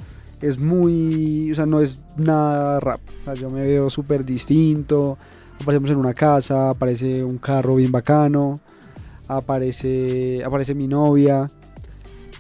es 0.42 0.58
muy... 0.58 1.52
O 1.52 1.54
sea, 1.54 1.66
no 1.66 1.80
es 1.80 2.02
nada 2.16 2.80
rap. 2.80 3.00
O 3.20 3.24
sea, 3.24 3.34
yo 3.34 3.48
me 3.50 3.66
veo 3.66 3.88
súper 3.88 4.24
distinto. 4.24 5.16
Aparecemos 5.60 5.90
en 5.90 5.96
una 5.98 6.12
casa, 6.14 6.70
aparece 6.70 7.22
un 7.22 7.38
carro 7.38 7.76
bien 7.76 7.92
bacano, 7.92 8.60
aparece, 9.28 10.42
aparece 10.44 10.74
mi 10.74 10.88
novia. 10.88 11.46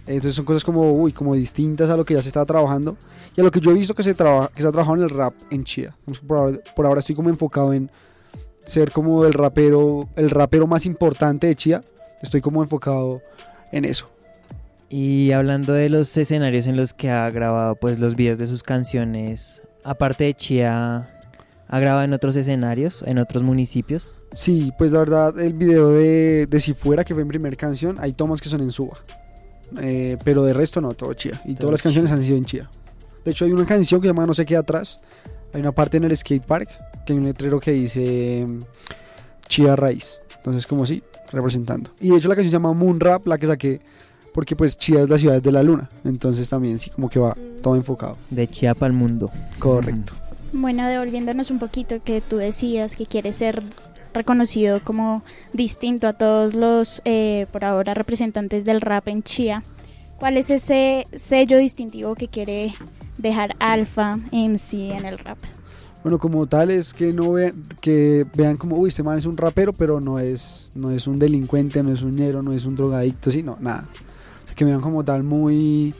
Entonces 0.06 0.34
son 0.34 0.44
cosas 0.44 0.62
como, 0.64 0.92
uy, 0.92 1.12
como 1.12 1.34
distintas 1.34 1.90
a 1.90 1.96
lo 1.96 2.04
que 2.04 2.14
ya 2.14 2.22
se 2.22 2.28
estaba 2.28 2.46
trabajando 2.46 2.96
y 3.36 3.40
a 3.40 3.44
lo 3.44 3.50
que 3.50 3.60
yo 3.60 3.70
he 3.70 3.74
visto 3.74 3.94
que 3.94 4.02
se, 4.02 4.14
traba- 4.14 4.50
que 4.54 4.62
se 4.62 4.68
ha 4.68 4.70
trabajado 4.72 4.96
en 4.98 5.02
el 5.04 5.10
rap 5.10 5.32
en 5.50 5.64
Chía. 5.64 5.96
Por 6.26 6.38
ahora, 6.38 6.58
por 6.76 6.86
ahora 6.86 7.00
estoy 7.00 7.14
como 7.14 7.28
enfocado 7.28 7.72
en 7.72 7.90
ser 8.66 8.92
como 8.92 9.24
el 9.24 9.32
rapero, 9.32 10.08
el 10.16 10.30
rapero 10.30 10.66
más 10.66 10.84
importante 10.84 11.46
de 11.46 11.56
Chía. 11.56 11.82
Estoy 12.20 12.40
como 12.40 12.62
enfocado 12.62 13.22
en 13.72 13.84
eso. 13.84 14.10
Y 14.88 15.32
hablando 15.32 15.72
de 15.72 15.88
los 15.88 16.16
escenarios 16.16 16.66
en 16.66 16.76
los 16.76 16.92
que 16.92 17.10
ha 17.10 17.28
grabado 17.30 17.74
pues 17.76 17.98
los 17.98 18.14
videos 18.14 18.38
de 18.38 18.46
sus 18.46 18.62
canciones, 18.62 19.62
aparte 19.84 20.24
de 20.24 20.34
Chía, 20.34 21.10
¿ha 21.68 21.80
grabado 21.80 22.04
en 22.04 22.12
otros 22.12 22.36
escenarios, 22.36 23.02
en 23.06 23.18
otros 23.18 23.42
municipios? 23.42 24.20
Sí, 24.32 24.72
pues 24.78 24.92
la 24.92 25.00
verdad, 25.00 25.38
el 25.40 25.54
video 25.54 25.90
de, 25.90 26.46
de 26.46 26.60
Si 26.60 26.74
Fuera, 26.74 27.04
que 27.04 27.14
fue 27.14 27.24
mi 27.24 27.28
primer 27.30 27.56
canción, 27.56 27.96
hay 27.98 28.12
tomas 28.12 28.40
que 28.40 28.48
son 28.48 28.60
en 28.60 28.70
Suba. 28.70 28.96
Eh, 29.80 30.16
pero 30.24 30.44
de 30.44 30.54
resto 30.54 30.80
no, 30.80 30.92
todo 30.94 31.14
Chía. 31.14 31.40
Y 31.44 31.54
Todo 31.54 31.62
todas 31.62 31.72
las 31.72 31.82
canciones 31.82 32.12
han 32.12 32.22
sido 32.22 32.36
en 32.36 32.44
Chía. 32.44 32.70
De 33.24 33.32
hecho, 33.32 33.44
hay 33.44 33.52
una 33.52 33.66
canción 33.66 34.00
que 34.00 34.06
se 34.06 34.14
llama 34.14 34.26
No 34.26 34.34
se 34.34 34.46
queda 34.46 34.60
atrás. 34.60 35.02
Hay 35.52 35.60
una 35.60 35.72
parte 35.72 35.96
en 35.96 36.04
el 36.04 36.16
skate 36.16 36.44
park 36.44 36.68
que 37.06 37.14
hay 37.14 37.18
un 37.18 37.24
letrero 37.24 37.58
que 37.58 37.72
dice 37.72 38.46
Chía 39.48 39.74
Raíz. 39.76 40.18
Entonces, 40.36 40.66
como 40.66 40.84
sí, 40.84 41.02
representando. 41.32 41.90
Y 42.00 42.10
de 42.10 42.18
hecho, 42.18 42.28
la 42.28 42.34
canción 42.34 42.50
se 42.50 42.56
llama 42.56 42.72
Moon 42.74 43.00
Rap, 43.00 43.26
la 43.26 43.38
que 43.38 43.46
saqué, 43.46 43.80
porque 44.34 44.54
pues 44.54 44.76
Chía 44.76 45.02
es 45.02 45.08
la 45.08 45.16
ciudad 45.16 45.40
de 45.40 45.52
la 45.52 45.62
luna. 45.62 45.88
Entonces, 46.04 46.48
también 46.48 46.78
sí, 46.78 46.90
como 46.90 47.08
que 47.08 47.18
va 47.18 47.36
todo 47.62 47.76
enfocado. 47.76 48.18
De 48.30 48.46
Chiapa 48.48 48.84
al 48.84 48.92
mundo. 48.92 49.30
Correcto. 49.58 50.12
Bueno, 50.52 50.86
devolviéndonos 50.86 51.50
un 51.50 51.58
poquito 51.58 52.02
que 52.02 52.20
tú 52.20 52.36
decías 52.36 52.96
que 52.96 53.06
quieres 53.06 53.36
ser 53.36 53.62
reconocido 54.14 54.80
como 54.82 55.22
distinto 55.52 56.08
a 56.08 56.12
todos 56.12 56.54
los, 56.54 57.02
eh, 57.04 57.46
por 57.52 57.64
ahora, 57.64 57.94
representantes 57.94 58.64
del 58.64 58.80
rap 58.80 59.08
en 59.08 59.22
Chía. 59.22 59.62
¿Cuál 60.18 60.38
es 60.38 60.48
ese 60.50 61.06
sello 61.14 61.58
distintivo 61.58 62.14
que 62.14 62.28
quiere 62.28 62.72
dejar 63.18 63.54
Alpha 63.58 64.18
MC 64.32 64.96
en 64.96 65.04
el 65.04 65.18
rap? 65.18 65.38
Bueno, 66.06 66.20
como 66.20 66.46
tal 66.46 66.70
es 66.70 66.94
que 66.94 67.12
no 67.12 67.32
vean, 67.32 67.64
que 67.80 68.24
vean 68.36 68.56
como, 68.56 68.76
uy, 68.76 68.90
este 68.90 69.02
man 69.02 69.18
es 69.18 69.26
un 69.26 69.36
rapero, 69.36 69.72
pero 69.72 70.00
no 70.00 70.20
es, 70.20 70.68
no 70.76 70.92
es 70.92 71.08
un 71.08 71.18
delincuente, 71.18 71.82
no 71.82 71.92
es 71.92 72.02
un 72.02 72.14
ñero, 72.14 72.44
no 72.44 72.52
es 72.52 72.64
un 72.64 72.76
drogadicto, 72.76 73.28
sí, 73.28 73.42
no, 73.42 73.56
nada. 73.58 73.88
O 74.44 74.46
sea, 74.46 74.54
que 74.54 74.64
me 74.64 74.70
vean 74.70 74.82
como 74.82 75.02
tal 75.02 75.24
muy, 75.24 75.92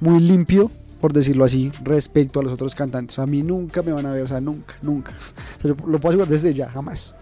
muy 0.00 0.20
limpio, 0.20 0.70
por 1.02 1.12
decirlo 1.12 1.44
así, 1.44 1.70
respecto 1.82 2.40
a 2.40 2.44
los 2.44 2.54
otros 2.54 2.74
cantantes. 2.74 3.18
A 3.18 3.26
mí 3.26 3.42
nunca 3.42 3.82
me 3.82 3.92
van 3.92 4.06
a 4.06 4.12
ver, 4.12 4.22
o 4.22 4.26
sea, 4.26 4.40
nunca, 4.40 4.74
nunca. 4.80 5.12
O 5.58 5.60
sea, 5.60 5.70
yo 5.70 5.76
lo 5.86 5.98
puedo 5.98 6.08
asegurar 6.08 6.28
desde 6.28 6.54
ya, 6.54 6.70
jamás. 6.70 7.14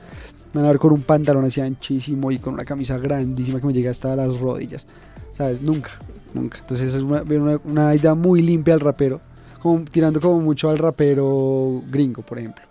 Me 0.52 0.60
van 0.60 0.66
a 0.66 0.70
ver 0.70 0.78
con 0.78 0.92
un 0.92 1.02
pantalón 1.02 1.44
así 1.44 1.62
anchísimo 1.62 2.30
y 2.30 2.38
con 2.38 2.54
una 2.54 2.64
camisa 2.64 2.96
grandísima 2.96 3.58
que 3.58 3.66
me 3.66 3.72
llega 3.72 3.90
hasta 3.90 4.14
las 4.14 4.38
rodillas. 4.38 4.86
¿Sabes? 5.32 5.62
Nunca, 5.62 5.90
nunca. 6.32 6.58
Entonces 6.60 6.94
es 6.94 7.02
una, 7.02 7.22
una, 7.22 7.60
una 7.64 7.92
idea 7.92 8.14
muy 8.14 8.40
limpia 8.40 8.74
al 8.74 8.78
rapero, 8.78 9.20
como, 9.64 9.84
tirando 9.84 10.20
como 10.20 10.40
mucho 10.40 10.68
al 10.70 10.78
rapero 10.78 11.82
gringo, 11.90 12.22
por 12.22 12.38
ejemplo. 12.38 12.62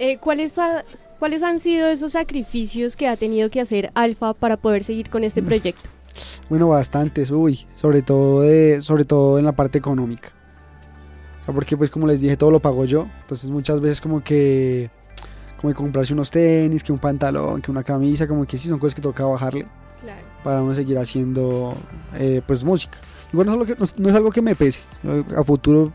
Eh, 0.00 0.18
¿cuáles, 0.18 0.56
ha- 0.60 0.84
¿Cuáles 1.18 1.42
han 1.42 1.58
sido 1.58 1.88
esos 1.88 2.12
sacrificios 2.12 2.94
que 2.94 3.08
ha 3.08 3.16
tenido 3.16 3.50
que 3.50 3.60
hacer 3.60 3.90
Alfa 3.94 4.32
para 4.32 4.56
poder 4.56 4.84
seguir 4.84 5.10
con 5.10 5.24
este 5.24 5.42
proyecto? 5.42 5.90
Bueno, 6.48 6.68
bastantes, 6.68 7.30
uy, 7.32 7.66
sobre 7.74 8.02
todo 8.02 8.42
de, 8.42 8.80
sobre 8.80 9.04
todo 9.04 9.38
en 9.40 9.44
la 9.44 9.52
parte 9.52 9.78
económica. 9.78 10.28
O 11.40 11.44
sea, 11.44 11.52
porque 11.54 11.76
pues 11.76 11.90
como 11.90 12.06
les 12.06 12.20
dije, 12.20 12.36
todo 12.36 12.52
lo 12.52 12.60
pago 12.60 12.84
yo. 12.84 13.08
Entonces 13.22 13.50
muchas 13.50 13.80
veces 13.80 14.00
como 14.00 14.22
que 14.22 14.90
como 15.60 15.72
que 15.72 15.76
comprarse 15.76 16.12
unos 16.12 16.30
tenis, 16.30 16.84
que 16.84 16.92
un 16.92 17.00
pantalón, 17.00 17.60
que 17.60 17.70
una 17.72 17.82
camisa, 17.82 18.28
como 18.28 18.46
que 18.46 18.56
sí 18.56 18.68
son 18.68 18.78
cosas 18.78 18.94
que 18.94 19.02
toca 19.02 19.24
bajarle 19.24 19.66
Claro. 20.00 20.20
para 20.44 20.62
uno 20.62 20.72
seguir 20.76 20.96
haciendo 20.98 21.74
eh, 22.14 22.40
pues 22.46 22.62
música. 22.62 22.98
Bueno, 23.32 23.54
no 23.56 23.62
es, 23.62 23.68
algo 23.70 23.74
que, 23.74 23.78
no 23.78 23.84
es- 23.84 23.98
no 23.98 24.08
es 24.08 24.14
algo 24.14 24.30
que 24.30 24.42
me 24.42 24.54
pese. 24.54 24.80
A 25.36 25.44
futuro 25.44 25.92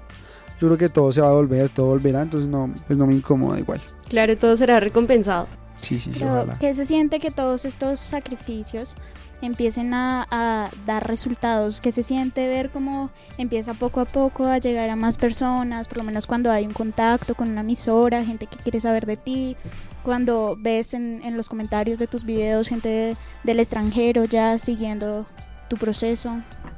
yo 0.61 0.67
creo 0.67 0.77
que 0.77 0.89
todo 0.89 1.11
se 1.11 1.19
va 1.21 1.29
a 1.29 1.33
volver, 1.33 1.69
todo 1.69 1.87
volverá, 1.87 2.21
entonces 2.21 2.47
no, 2.49 2.71
pues 2.87 2.97
no 2.97 3.05
me 3.07 3.13
incomoda 3.15 3.59
igual. 3.59 3.81
Claro, 4.07 4.37
todo 4.37 4.55
será 4.55 4.79
recompensado. 4.79 5.47
Sí, 5.77 5.99
sí, 5.99 6.13
sí. 6.13 6.23
¿Qué 6.61 6.73
se 6.73 6.85
siente 6.85 7.19
que 7.19 7.29
todos 7.31 7.65
estos 7.65 7.99
sacrificios 7.99 8.95
empiecen 9.41 9.93
a, 9.93 10.25
a 10.31 10.69
dar 10.85 11.05
resultados? 11.05 11.81
¿Qué 11.81 11.91
se 11.91 12.03
siente 12.03 12.47
ver 12.47 12.69
cómo 12.69 13.09
empieza 13.37 13.73
poco 13.73 13.99
a 13.99 14.05
poco 14.05 14.45
a 14.45 14.59
llegar 14.59 14.89
a 14.89 14.95
más 14.95 15.17
personas? 15.17 15.89
Por 15.89 15.97
lo 15.97 16.03
menos 16.05 16.25
cuando 16.25 16.51
hay 16.51 16.65
un 16.65 16.71
contacto 16.71 17.35
con 17.35 17.49
una 17.49 17.61
emisora, 17.61 18.23
gente 18.23 18.47
que 18.47 18.55
quiere 18.55 18.79
saber 18.79 19.05
de 19.05 19.17
ti, 19.17 19.57
cuando 20.03 20.55
ves 20.57 20.93
en, 20.93 21.21
en 21.23 21.35
los 21.35 21.49
comentarios 21.49 21.99
de 21.99 22.07
tus 22.07 22.23
videos 22.23 22.69
gente 22.69 22.87
de- 22.87 23.17
del 23.43 23.59
extranjero 23.59 24.23
ya 24.23 24.57
siguiendo 24.57 25.25
tu 25.73 25.79
proceso. 25.79 26.29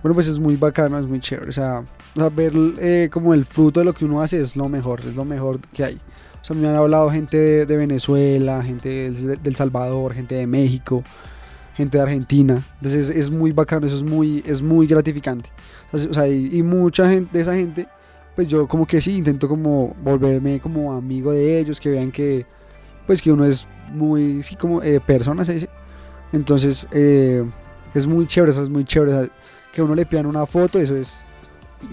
Bueno, 0.01 0.13
pues 0.13 0.27
es 0.27 0.39
muy 0.39 0.55
bacano, 0.55 0.97
es 0.99 1.05
muy 1.05 1.19
chévere. 1.19 1.49
O 1.49 1.53
sea, 1.53 1.83
o 2.15 2.19
sea, 2.19 2.29
ver 2.29 2.53
eh, 2.79 3.09
como 3.11 3.33
el 3.33 3.45
fruto 3.45 3.79
de 3.79 3.85
lo 3.85 3.93
que 3.93 4.05
uno 4.05 4.21
hace 4.21 4.39
es 4.39 4.55
lo 4.55 4.69
mejor, 4.69 5.01
es 5.01 5.15
lo 5.15 5.25
mejor 5.25 5.59
que 5.73 5.83
hay. 5.83 5.95
O 6.41 6.45
sea, 6.45 6.55
me 6.55 6.67
han 6.67 6.75
hablado 6.75 7.09
gente 7.09 7.37
de, 7.37 7.65
de 7.65 7.77
Venezuela, 7.77 8.61
gente 8.63 9.11
del, 9.11 9.55
Salvador, 9.55 10.13
gente 10.13 10.35
de 10.35 10.47
México, 10.47 11.03
gente 11.75 11.97
de 11.97 12.03
Argentina. 12.03 12.63
Entonces 12.75 13.09
es, 13.09 13.17
es 13.17 13.31
muy 13.31 13.51
bacano, 13.51 13.87
eso 13.87 13.95
es 13.95 14.03
muy, 14.03 14.43
es 14.45 14.61
muy 14.61 14.87
gratificante. 14.87 15.49
O 15.91 15.97
sea, 15.97 16.11
o 16.11 16.13
sea, 16.13 16.27
y, 16.27 16.49
y 16.57 16.61
mucha 16.61 17.09
gente 17.09 17.37
de 17.37 17.41
esa 17.41 17.55
gente, 17.55 17.87
pues 18.35 18.47
yo 18.47 18.67
como 18.67 18.85
que 18.85 19.01
sí, 19.01 19.17
intento 19.17 19.47
como 19.47 19.95
volverme 20.03 20.59
como 20.59 20.93
amigo 20.93 21.31
de 21.31 21.59
ellos, 21.59 21.79
que 21.79 21.89
vean 21.89 22.11
que, 22.11 22.45
pues 23.07 23.21
que 23.21 23.31
uno 23.31 23.45
es 23.45 23.67
muy, 23.91 24.43
sí, 24.43 24.55
como 24.55 24.83
eh, 24.83 24.99
persona, 24.99 25.43
se 25.43 25.55
dice. 25.55 25.69
Entonces, 26.31 26.87
eh, 26.91 27.43
es 27.99 28.07
muy 28.07 28.27
chévere, 28.27 28.51
eso 28.51 28.63
es 28.63 28.69
muy 28.69 28.85
chévere. 28.85 29.13
o 29.13 29.19
sea, 29.21 29.29
que 29.71 29.81
uno 29.81 29.93
le 29.93 30.05
pidan 30.05 30.25
una 30.25 30.45
foto, 30.45 30.79
eso 30.79 30.95
es, 30.95 31.19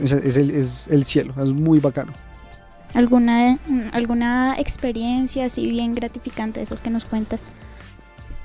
es, 0.01 0.13
es 0.13 0.37
el, 0.37 0.51
es 0.51 0.89
el 0.89 1.05
cielo, 1.05 1.35
es 1.39 1.53
muy 1.53 1.81
bacano. 1.81 2.13
¿Alguna, 2.95 3.59
alguna 3.93 4.55
experiencia 4.59 5.47
así 5.47 5.69
bien 5.69 5.95
gratificante 5.95 6.61
de 6.61 6.65
esas 6.65 6.83
que 6.83 6.91
nos 6.91 7.05
cuentas? 7.05 7.43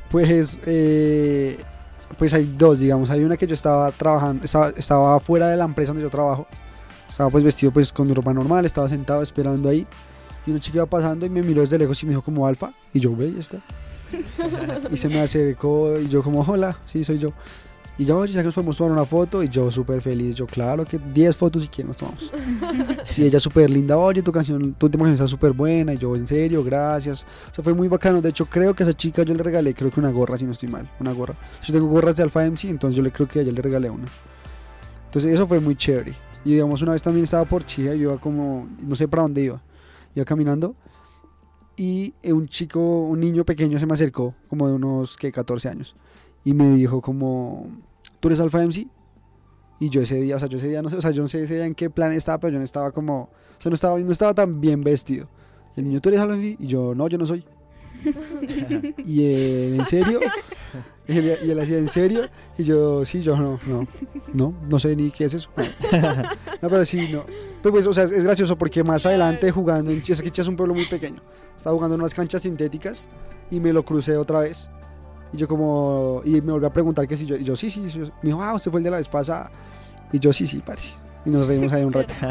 Pues, 0.09 0.57
eh, 0.65 1.57
pues 2.17 2.33
hay 2.33 2.45
dos, 2.57 2.79
digamos. 2.79 3.09
Hay 3.09 3.23
una 3.23 3.35
que 3.35 3.45
yo 3.45 3.53
estaba 3.53 3.91
trabajando, 3.91 4.45
estaba, 4.45 4.69
estaba 4.69 5.19
fuera 5.19 5.49
de 5.49 5.57
la 5.57 5.65
empresa 5.65 5.89
donde 5.89 6.03
yo 6.03 6.09
trabajo. 6.09 6.47
Estaba 7.09 7.29
pues 7.29 7.43
vestido 7.43 7.71
pues 7.71 7.91
con 7.91 8.07
mi 8.07 8.13
ropa 8.13 8.33
normal, 8.33 8.65
estaba 8.65 8.87
sentado 8.87 9.21
esperando 9.21 9.69
ahí. 9.69 9.85
Y 10.45 10.51
una 10.51 10.59
chica 10.61 10.77
iba 10.77 10.85
pasando 10.85 11.25
y 11.25 11.29
me 11.29 11.43
miró 11.43 11.61
desde 11.61 11.77
lejos 11.77 12.01
y 12.03 12.05
me 12.05 12.11
dijo 12.11 12.21
como 12.21 12.47
alfa. 12.47 12.71
Y 12.93 13.01
yo, 13.01 13.13
ve, 13.15 13.33
ya 13.33 13.39
está. 13.39 13.57
y 14.91 14.97
se 14.97 15.09
me 15.09 15.19
acercó 15.19 15.99
y 15.99 16.07
yo 16.07 16.23
como, 16.23 16.41
hola, 16.41 16.77
sí, 16.85 17.03
soy 17.03 17.19
yo. 17.19 17.33
Y 17.99 18.05
yo, 18.05 18.19
oye, 18.19 18.31
ya 18.31 18.41
que 18.41 18.45
nos 18.45 18.53
podemos 18.53 18.77
tomar 18.77 18.91
una 18.91 19.05
foto. 19.05 19.41
Y 19.41 19.49
yo 19.49 19.71
súper 19.71 20.01
feliz, 20.01 20.35
yo, 20.35 20.45
claro 20.45 20.85
que 20.85 20.99
10 20.99 21.35
fotos 21.35 21.63
si 21.63 21.67
quieren 21.67 21.87
nos 21.87 21.97
tomamos. 21.97 22.31
y 23.17 23.23
ella 23.23 23.39
súper 23.39 23.71
linda, 23.71 23.97
oye, 23.97 24.21
tu 24.21 24.31
canción, 24.31 24.73
tu 24.73 24.85
última 24.85 25.05
canción 25.05 25.25
está 25.25 25.27
súper 25.27 25.53
buena. 25.53 25.93
Y 25.95 25.97
yo, 25.97 26.15
en 26.15 26.27
serio, 26.27 26.63
gracias. 26.63 27.25
O 27.51 27.55
sea, 27.55 27.63
fue 27.63 27.73
muy 27.73 27.87
bacano. 27.87 28.21
De 28.21 28.29
hecho, 28.29 28.45
creo 28.45 28.75
que 28.75 28.83
a 28.83 28.87
esa 28.87 28.95
chica 28.95 29.23
yo 29.23 29.33
le 29.33 29.41
regalé, 29.41 29.73
creo 29.73 29.89
que 29.89 29.99
una 29.99 30.11
gorra, 30.11 30.37
si 30.37 30.45
no 30.45 30.51
estoy 30.51 30.69
mal. 30.69 30.87
Una 30.99 31.11
gorra. 31.11 31.35
Yo 31.63 31.73
tengo 31.73 31.87
gorras 31.87 32.15
de 32.15 32.23
Alpha 32.23 32.45
MC, 32.45 32.65
entonces 32.65 32.95
yo 32.95 33.01
le 33.01 33.11
creo 33.11 33.27
que 33.27 33.39
a 33.39 33.41
ella 33.41 33.51
le 33.51 33.61
regalé 33.63 33.89
una. 33.89 34.05
Entonces 35.05 35.33
eso 35.33 35.47
fue 35.47 35.59
muy 35.59 35.75
chévere. 35.75 36.13
Y 36.45 36.51
digamos, 36.51 36.83
una 36.83 36.91
vez 36.91 37.01
también 37.01 37.23
estaba 37.23 37.45
por 37.45 37.65
Chía 37.65 37.95
yo 37.95 38.11
iba 38.11 38.17
como, 38.19 38.67
no 38.79 38.95
sé 38.95 39.07
para 39.07 39.23
dónde 39.23 39.41
iba. 39.41 39.61
Iba 40.13 40.23
caminando. 40.23 40.75
Y 41.77 42.15
eh, 42.23 42.33
un 42.33 42.47
chico, 42.47 42.79
un 42.81 43.19
niño 43.19 43.45
pequeño 43.45 43.77
se 43.77 43.85
me 43.85 43.93
acercó, 43.93 44.33
como 44.49 44.67
de 44.67 44.73
unos, 44.73 45.15
que 45.15 45.31
14 45.31 45.69
años. 45.69 45.95
Y 46.43 46.53
me 46.53 46.69
dijo 46.71 47.01
como, 47.01 47.67
¿tú 48.19 48.29
eres 48.29 48.39
Alpha 48.39 48.65
MC? 48.65 48.87
Y 49.79 49.89
yo 49.89 50.01
ese 50.01 50.15
día, 50.15 50.37
o 50.37 50.39
sea, 50.39 50.47
yo 50.47 50.57
ese 50.57 50.69
día 50.69 50.81
no 50.81 50.89
sé, 50.89 50.97
o 50.97 51.01
sea, 51.01 51.11
yo 51.11 51.21
no 51.21 51.27
sé 51.27 51.43
ese 51.43 51.53
día 51.53 51.65
en 51.67 51.75
qué 51.75 51.91
plan 51.91 52.11
estaba, 52.11 52.39
pero 52.39 52.53
yo 52.53 52.57
no 52.57 52.65
estaba 52.65 52.91
como, 52.91 53.23
o 53.23 53.61
sea, 53.61 53.69
no 53.69 53.75
estaba, 53.75 53.99
no 53.99 54.11
estaba 54.11 54.33
tan 54.33 54.59
bien 54.59 54.83
vestido. 54.83 55.29
El 55.75 55.83
niño, 55.83 56.01
¿tú 56.01 56.09
eres 56.09 56.19
Alpha 56.19 56.35
MC? 56.35 56.57
Y 56.59 56.67
yo, 56.67 56.95
no, 56.95 57.07
yo 57.07 57.19
no 57.19 57.27
soy. 57.27 57.45
y 59.05 59.23
él, 59.23 59.75
¿en 59.79 59.85
serio? 59.85 60.19
Y 61.07 61.17
él, 61.17 61.39
y 61.45 61.59
hacía, 61.59 61.77
¿en 61.77 61.87
serio? 61.87 62.21
Y 62.57 62.63
yo, 62.63 63.05
sí, 63.05 63.21
yo 63.21 63.37
no, 63.37 63.57
no, 63.67 63.87
no, 64.33 64.53
no 64.67 64.79
sé 64.79 64.95
ni 64.95 65.09
qué 65.09 65.25
es 65.25 65.33
eso. 65.33 65.49
No, 66.59 66.69
pero 66.69 66.83
sí, 66.85 67.09
no. 67.13 67.23
Pero 67.61 67.71
pues, 67.71 67.85
o 67.85 67.93
sea, 67.93 68.05
es 68.05 68.23
gracioso 68.23 68.57
porque 68.57 68.83
más 68.83 69.05
adelante 69.05 69.51
jugando 69.51 69.91
en 69.91 70.01
Chía, 70.01 70.15
es 70.15 70.47
un 70.47 70.55
pueblo 70.55 70.73
muy 70.73 70.85
pequeño. 70.85 71.21
Estaba 71.55 71.75
jugando 71.75 71.95
en 71.95 72.01
unas 72.01 72.15
canchas 72.15 72.41
sintéticas 72.41 73.07
y 73.51 73.59
me 73.59 73.71
lo 73.71 73.85
crucé 73.85 74.17
otra 74.17 74.39
vez. 74.39 74.67
Y 75.33 75.37
yo 75.37 75.47
como, 75.47 76.21
y 76.25 76.41
me 76.41 76.51
volvió 76.51 76.67
a 76.67 76.73
preguntar 76.73 77.07
que 77.07 77.15
si 77.15 77.27
yo, 77.27 77.35
y 77.35 77.43
yo 77.43 77.55
sí, 77.55 77.69
sí, 77.69 77.87
sí. 77.89 77.99
Me 77.99 78.29
dijo, 78.29 78.41
ah, 78.41 78.55
usted 78.55 78.71
fue 78.71 78.79
el 78.79 78.83
de 78.85 78.91
la 78.91 78.97
vez. 78.97 79.09
Y 80.11 80.19
yo 80.19 80.33
sí, 80.33 80.47
sí, 80.47 80.63
parce. 80.65 80.93
Y 81.27 81.29
nos 81.29 81.45
reímos 81.47 81.73
ahí 81.73 81.83
un 81.83 81.93
rato. 81.93 82.13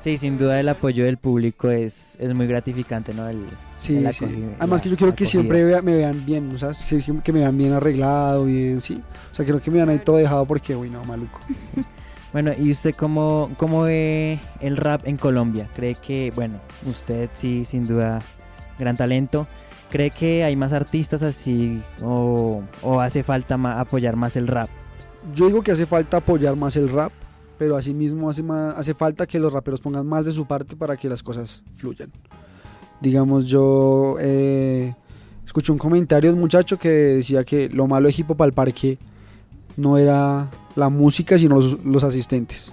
Sí, 0.00 0.16
sin 0.16 0.38
duda 0.38 0.60
el 0.60 0.68
apoyo 0.68 1.04
del 1.04 1.16
público 1.16 1.68
es, 1.70 2.16
es 2.20 2.32
muy 2.32 2.46
gratificante, 2.46 3.12
¿no? 3.12 3.28
El, 3.28 3.44
Sí, 3.76 3.96
el 3.96 4.14
sí. 4.14 4.24
Además 4.58 4.78
la 4.78 4.82
que 4.82 4.88
yo 4.90 4.96
quiero 4.96 5.12
que 5.14 5.24
acogida. 5.24 5.30
siempre 5.30 5.64
vea- 5.64 5.82
me 5.82 5.94
vean 5.96 6.24
bien, 6.24 6.50
o 6.54 6.58
sea, 6.58 6.70
que, 6.88 7.32
me 7.32 7.40
vean 7.40 7.58
bien 7.58 7.72
arreglado, 7.72 8.44
bien, 8.44 8.80
sí. 8.80 9.02
O 9.32 9.34
sea, 9.34 9.44
quiero 9.44 9.60
que 9.60 9.70
me 9.72 9.78
vean 9.78 9.88
ahí 9.88 9.98
todo 9.98 10.16
dejado 10.16 10.44
porque, 10.46 10.76
uy, 10.76 10.88
no, 10.90 11.02
maluco. 11.04 11.40
Bueno, 12.32 12.52
¿y 12.58 12.70
usted 12.70 12.94
cómo, 12.94 13.50
cómo 13.56 13.82
ve 13.82 14.38
el 14.60 14.76
rap 14.76 15.06
en 15.08 15.16
Colombia? 15.16 15.66
¿Cree 15.74 15.94
que, 15.94 16.30
bueno, 16.36 16.60
usted 16.84 17.30
sí, 17.32 17.64
sin 17.64 17.84
duda, 17.84 18.20
gran 18.78 18.96
talento, 18.98 19.48
¿cree 19.90 20.10
que 20.10 20.44
hay 20.44 20.54
más 20.54 20.74
artistas 20.74 21.22
así 21.22 21.82
o, 22.02 22.62
o 22.82 23.00
hace 23.00 23.22
falta 23.22 23.56
ma- 23.56 23.80
apoyar 23.80 24.14
más 24.16 24.36
el 24.36 24.46
rap? 24.46 24.68
Yo 25.34 25.46
digo 25.46 25.62
que 25.62 25.72
hace 25.72 25.86
falta 25.86 26.18
apoyar 26.18 26.54
más 26.54 26.76
el 26.76 26.90
rap, 26.90 27.12
pero 27.58 27.76
asimismo 27.76 28.30
hace, 28.30 28.42
ma- 28.42 28.70
hace 28.70 28.94
falta 28.94 29.26
que 29.26 29.38
los 29.38 29.52
raperos 29.52 29.80
pongan 29.80 30.06
más 30.06 30.24
de 30.24 30.30
su 30.30 30.46
parte 30.46 30.76
para 30.76 30.96
que 30.96 31.08
las 31.08 31.22
cosas 31.22 31.62
fluyan. 31.76 32.10
Digamos, 33.00 33.46
yo 33.46 34.16
eh, 34.20 34.94
escuché 35.44 35.72
un 35.72 35.78
comentario 35.78 36.30
de 36.30 36.34
un 36.34 36.40
muchacho 36.40 36.78
que 36.78 36.88
decía 36.88 37.44
que 37.44 37.68
lo 37.68 37.86
malo 37.86 38.08
de 38.08 38.14
Hip 38.16 38.30
Hop 38.30 38.42
al 38.42 38.52
Parque 38.52 38.98
no 39.76 39.96
era 39.98 40.48
la 40.76 40.88
música, 40.88 41.36
sino 41.38 41.56
los, 41.56 41.84
los 41.84 42.04
asistentes. 42.04 42.72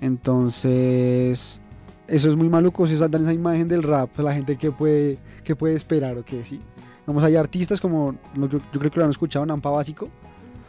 Entonces, 0.00 1.60
eso 2.06 2.28
es 2.30 2.36
muy 2.36 2.48
maluco, 2.48 2.86
si 2.86 2.96
dan 2.96 3.14
esa 3.22 3.32
imagen 3.32 3.68
del 3.68 3.82
rap, 3.82 4.18
la 4.18 4.34
gente 4.34 4.56
que 4.56 4.70
puede, 4.70 5.18
que 5.42 5.56
puede 5.56 5.74
esperar 5.74 6.18
o 6.18 6.24
que 6.24 6.44
sí. 6.44 6.60
Vamos, 7.06 7.24
hay 7.24 7.36
artistas 7.36 7.80
como, 7.80 8.14
yo 8.34 8.60
creo 8.78 8.90
que 8.90 8.98
lo 8.98 9.04
han 9.04 9.10
escuchado, 9.10 9.44
Nampa 9.46 9.70
Básico, 9.70 10.08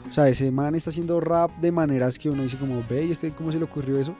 o 0.10 0.14
sea, 0.14 0.28
ese 0.28 0.52
man 0.52 0.76
está 0.76 0.90
haciendo 0.90 1.20
rap 1.20 1.52
de 1.60 1.72
maneras 1.72 2.18
que 2.20 2.30
uno 2.30 2.44
dice 2.44 2.58
como, 2.58 2.84
ve, 2.90 3.06
¿y 3.06 3.12
este 3.12 3.32
cómo 3.32 3.52
se 3.52 3.58
le 3.58 3.66
ocurrió 3.66 4.00
eso? 4.00 4.16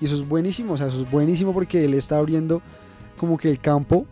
Y 0.00 0.06
eso 0.06 0.14
es 0.16 0.26
buenísimo, 0.28 0.74
o 0.74 0.76
sea, 0.76 0.86
eso 0.88 1.02
es 1.02 1.10
buenísimo 1.10 1.52
porque 1.52 1.84
él 1.84 1.94
está 1.94 2.18
abriendo 2.18 2.62
como 3.16 3.36
que 3.38 3.48
el 3.50 3.58
campo 3.60 4.06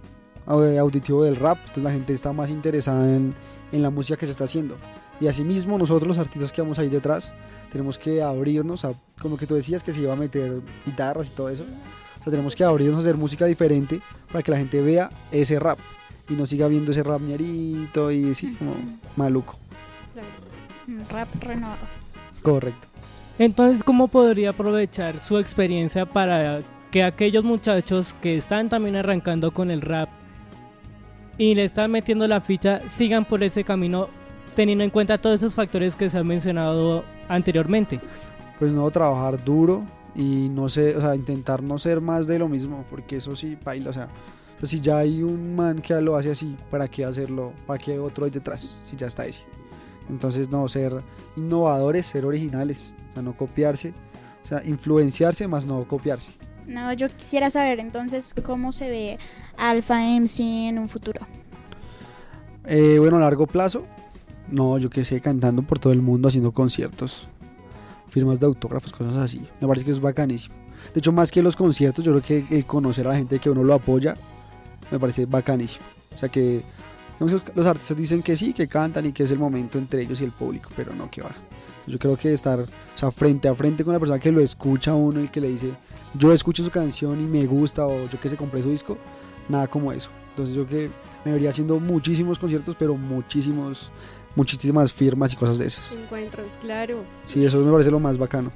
au- 0.47 0.79
auditivo 0.79 1.25
del 1.25 1.37
rap. 1.37 1.59
Entonces 1.61 1.85
la 1.85 1.93
gente 1.93 2.12
está 2.12 2.33
más 2.33 2.51
interesada 2.51 3.14
en, 3.14 3.35
en 3.73 3.83
la 3.83 3.91
música 3.91 4.16
que 4.16 4.27
se 4.27 4.33
está 4.33 4.45
haciendo. 4.45 4.77
Y 5.20 5.27
asimismo 5.27 5.79
nosotros 5.79 6.09
los 6.09 6.18
artistas 6.18 6.53
que 6.53 6.62
vamos 6.62 6.79
ahí 6.79 6.89
detrás 6.89 7.33
tenemos 7.70 7.99
que 7.99 8.23
abrirnos 8.23 8.85
a, 8.85 8.93
como 9.20 9.37
que 9.37 9.47
tú 9.47 9.55
decías 9.55 9.83
que 9.83 9.93
se 9.93 10.01
iba 10.01 10.12
a 10.12 10.16
meter 10.16 10.61
guitarras 10.87 11.29
y 11.29 11.31
todo 11.31 11.49
eso. 11.49 11.64
O 12.20 12.25
sea, 12.25 12.31
tenemos 12.31 12.55
que 12.55 12.64
abrirnos 12.64 12.97
a 12.97 13.01
hacer 13.01 13.16
música 13.16 13.47
diferente 13.47 14.01
para 14.31 14.43
que 14.43 14.51
la 14.51 14.59
gente 14.59 14.81
vea 14.81 15.11
ese 15.31 15.59
rap 15.59 15.79
y 16.29 16.35
no 16.35 16.47
siga 16.47 16.68
viendo 16.68 16.93
ese 16.93 17.03
rap 17.03 17.20
ñerito 17.20 18.11
y 18.11 18.31
así 18.31 18.55
como 18.55 18.75
maluco. 19.16 19.59
Rap 21.11 21.28
renovado. 21.41 21.78
Correcto. 22.43 22.89
Entonces, 23.39 23.83
¿cómo 23.83 24.09
podría 24.09 24.51
aprovechar 24.51 25.22
su 25.22 25.39
experiencia 25.39 26.07
para 26.07 26.61
que 26.91 27.03
aquellos 27.03 27.45
muchachos 27.45 28.14
que 28.20 28.37
están 28.37 28.68
también 28.68 28.97
arrancando 28.97 29.53
con 29.53 29.70
el 29.70 29.80
rap 29.80 30.09
y 31.39 31.55
le 31.55 31.64
están 31.64 31.91
metiendo 31.91 32.28
la 32.28 32.41
ficha 32.41 32.87
sigan 32.89 33.24
por 33.24 33.43
ese 33.43 33.64
camino 33.64 34.09
teniendo 34.55 34.85
en 34.85 34.91
cuenta 34.91 35.16
todos 35.16 35.41
esos 35.41 35.55
factores 35.55 35.97
que 35.97 36.11
se 36.11 36.18
han 36.18 36.26
mencionado 36.26 37.05
anteriormente? 37.28 38.01
pues 38.62 38.70
no 38.70 38.89
trabajar 38.93 39.43
duro 39.43 39.83
y 40.14 40.49
no 40.49 40.68
sé, 40.68 40.97
o 40.97 41.01
sea, 41.01 41.16
intentar 41.16 41.64
no 41.64 41.78
ser 41.78 42.01
más 42.01 42.28
de 42.28 42.39
lo 42.39 42.49
mismo, 42.49 42.85
porque 42.89 43.16
eso 43.16 43.35
sí, 43.35 43.59
sea, 43.61 43.89
o 43.89 43.93
sea, 43.93 44.09
si 44.62 44.80
ya 44.80 44.99
hay 44.99 45.20
un 45.20 45.57
man 45.57 45.83
que 45.83 46.01
lo 46.01 46.14
hace 46.14 46.30
así, 46.30 46.57
¿para 46.70 46.87
qué 46.87 47.05
hacerlo? 47.05 47.53
¿Para 47.66 47.83
qué 47.83 47.99
otro 47.99 48.24
hay 48.24 48.30
detrás? 48.30 48.78
Si 48.83 48.95
ya 48.95 49.09
está 49.09 49.26
ese. 49.26 49.43
Entonces, 50.09 50.50
no, 50.50 50.66
ser 50.68 51.03
innovadores, 51.36 52.07
ser 52.07 52.24
originales, 52.24 52.94
o 53.11 53.12
sea, 53.14 53.22
no 53.22 53.36
copiarse, 53.36 53.92
o 54.44 54.46
sea, 54.46 54.62
influenciarse 54.64 55.46
más 55.48 55.66
no 55.66 55.86
copiarse. 55.86 56.32
No, 56.66 56.92
yo 56.92 57.09
quisiera 57.09 57.50
saber 57.50 57.80
entonces 57.80 58.34
cómo 58.44 58.72
se 58.72 58.88
ve 58.88 59.18
Alpha 59.57 60.00
MC 60.00 60.68
en 60.68 60.78
un 60.78 60.88
futuro. 60.88 61.20
Eh, 62.66 62.98
bueno, 62.98 63.16
a 63.16 63.20
largo 63.20 63.46
plazo, 63.46 63.84
no, 64.48 64.78
yo 64.78 64.88
qué 64.90 65.05
sé, 65.05 65.20
cantando 65.20 65.62
por 65.62 65.78
todo 65.78 65.92
el 65.92 66.03
mundo, 66.03 66.28
haciendo 66.28 66.53
conciertos, 66.53 67.28
firmas 68.09 68.38
de 68.38 68.46
autógrafos, 68.46 68.92
cosas 68.92 69.16
así. 69.16 69.42
Me 69.61 69.66
parece 69.66 69.84
que 69.84 69.90
es 69.90 70.00
bacanísimo. 70.00 70.55
De 70.92 70.98
hecho, 70.98 71.12
más 71.12 71.30
que 71.30 71.42
los 71.42 71.57
conciertos, 71.57 72.05
yo 72.05 72.12
creo 72.12 72.22
que 72.22 72.57
el 72.57 72.66
conocer 72.66 73.07
a 73.07 73.11
la 73.11 73.16
gente 73.16 73.38
que 73.38 73.50
uno 73.50 73.64
lo 73.64 73.74
apoya, 73.74 74.16
me 74.90 74.98
parece 74.98 75.26
bacanísimo. 75.26 75.84
O 76.14 76.18
sea 76.18 76.28
que 76.28 76.62
los- 77.31 77.43
los 77.55 77.66
artistas 77.66 77.97
dicen 77.97 78.23
que 78.23 78.37
sí, 78.37 78.53
que 78.53 78.66
cantan 78.68 79.07
y 79.07 79.12
que 79.12 79.23
es 79.23 79.31
el 79.31 79.39
momento 79.39 79.79
entre 79.79 80.03
ellos 80.03 80.20
y 80.20 80.25
el 80.25 80.33
público, 80.33 80.70
pero 80.77 80.95
no, 80.95 81.11
que 81.11 81.23
va. 81.23 81.31
Yo 81.87 81.99
creo 81.99 82.16
que 82.16 82.33
estar 82.33 82.61
o 82.61 82.66
sea, 82.99 83.11
frente 83.11 83.49
a 83.49 83.55
frente 83.55 83.85
con 83.85 83.93
la 83.93 83.99
persona 83.99 84.18
que 84.20 84.31
lo 84.31 84.41
escucha 84.41 84.93
a 84.93 84.95
uno, 84.95 85.18
el 85.20 85.31
que 85.31 85.41
le 85.41 85.49
dice, 85.49 85.70
yo 86.14 86.33
escucho 86.33 86.62
su 86.62 86.70
canción 86.70 87.20
y 87.20 87.25
me 87.25 87.45
gusta, 87.47 87.87
o 87.87 88.09
yo 88.09 88.20
que 88.20 88.29
se 88.29 88.37
compré 88.37 88.62
su 88.62 88.70
disco, 88.70 88.97
nada 89.49 89.66
como 89.66 89.93
eso. 89.93 90.11
Entonces 90.31 90.55
yo 90.55 90.66
que 90.66 90.91
me 91.25 91.33
vería 91.33 91.51
haciendo 91.51 91.79
muchísimos 91.81 92.39
conciertos, 92.39 92.77
pero 92.79 92.95
muchísimos, 92.97 93.91
muchísimas 94.37 94.93
firmas 94.93 95.33
y 95.33 95.37
cosas 95.37 95.59
de 95.59 95.66
esas. 95.66 95.91
Encuentros, 95.93 96.47
claro. 96.61 96.99
Sí, 97.27 97.45
eso 97.45 97.59
me 97.61 97.70
parece 97.73 97.91
lo 97.91 97.99
más 98.01 98.16
bacano. 98.18 98.51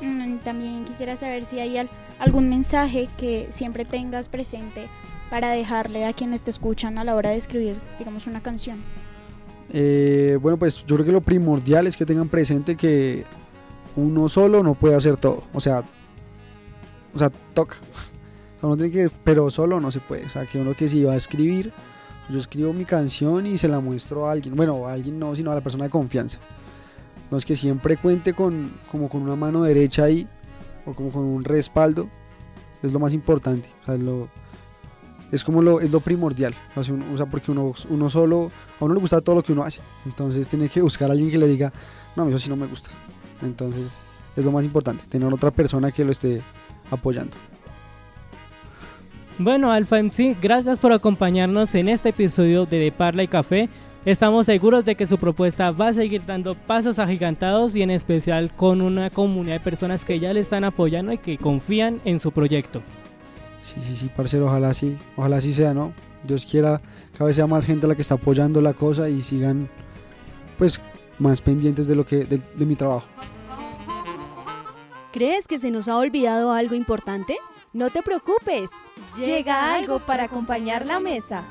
Mm, 0.00 0.38
También 0.38 0.84
quisiera 0.84 1.16
saber 1.16 1.44
si 1.44 1.58
hay 1.60 1.78
al- 1.78 1.90
algún 2.18 2.48
mensaje 2.48 3.08
que 3.16 3.46
siempre 3.50 3.84
tengas 3.84 4.28
presente 4.28 4.88
para 5.34 5.50
dejarle 5.50 6.04
a 6.04 6.12
quienes 6.12 6.44
te 6.44 6.52
escuchan 6.52 6.96
a 6.96 7.02
la 7.02 7.16
hora 7.16 7.30
de 7.30 7.36
escribir, 7.38 7.74
digamos, 7.98 8.28
una 8.28 8.40
canción. 8.40 8.78
Eh, 9.72 10.38
bueno, 10.40 10.56
pues 10.56 10.86
yo 10.86 10.94
creo 10.94 11.06
que 11.06 11.10
lo 11.10 11.22
primordial 11.22 11.88
es 11.88 11.96
que 11.96 12.06
tengan 12.06 12.28
presente 12.28 12.76
que 12.76 13.24
uno 13.96 14.28
solo 14.28 14.62
no 14.62 14.76
puede 14.76 14.94
hacer 14.94 15.16
todo. 15.16 15.42
O 15.52 15.60
sea, 15.60 15.82
o 17.12 17.18
sea, 17.18 17.30
toca. 17.52 17.78
O 17.78 18.60
sea, 18.60 18.68
uno 18.68 18.76
tiene 18.76 18.92
que, 18.92 19.10
pero 19.24 19.50
solo 19.50 19.80
no 19.80 19.90
se 19.90 19.98
puede. 19.98 20.24
O 20.24 20.30
sea, 20.30 20.46
que 20.46 20.60
uno 20.60 20.72
que 20.72 20.88
si 20.88 21.02
va 21.02 21.14
a 21.14 21.16
escribir, 21.16 21.72
yo 22.30 22.38
escribo 22.38 22.72
mi 22.72 22.84
canción 22.84 23.44
y 23.44 23.58
se 23.58 23.66
la 23.66 23.80
muestro 23.80 24.28
a 24.28 24.30
alguien. 24.30 24.54
Bueno, 24.54 24.86
a 24.86 24.92
alguien 24.92 25.18
no, 25.18 25.34
sino 25.34 25.50
a 25.50 25.56
la 25.56 25.62
persona 25.62 25.82
de 25.82 25.90
confianza. 25.90 26.38
Entonces 27.24 27.44
que 27.44 27.56
siempre 27.56 27.96
cuente 27.96 28.34
con, 28.34 28.70
como 28.88 29.08
con 29.08 29.22
una 29.22 29.34
mano 29.34 29.64
derecha 29.64 30.04
ahí, 30.04 30.28
o 30.86 30.94
como 30.94 31.10
con 31.10 31.24
un 31.24 31.42
respaldo, 31.42 32.08
es 32.84 32.92
lo 32.92 33.00
más 33.00 33.12
importante. 33.14 33.68
O 33.82 33.86
sea, 33.86 33.96
lo, 33.96 34.28
es 35.34 35.42
como 35.42 35.62
lo, 35.62 35.80
es 35.80 35.90
lo 35.90 36.00
primordial. 36.00 36.54
O 36.76 36.84
sea, 37.16 37.26
porque 37.26 37.50
uno, 37.50 37.74
uno 37.90 38.08
solo, 38.08 38.50
a 38.80 38.84
uno 38.84 38.94
le 38.94 39.00
gusta 39.00 39.20
todo 39.20 39.36
lo 39.36 39.42
que 39.42 39.52
uno 39.52 39.64
hace. 39.64 39.80
Entonces 40.06 40.48
tiene 40.48 40.68
que 40.68 40.80
buscar 40.80 41.10
a 41.10 41.12
alguien 41.12 41.30
que 41.30 41.38
le 41.38 41.48
diga, 41.48 41.72
no, 42.14 42.28
eso 42.28 42.38
sí 42.38 42.48
no 42.48 42.56
me 42.56 42.66
gusta. 42.66 42.90
Entonces 43.42 43.98
es 44.36 44.44
lo 44.44 44.52
más 44.52 44.64
importante, 44.64 45.04
tener 45.08 45.32
otra 45.32 45.50
persona 45.50 45.90
que 45.90 46.04
lo 46.04 46.12
esté 46.12 46.40
apoyando. 46.90 47.36
Bueno, 49.38 49.72
Alfa 49.72 50.00
MC, 50.00 50.36
gracias 50.40 50.78
por 50.78 50.92
acompañarnos 50.92 51.74
en 51.74 51.88
este 51.88 52.10
episodio 52.10 52.66
de 52.66 52.78
De 52.78 52.92
Parla 52.92 53.24
y 53.24 53.28
Café. 53.28 53.68
Estamos 54.04 54.46
seguros 54.46 54.84
de 54.84 54.94
que 54.94 55.06
su 55.06 55.18
propuesta 55.18 55.70
va 55.72 55.88
a 55.88 55.92
seguir 55.92 56.24
dando 56.24 56.54
pasos 56.54 56.98
agigantados 56.98 57.74
y 57.74 57.82
en 57.82 57.90
especial 57.90 58.54
con 58.54 58.80
una 58.80 59.10
comunidad 59.10 59.54
de 59.54 59.60
personas 59.60 60.04
que 60.04 60.20
ya 60.20 60.32
le 60.32 60.40
están 60.40 60.62
apoyando 60.62 61.12
y 61.12 61.18
que 61.18 61.38
confían 61.38 62.00
en 62.04 62.20
su 62.20 62.30
proyecto. 62.30 62.82
Sí, 63.64 63.76
sí, 63.80 63.96
sí, 63.96 64.10
parcero, 64.14 64.44
ojalá 64.44 64.74
sí, 64.74 64.98
ojalá 65.16 65.40
sí 65.40 65.54
sea, 65.54 65.72
¿no? 65.72 65.94
Dios 66.22 66.44
quiera, 66.44 66.82
cada 67.14 67.28
vez 67.28 67.36
sea 67.36 67.46
más 67.46 67.64
gente 67.64 67.86
la 67.86 67.94
que 67.94 68.02
está 68.02 68.16
apoyando 68.16 68.60
la 68.60 68.74
cosa 68.74 69.08
y 69.08 69.22
sigan, 69.22 69.70
pues, 70.58 70.82
más 71.18 71.40
pendientes 71.40 71.86
de 71.86 71.94
lo 71.94 72.04
que, 72.04 72.26
de, 72.26 72.42
de 72.54 72.66
mi 72.66 72.76
trabajo. 72.76 73.06
¿Crees 75.14 75.48
que 75.48 75.58
se 75.58 75.70
nos 75.70 75.88
ha 75.88 75.96
olvidado 75.96 76.52
algo 76.52 76.74
importante? 76.74 77.38
No 77.72 77.88
te 77.88 78.02
preocupes. 78.02 78.68
Llega 79.16 79.72
algo 79.72 79.98
para 80.00 80.24
acompañar 80.24 80.84
la 80.84 81.00
mesa. 81.00 81.44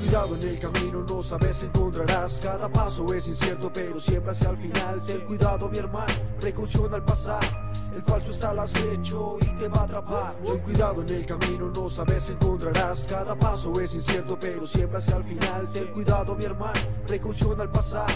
Cuidado 0.00 0.34
en 0.36 0.48
el 0.48 0.58
camino, 0.58 1.04
no 1.08 1.22
sabes 1.22 1.62
encontrarás. 1.62 2.40
Cada 2.42 2.68
paso 2.68 3.12
es 3.14 3.28
incierto, 3.28 3.70
pero 3.72 4.00
siempre 4.00 4.32
hacia 4.32 4.50
el 4.50 4.56
final. 4.56 5.00
Ten 5.06 5.20
cuidado, 5.20 5.68
mi 5.68 5.78
hermano, 5.78 6.12
precaución 6.40 6.92
al 6.94 7.04
pasar. 7.04 7.69
El 7.94 8.02
falso 8.02 8.30
está 8.30 8.50
al 8.50 8.58
acecho 8.60 9.36
y 9.40 9.46
te 9.56 9.68
va 9.68 9.80
a 9.80 9.84
atrapar. 9.84 10.34
Ten 10.44 10.58
cuidado 10.58 11.02
en 11.02 11.08
el 11.08 11.26
camino, 11.26 11.70
no 11.74 11.88
sabes 11.88 12.28
encontrarás. 12.30 13.06
Cada 13.08 13.34
paso 13.34 13.72
es 13.80 13.94
incierto, 13.94 14.38
pero 14.38 14.66
siempre 14.66 14.98
hacia 14.98 15.16
el 15.16 15.24
final. 15.24 15.68
Ten 15.72 15.86
cuidado, 15.88 16.34
mi 16.36 16.44
hermano, 16.44 16.80
precaución 17.06 17.60
al 17.60 17.70
pasar. 17.70 18.10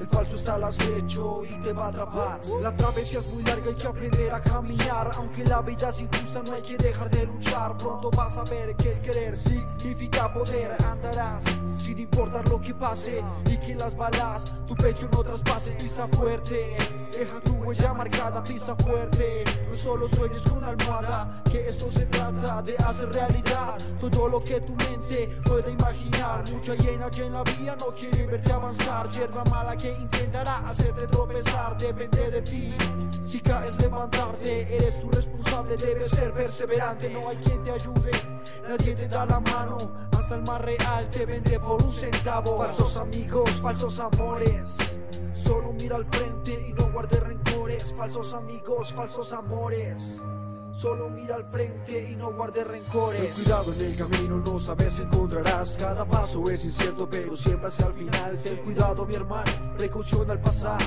El 0.00 0.06
falso 0.06 0.36
está 0.36 0.54
al 0.54 0.64
acecho 0.64 1.42
y 1.44 1.60
te 1.60 1.72
va 1.72 1.86
a 1.86 1.88
atrapar. 1.88 2.40
La 2.62 2.74
travesía 2.76 3.18
es 3.18 3.26
muy 3.28 3.42
larga, 3.42 3.68
hay 3.68 3.74
que 3.74 3.86
aprender 3.86 4.32
a 4.32 4.40
caminar. 4.40 5.10
Aunque 5.16 5.44
la 5.44 5.60
vida 5.60 5.88
es 5.88 6.00
injusta, 6.00 6.42
no 6.46 6.54
hay 6.54 6.62
que 6.62 6.76
dejar 6.76 7.10
de 7.10 7.26
luchar. 7.26 7.76
Pronto 7.76 8.10
vas 8.10 8.38
a 8.38 8.44
ver 8.44 8.76
que 8.76 8.92
el 8.92 9.00
querer 9.00 9.36
significa 9.36 10.32
poder. 10.32 10.76
Andarás 10.84 11.42
sin 11.78 11.98
importar 11.98 12.48
lo 12.48 12.60
que 12.60 12.74
pase 12.74 13.22
y 13.50 13.56
que 13.58 13.74
las 13.74 13.96
balas 13.96 14.54
tu 14.66 14.76
pecho 14.76 15.08
no 15.12 15.24
traspase. 15.24 15.72
Pisa 15.72 16.06
fuerte, 16.08 16.76
deja 17.10 17.40
tu 17.40 17.52
huella 17.54 17.92
marcada, 17.94 18.42
pisa 18.42 18.74
fuerte. 18.76 19.44
No 19.68 19.74
solo 19.74 20.08
sueñes 20.08 20.42
con 20.42 20.62
almohada, 20.64 21.42
que 21.50 21.66
esto 21.66 21.90
se 21.90 22.06
trata 22.06 22.62
de 22.62 22.76
hacer 22.76 23.12
realidad 23.12 23.78
todo 24.00 24.28
lo 24.28 24.42
que 24.42 24.60
tu 24.60 24.74
mente 24.74 25.28
puede 25.44 25.70
imaginar. 25.70 26.44
Mucha 26.50 26.74
llena 26.74 27.08
en 27.16 27.32
la 27.32 27.42
vía 27.42 27.76
no 27.78 27.94
quiere 27.94 28.26
verte 28.26 28.52
avanzar. 28.52 29.10
Hierba 29.10 29.44
mala 29.44 29.76
que 29.76 29.90
intentará 29.90 30.58
hacerte 30.68 31.06
tropezar, 31.06 31.76
depende 31.76 32.30
de 32.30 32.42
ti. 32.42 32.74
Si 33.22 33.40
caes, 33.40 33.78
levantarte, 33.80 34.74
eres 34.74 35.00
tu 35.00 35.10
responsable, 35.10 35.76
debes 35.76 36.10
ser 36.10 36.32
perseverante. 36.32 37.10
No 37.10 37.28
hay 37.28 37.36
quien 37.38 37.62
te 37.62 37.72
ayude, 37.72 38.10
nadie 38.66 38.94
te 38.94 39.08
da 39.08 39.26
la 39.26 39.40
mano. 39.40 39.76
Hasta 40.16 40.34
el 40.34 40.42
más 40.42 40.60
real 40.60 41.08
te 41.10 41.26
vende 41.26 41.58
por 41.58 41.82
un 41.82 41.90
centavo. 41.90 42.58
Falsos 42.58 42.96
amigos, 42.96 43.50
falsos 43.60 43.98
amores. 44.00 44.76
Solo 45.32 45.72
mira 45.72 45.96
al 45.96 46.04
frente 46.04 46.52
y 46.68 46.77
no 46.88 46.94
guarde 46.94 47.20
rencores. 47.20 47.94
Falsos 47.94 48.34
amigos, 48.34 48.92
falsos 48.92 49.32
amores. 49.32 50.22
Solo 50.72 51.10
mira 51.10 51.34
al 51.34 51.44
frente 51.44 52.10
y 52.10 52.16
no 52.16 52.32
guarde 52.32 52.64
rencores. 52.64 53.20
Ten 53.20 53.44
cuidado 53.44 53.72
en 53.74 53.80
el 53.80 53.96
camino, 53.96 54.36
no 54.36 54.58
sabes 54.58 54.98
encontrarás. 54.98 55.76
Cada 55.78 56.04
paso 56.04 56.48
es 56.50 56.64
incierto, 56.64 57.08
pero 57.08 57.36
siempre 57.36 57.68
hacia 57.68 57.86
el 57.86 57.94
final. 57.94 58.38
Ten 58.38 58.56
cuidado, 58.58 59.04
mi 59.06 59.14
hermano, 59.14 59.50
precaución 59.76 60.30
al 60.30 60.40
pasar. 60.40 60.80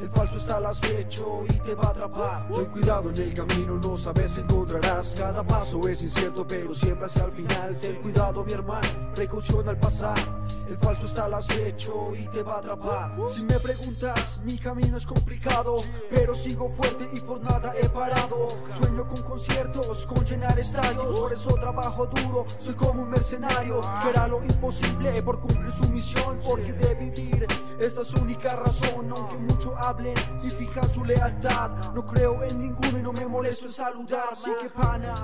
El 0.00 0.08
falso 0.08 0.36
está 0.36 0.56
al 0.56 0.66
acecho 0.66 1.44
y 1.48 1.54
te 1.54 1.74
va 1.74 1.86
a 1.86 1.90
atrapar. 1.90 2.48
Ten 2.52 2.66
cuidado 2.66 3.10
en 3.10 3.18
el 3.18 3.34
camino, 3.34 3.78
no 3.82 3.96
sabes 3.96 4.38
encontrarás. 4.38 5.14
Cada 5.18 5.42
paso 5.42 5.80
es 5.88 6.02
incierto, 6.02 6.46
pero 6.46 6.72
siempre 6.72 7.06
hacia 7.06 7.24
el 7.24 7.32
final. 7.32 7.76
Ten 7.76 7.96
cuidado, 7.96 8.44
mi 8.44 8.52
hermano, 8.52 8.88
precaución 9.14 9.68
al 9.68 9.76
pasar. 9.76 10.18
El 10.68 10.76
falso 10.76 11.06
está 11.06 11.24
al 11.24 11.34
acecho 11.34 12.12
y 12.14 12.28
te 12.28 12.42
va 12.42 12.56
a 12.56 12.58
atrapar. 12.58 13.16
Si 13.30 13.42
me 13.42 13.58
preguntas, 13.58 14.40
mi 14.44 14.58
camino 14.58 14.96
es 14.96 15.06
complicado, 15.06 15.82
pero 16.10 16.34
sigo 16.34 16.70
fuerte 16.70 17.08
y 17.12 17.20
por 17.20 17.42
nada 17.42 17.72
he 17.80 17.88
parado. 17.88 18.48
Sueño 18.80 19.06
con 19.06 19.22
conciertos, 19.22 20.06
con 20.06 20.24
llenar 20.24 20.58
estadios, 20.58 21.16
por 21.16 21.32
eso 21.32 21.54
trabajo 21.54 22.06
duro. 22.06 22.46
Soy 22.58 22.74
como 22.74 23.02
un 23.02 23.10
mercenario 23.10 23.80
que 23.80 24.08
hará 24.10 24.28
lo 24.28 24.42
imposible 24.44 25.22
por 25.22 25.40
cumplir 25.40 25.72
su 25.72 25.88
misión, 25.88 26.38
porque 26.46 26.72
de 26.72 26.94
vivir 26.94 27.46
esta 27.80 28.02
es 28.02 28.08
su 28.08 28.20
única 28.20 28.56
razón. 28.56 29.10
Aunque 29.10 29.36
mucho 29.36 29.76
hablen 29.88 30.14
y 30.42 30.50
fijan 30.50 30.88
su 30.88 31.04
lealtad, 31.04 31.70
no 31.94 32.04
creo 32.04 32.42
en 32.44 32.58
ninguno 32.58 32.98
y 32.98 33.02
no 33.02 33.12
me 33.12 33.26
molesto 33.26 33.66
en 33.66 33.72
saludar. 33.72 34.24
Así 34.32 34.50
que 34.60 34.68
pana. 34.68 35.14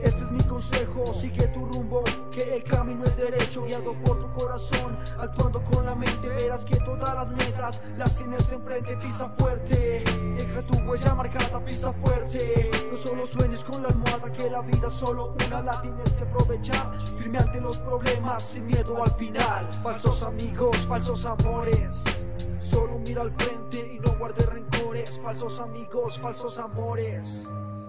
Este 0.00 0.22
es 0.22 0.30
mi 0.30 0.42
consejo, 0.44 1.12
sigue 1.12 1.48
tu 1.48 1.66
rumbo, 1.66 2.04
que 2.30 2.56
el 2.56 2.62
camino 2.62 3.02
es 3.04 3.16
derecho, 3.16 3.64
guiado 3.64 3.94
por 4.04 4.16
tu 4.20 4.32
corazón, 4.32 4.96
actuando 5.18 5.60
con 5.64 5.84
la 5.86 5.96
mente, 5.96 6.28
verás 6.28 6.64
que 6.64 6.76
todas 6.76 7.14
las 7.16 7.30
metas 7.30 7.80
las 7.96 8.14
tienes 8.14 8.52
enfrente, 8.52 8.96
pisa 8.98 9.28
fuerte, 9.30 10.04
deja 10.36 10.62
tu 10.62 10.78
huella 10.88 11.14
marcada, 11.14 11.64
pisa 11.64 11.92
fuerte, 11.94 12.70
no 12.88 12.96
solo 12.96 13.26
sueñes 13.26 13.64
con 13.64 13.82
la 13.82 13.88
almohada, 13.88 14.32
que 14.32 14.48
la 14.48 14.62
vida 14.62 14.88
solo 14.88 15.34
una, 15.44 15.62
la 15.62 15.80
tienes 15.80 16.12
que 16.12 16.22
aprovechar, 16.22 16.96
firme 17.18 17.38
ante 17.38 17.60
los 17.60 17.78
problemas, 17.78 18.44
sin 18.44 18.66
miedo 18.66 19.02
al 19.02 19.10
final, 19.16 19.68
falsos 19.82 20.22
amigos, 20.22 20.76
falsos 20.86 21.26
amores. 21.26 22.27
Solo 22.70 22.98
mira 22.98 23.22
al 23.22 23.30
frente 23.30 23.94
y 23.94 23.98
no 23.98 24.16
guarde 24.18 24.44
rencores, 24.44 25.18
falsos 25.22 25.58
amigos, 25.60 26.18
falsos 26.18 26.58
amores. 26.58 27.48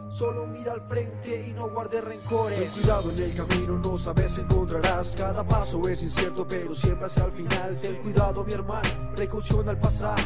Solo 0.09 0.47
mira 0.47 0.73
al 0.73 0.81
frente 0.81 1.47
y 1.47 1.51
no 1.51 1.69
guarde 1.69 2.01
rencores. 2.01 2.59
Ten 2.59 2.69
cuidado 2.69 3.11
en 3.11 3.19
el 3.19 3.35
camino, 3.35 3.77
no 3.77 3.97
sabes 3.97 4.37
encontrarás. 4.37 5.15
Cada 5.17 5.43
paso 5.43 5.87
es 5.87 6.01
incierto, 6.01 6.47
pero 6.47 6.73
siempre 6.73 7.05
hacia 7.05 7.25
el 7.25 7.31
final. 7.31 7.75
Ten 7.75 7.95
cuidado, 7.97 8.43
mi 8.43 8.53
hermano, 8.53 8.89
precaución 9.15 9.67
al 9.69 9.77
pasar. 9.77 10.17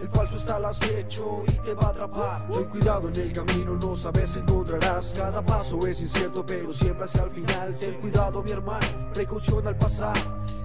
El 0.00 0.08
falso 0.08 0.36
está 0.36 0.56
al 0.56 0.64
acecho 0.64 1.44
y 1.46 1.52
te 1.52 1.72
va 1.72 1.84
a 1.84 1.90
atrapar. 1.90 2.48
Ten 2.50 2.64
cuidado 2.64 3.08
en 3.08 3.16
el 3.16 3.32
camino, 3.32 3.76
no 3.76 3.94
sabes 3.94 4.36
encontrarás. 4.36 5.14
Cada 5.16 5.40
paso 5.40 5.86
es 5.86 6.00
incierto, 6.00 6.44
pero 6.44 6.72
siempre 6.72 7.04
hacia 7.04 7.22
el 7.22 7.30
final. 7.30 7.74
Ten 7.76 7.94
cuidado, 7.94 8.42
mi 8.42 8.50
hermano, 8.50 8.86
precaución 9.14 9.66
al 9.66 9.76
pasar. 9.76 10.16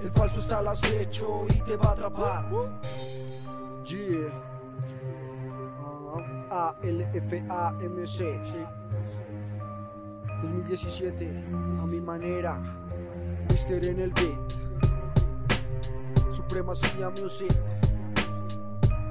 El 0.01 0.11
falso 0.11 0.39
está 0.39 0.59
al 0.59 0.67
acecho 0.67 1.45
y 1.49 1.61
te 1.61 1.77
va 1.77 1.89
a 1.89 1.91
atrapar. 1.93 2.45
Yeah. 3.87 4.31
A-L-F-A-M-C 6.49 8.25
2017 10.41 11.29
a 11.79 11.85
mi 11.85 12.01
manera 12.01 12.59
Mister 13.51 13.85
en 13.85 13.99
el 13.99 14.11
beat 14.11 14.53
Supremacía 16.31 17.11
Music 17.11 17.53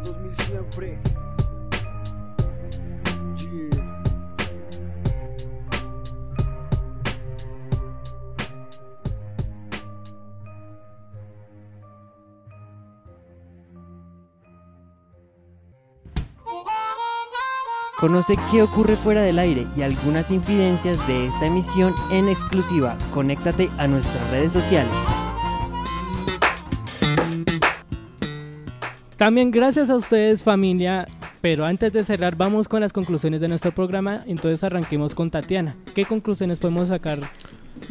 2000 0.02 0.34
siempre 0.34 0.98
Yeah. 3.36 3.83
Conoce 18.04 18.34
qué 18.50 18.60
ocurre 18.60 18.96
fuera 18.96 19.22
del 19.22 19.38
aire 19.38 19.66
y 19.74 19.80
algunas 19.80 20.30
infidencias 20.30 20.98
de 21.06 21.26
esta 21.26 21.46
emisión 21.46 21.94
en 22.12 22.28
exclusiva. 22.28 22.98
Conéctate 23.14 23.70
a 23.78 23.86
nuestras 23.86 24.30
redes 24.30 24.52
sociales. 24.52 24.92
También 29.16 29.50
gracias 29.50 29.88
a 29.88 29.96
ustedes 29.96 30.42
familia, 30.42 31.08
pero 31.40 31.64
antes 31.64 31.94
de 31.94 32.04
cerrar 32.04 32.36
vamos 32.36 32.68
con 32.68 32.82
las 32.82 32.92
conclusiones 32.92 33.40
de 33.40 33.48
nuestro 33.48 33.72
programa, 33.72 34.20
entonces 34.26 34.62
arranquemos 34.62 35.14
con 35.14 35.30
Tatiana. 35.30 35.74
¿Qué 35.94 36.04
conclusiones 36.04 36.58
podemos 36.58 36.90
sacar 36.90 37.20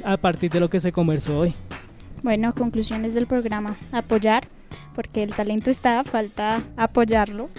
a 0.06 0.18
partir 0.18 0.52
de 0.52 0.60
lo 0.60 0.70
que 0.70 0.80
se 0.80 0.92
conversó 0.92 1.40
hoy? 1.40 1.56
Bueno, 2.22 2.54
conclusiones 2.54 3.16
del 3.16 3.26
programa. 3.26 3.78
Apoyar, 3.92 4.48
porque 4.94 5.24
el 5.24 5.34
talento 5.34 5.72
está, 5.72 6.04
falta 6.04 6.62
apoyarlo. 6.78 7.50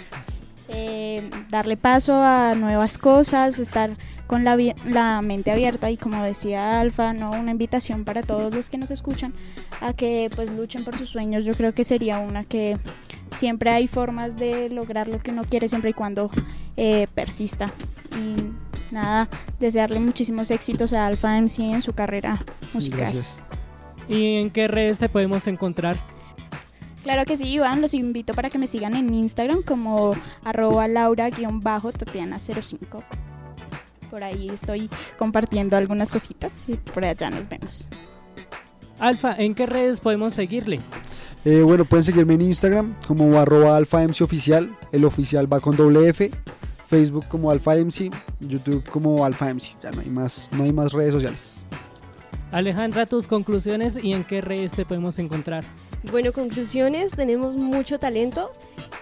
Darle 1.51 1.77
paso 1.77 2.14
a 2.14 2.55
nuevas 2.55 2.99
cosas, 2.99 3.59
estar 3.59 3.97
con 4.27 4.45
la, 4.45 4.57
la 4.87 5.20
mente 5.22 5.51
abierta 5.51 5.91
y 5.91 5.97
como 5.97 6.22
decía 6.22 6.81
Alfa, 6.81 7.12
¿no? 7.12 7.31
una 7.31 7.51
invitación 7.51 8.05
para 8.05 8.22
todos 8.22 8.55
los 8.55 8.70
que 8.70 8.79
nos 8.79 8.91
escuchan 8.91 9.35
a 9.81 9.93
que 9.93 10.31
pues 10.35 10.51
luchen 10.51 10.85
por 10.85 10.97
sus 10.97 11.11
sueños. 11.11 11.45
Yo 11.45 11.55
creo 11.55 11.75
que 11.75 11.85
sería 11.85 12.18
una 12.18 12.45
que 12.45 12.79
siempre 13.31 13.70
hay 13.70 13.87
formas 13.89 14.37
de 14.37 14.68
lograr 14.70 15.09
lo 15.09 15.18
que 15.18 15.31
uno 15.31 15.43
quiere 15.45 15.68
siempre 15.68 15.91
y 15.91 15.95
cuando 15.95 16.31
eh, 16.77 17.07
persista. 17.14 17.72
Y 18.18 18.93
nada, 18.93 19.29
desearle 19.61 20.01
muchísimos 20.01 20.51
éxitos 20.51 20.93
a 20.93 21.07
Alfa 21.07 21.37
MC 21.41 21.61
en 21.61 21.83
su 21.83 21.93
carrera 21.93 22.43
musical. 22.72 23.20
¿Y 24.09 24.37
en 24.37 24.51
qué 24.51 24.68
redes 24.68 24.99
te 24.99 25.09
podemos 25.09 25.47
encontrar? 25.47 26.13
Claro 27.05 27.24
que 27.26 27.36
sí, 27.36 27.44
Iván, 27.44 27.82
los 27.82 27.92
invito 27.92 28.32
para 28.32 28.48
que 28.48 28.59
me 28.59 28.66
sigan 28.66 28.94
en 28.94 29.12
Instagram 29.12 29.62
como 29.62 30.12
arroba 30.42 30.88
laura-tatiana05. 30.88 33.05
Por 34.11 34.24
ahí 34.24 34.48
estoy 34.48 34.88
compartiendo 35.18 35.76
algunas 35.76 36.11
cositas 36.11 36.55
y 36.66 36.76
por 36.76 37.05
allá 37.05 37.28
nos 37.28 37.46
vemos. 37.46 37.90
Alfa, 38.98 39.36
¿en 39.36 39.55
qué 39.55 39.66
redes 39.66 40.00
podemos 40.00 40.32
seguirle? 40.32 40.80
Eh, 41.44 41.61
bueno, 41.61 41.84
pueden 41.84 42.05
seguirme 42.05 42.34
en 42.34 42.40
Instagram 42.40 42.96
como 43.07 43.38
arroba 43.38 43.76
alfamcoficial. 43.76 44.74
El 44.90 45.05
oficial 45.05 45.52
va 45.52 45.61
con 45.61 45.76
doble 45.76 46.09
F. 46.09 46.30
Facebook 46.88 47.26
como 47.28 47.50
alfamc. 47.50 48.14
YouTube 48.40 48.82
como 48.88 49.26
alfamc. 49.26 49.61
Ya 49.82 49.90
no 49.90 50.00
hay 50.00 50.09
más, 50.09 50.48
no 50.52 50.64
hay 50.64 50.72
más 50.72 50.94
redes 50.94 51.12
sociales. 51.12 51.53
Alejandra, 52.55 53.05
tus 53.05 53.26
conclusiones 53.26 53.98
y 54.00 54.12
en 54.12 54.22
qué 54.22 54.40
redes 54.40 54.74
te 54.74 54.86
podemos 54.86 55.18
encontrar. 55.18 55.64
Bueno, 56.05 56.30
conclusiones, 56.30 57.11
tenemos 57.11 57.57
mucho 57.57 57.98
talento 57.98 58.52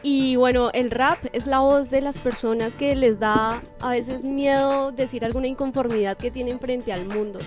y 0.03 0.37
bueno, 0.37 0.71
el 0.73 0.91
rap 0.91 1.19
es 1.35 1.47
la 1.47 1.61
voz 1.61 1.91
de 1.91 2.01
las 2.01 2.19
personas 2.19 2.77
que 2.77 2.97
les 2.97 3.19
da 3.21 3.63
a 3.81 3.91
veces 3.91 4.25
miedo 4.25 4.91
decir 4.91 5.23
alguna 5.23 5.49
inconformidad 5.49 6.17
que 6.17 6.31
tienen 6.31 6.61
frente 6.61 6.95
al 6.95 7.05
mundo. 7.05 7.41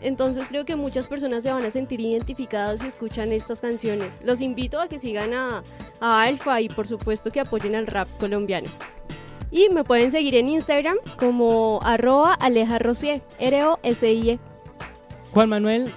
Entonces 0.00 0.48
creo 0.48 0.64
que 0.64 0.74
muchas 0.74 1.06
personas 1.06 1.44
se 1.44 1.52
van 1.52 1.64
a 1.64 1.70
sentir 1.70 2.00
identificadas 2.00 2.80
si 2.80 2.88
escuchan 2.88 3.30
estas 3.30 3.60
canciones. 3.60 4.18
Los 4.24 4.40
invito 4.40 4.80
a 4.80 4.88
que 4.88 4.98
sigan 4.98 5.32
a, 5.32 5.62
a 6.00 6.22
Alfa 6.24 6.60
y 6.60 6.70
por 6.70 6.88
supuesto 6.88 7.30
que 7.30 7.38
apoyen 7.38 7.76
al 7.76 7.86
rap 7.86 8.08
colombiano. 8.18 8.68
Y 9.52 9.68
me 9.68 9.84
pueden 9.84 10.10
seguir 10.10 10.34
en 10.34 10.48
Instagram 10.48 10.96
como 11.20 11.78
arroba 11.84 12.34
alejarrosier, 12.34 13.22
R-O-S-I-E. 13.38 14.40
Juan 15.32 15.48
Manuel, 15.48 15.90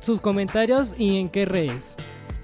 sus 0.00 0.20
comentarios 0.20 0.94
y 0.98 1.18
en 1.18 1.30
qué 1.30 1.46
redes. 1.46 1.96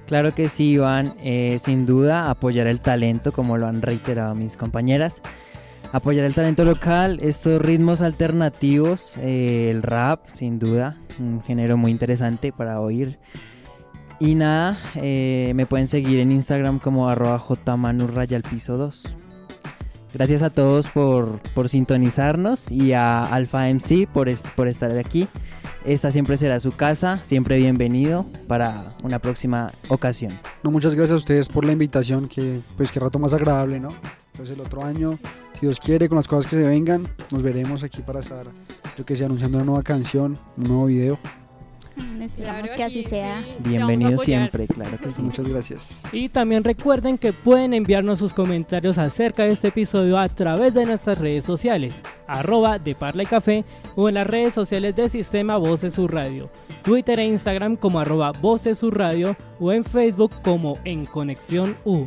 Claro 0.07 0.35
que 0.35 0.49
sí, 0.49 0.73
Iván. 0.73 1.15
Eh, 1.21 1.59
sin 1.63 1.85
duda, 1.85 2.31
apoyar 2.31 2.67
el 2.69 2.81
talento, 2.81 3.33
como 3.33 3.59
lo 3.59 3.67
han 3.67 3.83
reiterado 3.83 4.35
mis 4.35 4.57
compañeras. 4.57 5.21
Apoyar 5.93 6.25
el 6.25 6.35
talento 6.35 6.65
local, 6.65 7.19
estos 7.23 7.61
ritmos 7.61 8.01
alternativos, 8.01 9.19
eh, 9.19 9.71
el 9.71 9.83
rap, 9.83 10.27
sin 10.33 10.59
duda, 10.59 10.97
un 11.19 11.43
género 11.43 11.77
muy 11.77 11.91
interesante 11.91 12.51
para 12.51 12.81
oír. 12.81 13.19
Y 14.19 14.37
nada, 14.37 14.79
eh, 14.95 15.53
me 15.55 15.67
pueden 15.67 15.87
seguir 15.87 16.21
en 16.21 16.33
Instagram 16.33 16.79
como 16.79 17.11
arroba 17.11 17.43
piso 18.51 18.79
2. 18.79 19.17
Gracias 20.15 20.41
a 20.41 20.51
todos 20.51 20.89
por, 20.89 21.41
por 21.55 21.69
sintonizarnos 21.69 22.73
y 22.73 22.95
a 22.95 23.27
Alpha 23.27 23.69
MC 23.69 24.07
por, 24.07 24.29
por 24.55 24.69
estar 24.69 24.91
aquí. 24.97 25.29
Esta 25.87 26.11
siempre 26.11 26.37
será 26.37 26.59
su 26.59 26.73
casa, 26.73 27.21
siempre 27.23 27.59
bienvenido 27.59 28.27
para 28.49 28.97
una 29.05 29.21
próxima 29.21 29.71
ocasión. 29.89 30.33
No, 30.65 30.73
muchas 30.73 30.97
gracias 30.97 31.15
a 31.15 31.17
ustedes 31.19 31.49
por 31.49 31.65
la 31.65 31.71
invitación, 31.71 32.27
que 32.27 32.59
pues 32.77 32.91
que 32.91 32.99
rato 32.99 33.21
más 33.21 33.33
agradable, 33.33 33.79
¿no? 33.79 33.91
Entonces 34.33 34.57
el 34.59 34.61
otro 34.63 34.85
año, 34.85 35.17
si 35.55 35.61
Dios 35.61 35.79
quiere, 35.79 36.09
con 36.09 36.17
las 36.17 36.27
cosas 36.27 36.51
que 36.51 36.57
se 36.57 36.65
vengan, 36.65 37.07
nos 37.31 37.41
veremos 37.41 37.85
aquí 37.85 38.03
para 38.03 38.19
estar, 38.19 38.49
yo 38.99 39.07
que 39.07 39.15
sé, 39.15 39.27
anunciando 39.27 39.59
una 39.59 39.65
nueva 39.65 39.85
canción, 39.85 40.37
un 40.57 40.65
nuevo 40.65 40.87
video. 40.87 41.21
Esperamos 42.21 42.63
Claro, 42.63 42.77
que 42.77 42.85
así 42.85 43.03
sea. 43.03 43.43
sí. 43.43 43.69
Bienvenido 43.69 44.19
siempre, 44.19 44.67
claro 44.67 44.99
que 44.99 45.11
sí. 45.13 45.23
Muchas 45.23 45.49
gracias. 45.49 46.03
Y 46.13 46.29
también 46.29 46.65
recuerden 46.65 47.19
que 47.19 47.33
pueden 47.33 47.73
enviarnos 47.75 48.19
sus 48.19 48.33
comentarios 48.35 48.99
acerca 48.99 49.45
de 49.45 49.53
este 49.53 49.69
episodio 49.69 50.19
a 50.19 50.29
través 50.29 50.75
de 50.75 50.85
nuestras 50.85 51.19
redes 51.19 51.45
sociales, 51.45 52.03
arroba 52.27 52.79
de 52.79 52.95
Parla 52.95 53.23
y 53.23 53.27
Café 53.27 53.65
o 53.95 54.09
en 54.09 54.15
las 54.17 54.27
redes 54.27 54.53
sociales 54.55 54.95
de 54.97 55.09
Sistema 55.09 55.57
Voces 55.57 55.95
Sur 55.95 56.13
Radio, 56.13 56.51
Twitter 56.83 57.19
e 57.21 57.27
Instagram 57.27 57.77
como 57.77 58.01
arroba 58.01 58.33
Voces 58.33 58.79
Sur 58.79 58.99
Radio 58.99 59.37
o 59.61 59.73
en 59.73 59.85
Facebook 59.85 60.33
como 60.43 60.79
En 60.85 61.07
Conexión 61.07 61.77
U. 61.85 62.07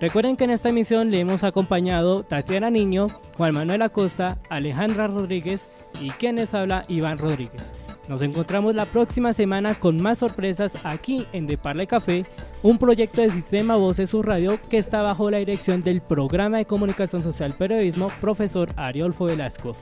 Recuerden 0.00 0.36
que 0.36 0.44
en 0.44 0.50
esta 0.50 0.70
emisión 0.70 1.10
le 1.10 1.20
hemos 1.20 1.44
acompañado 1.44 2.22
Tatiana 2.22 2.70
Niño, 2.70 3.08
Juan 3.36 3.52
Manuel 3.52 3.82
Acosta, 3.82 4.38
Alejandra 4.48 5.08
Rodríguez 5.08 5.68
y 6.00 6.08
quien 6.10 6.36
les 6.36 6.54
habla 6.54 6.86
Iván 6.88 7.18
Rodríguez. 7.18 7.74
Nos 8.08 8.22
encontramos 8.22 8.74
la 8.74 8.86
próxima 8.86 9.32
semana 9.32 9.74
con 9.74 10.02
más 10.02 10.18
sorpresas 10.18 10.76
aquí 10.84 11.26
en 11.32 11.46
De 11.46 11.56
Parla 11.56 11.84
y 11.84 11.86
Café, 11.86 12.26
un 12.62 12.78
proyecto 12.78 13.20
de 13.20 13.30
Sistema 13.30 13.76
Voces 13.76 14.10
Sur 14.10 14.26
Radio 14.26 14.58
que 14.68 14.78
está 14.78 15.02
bajo 15.02 15.30
la 15.30 15.38
dirección 15.38 15.82
del 15.82 16.00
Programa 16.00 16.58
de 16.58 16.64
Comunicación 16.64 17.22
Social 17.22 17.54
Periodismo 17.56 18.08
profesor 18.20 18.70
Ariolfo 18.76 19.26
Velasco. 19.26 19.76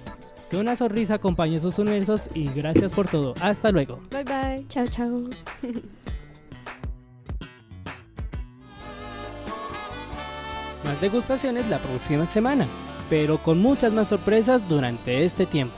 Que 0.51 0.57
una 0.57 0.77
sonrisa 0.77 1.15
acompañe 1.15 1.61
sus 1.61 1.79
universos 1.79 2.29
y 2.35 2.49
gracias 2.49 2.93
por 2.93 3.09
todo. 3.09 3.35
Hasta 3.41 3.71
luego. 3.71 4.01
Bye 4.11 4.25
bye. 4.25 4.67
Chao, 4.69 4.87
chao. 4.87 5.25
Más 10.85 11.01
degustaciones 11.01 11.69
la 11.69 11.79
próxima 11.79 12.25
semana, 12.25 12.67
pero 13.11 13.39
con 13.39 13.59
muchas 13.59 13.93
más 13.93 14.09
sorpresas 14.09 14.67
durante 14.69 15.25
este 15.25 15.45
tiempo. 15.45 15.75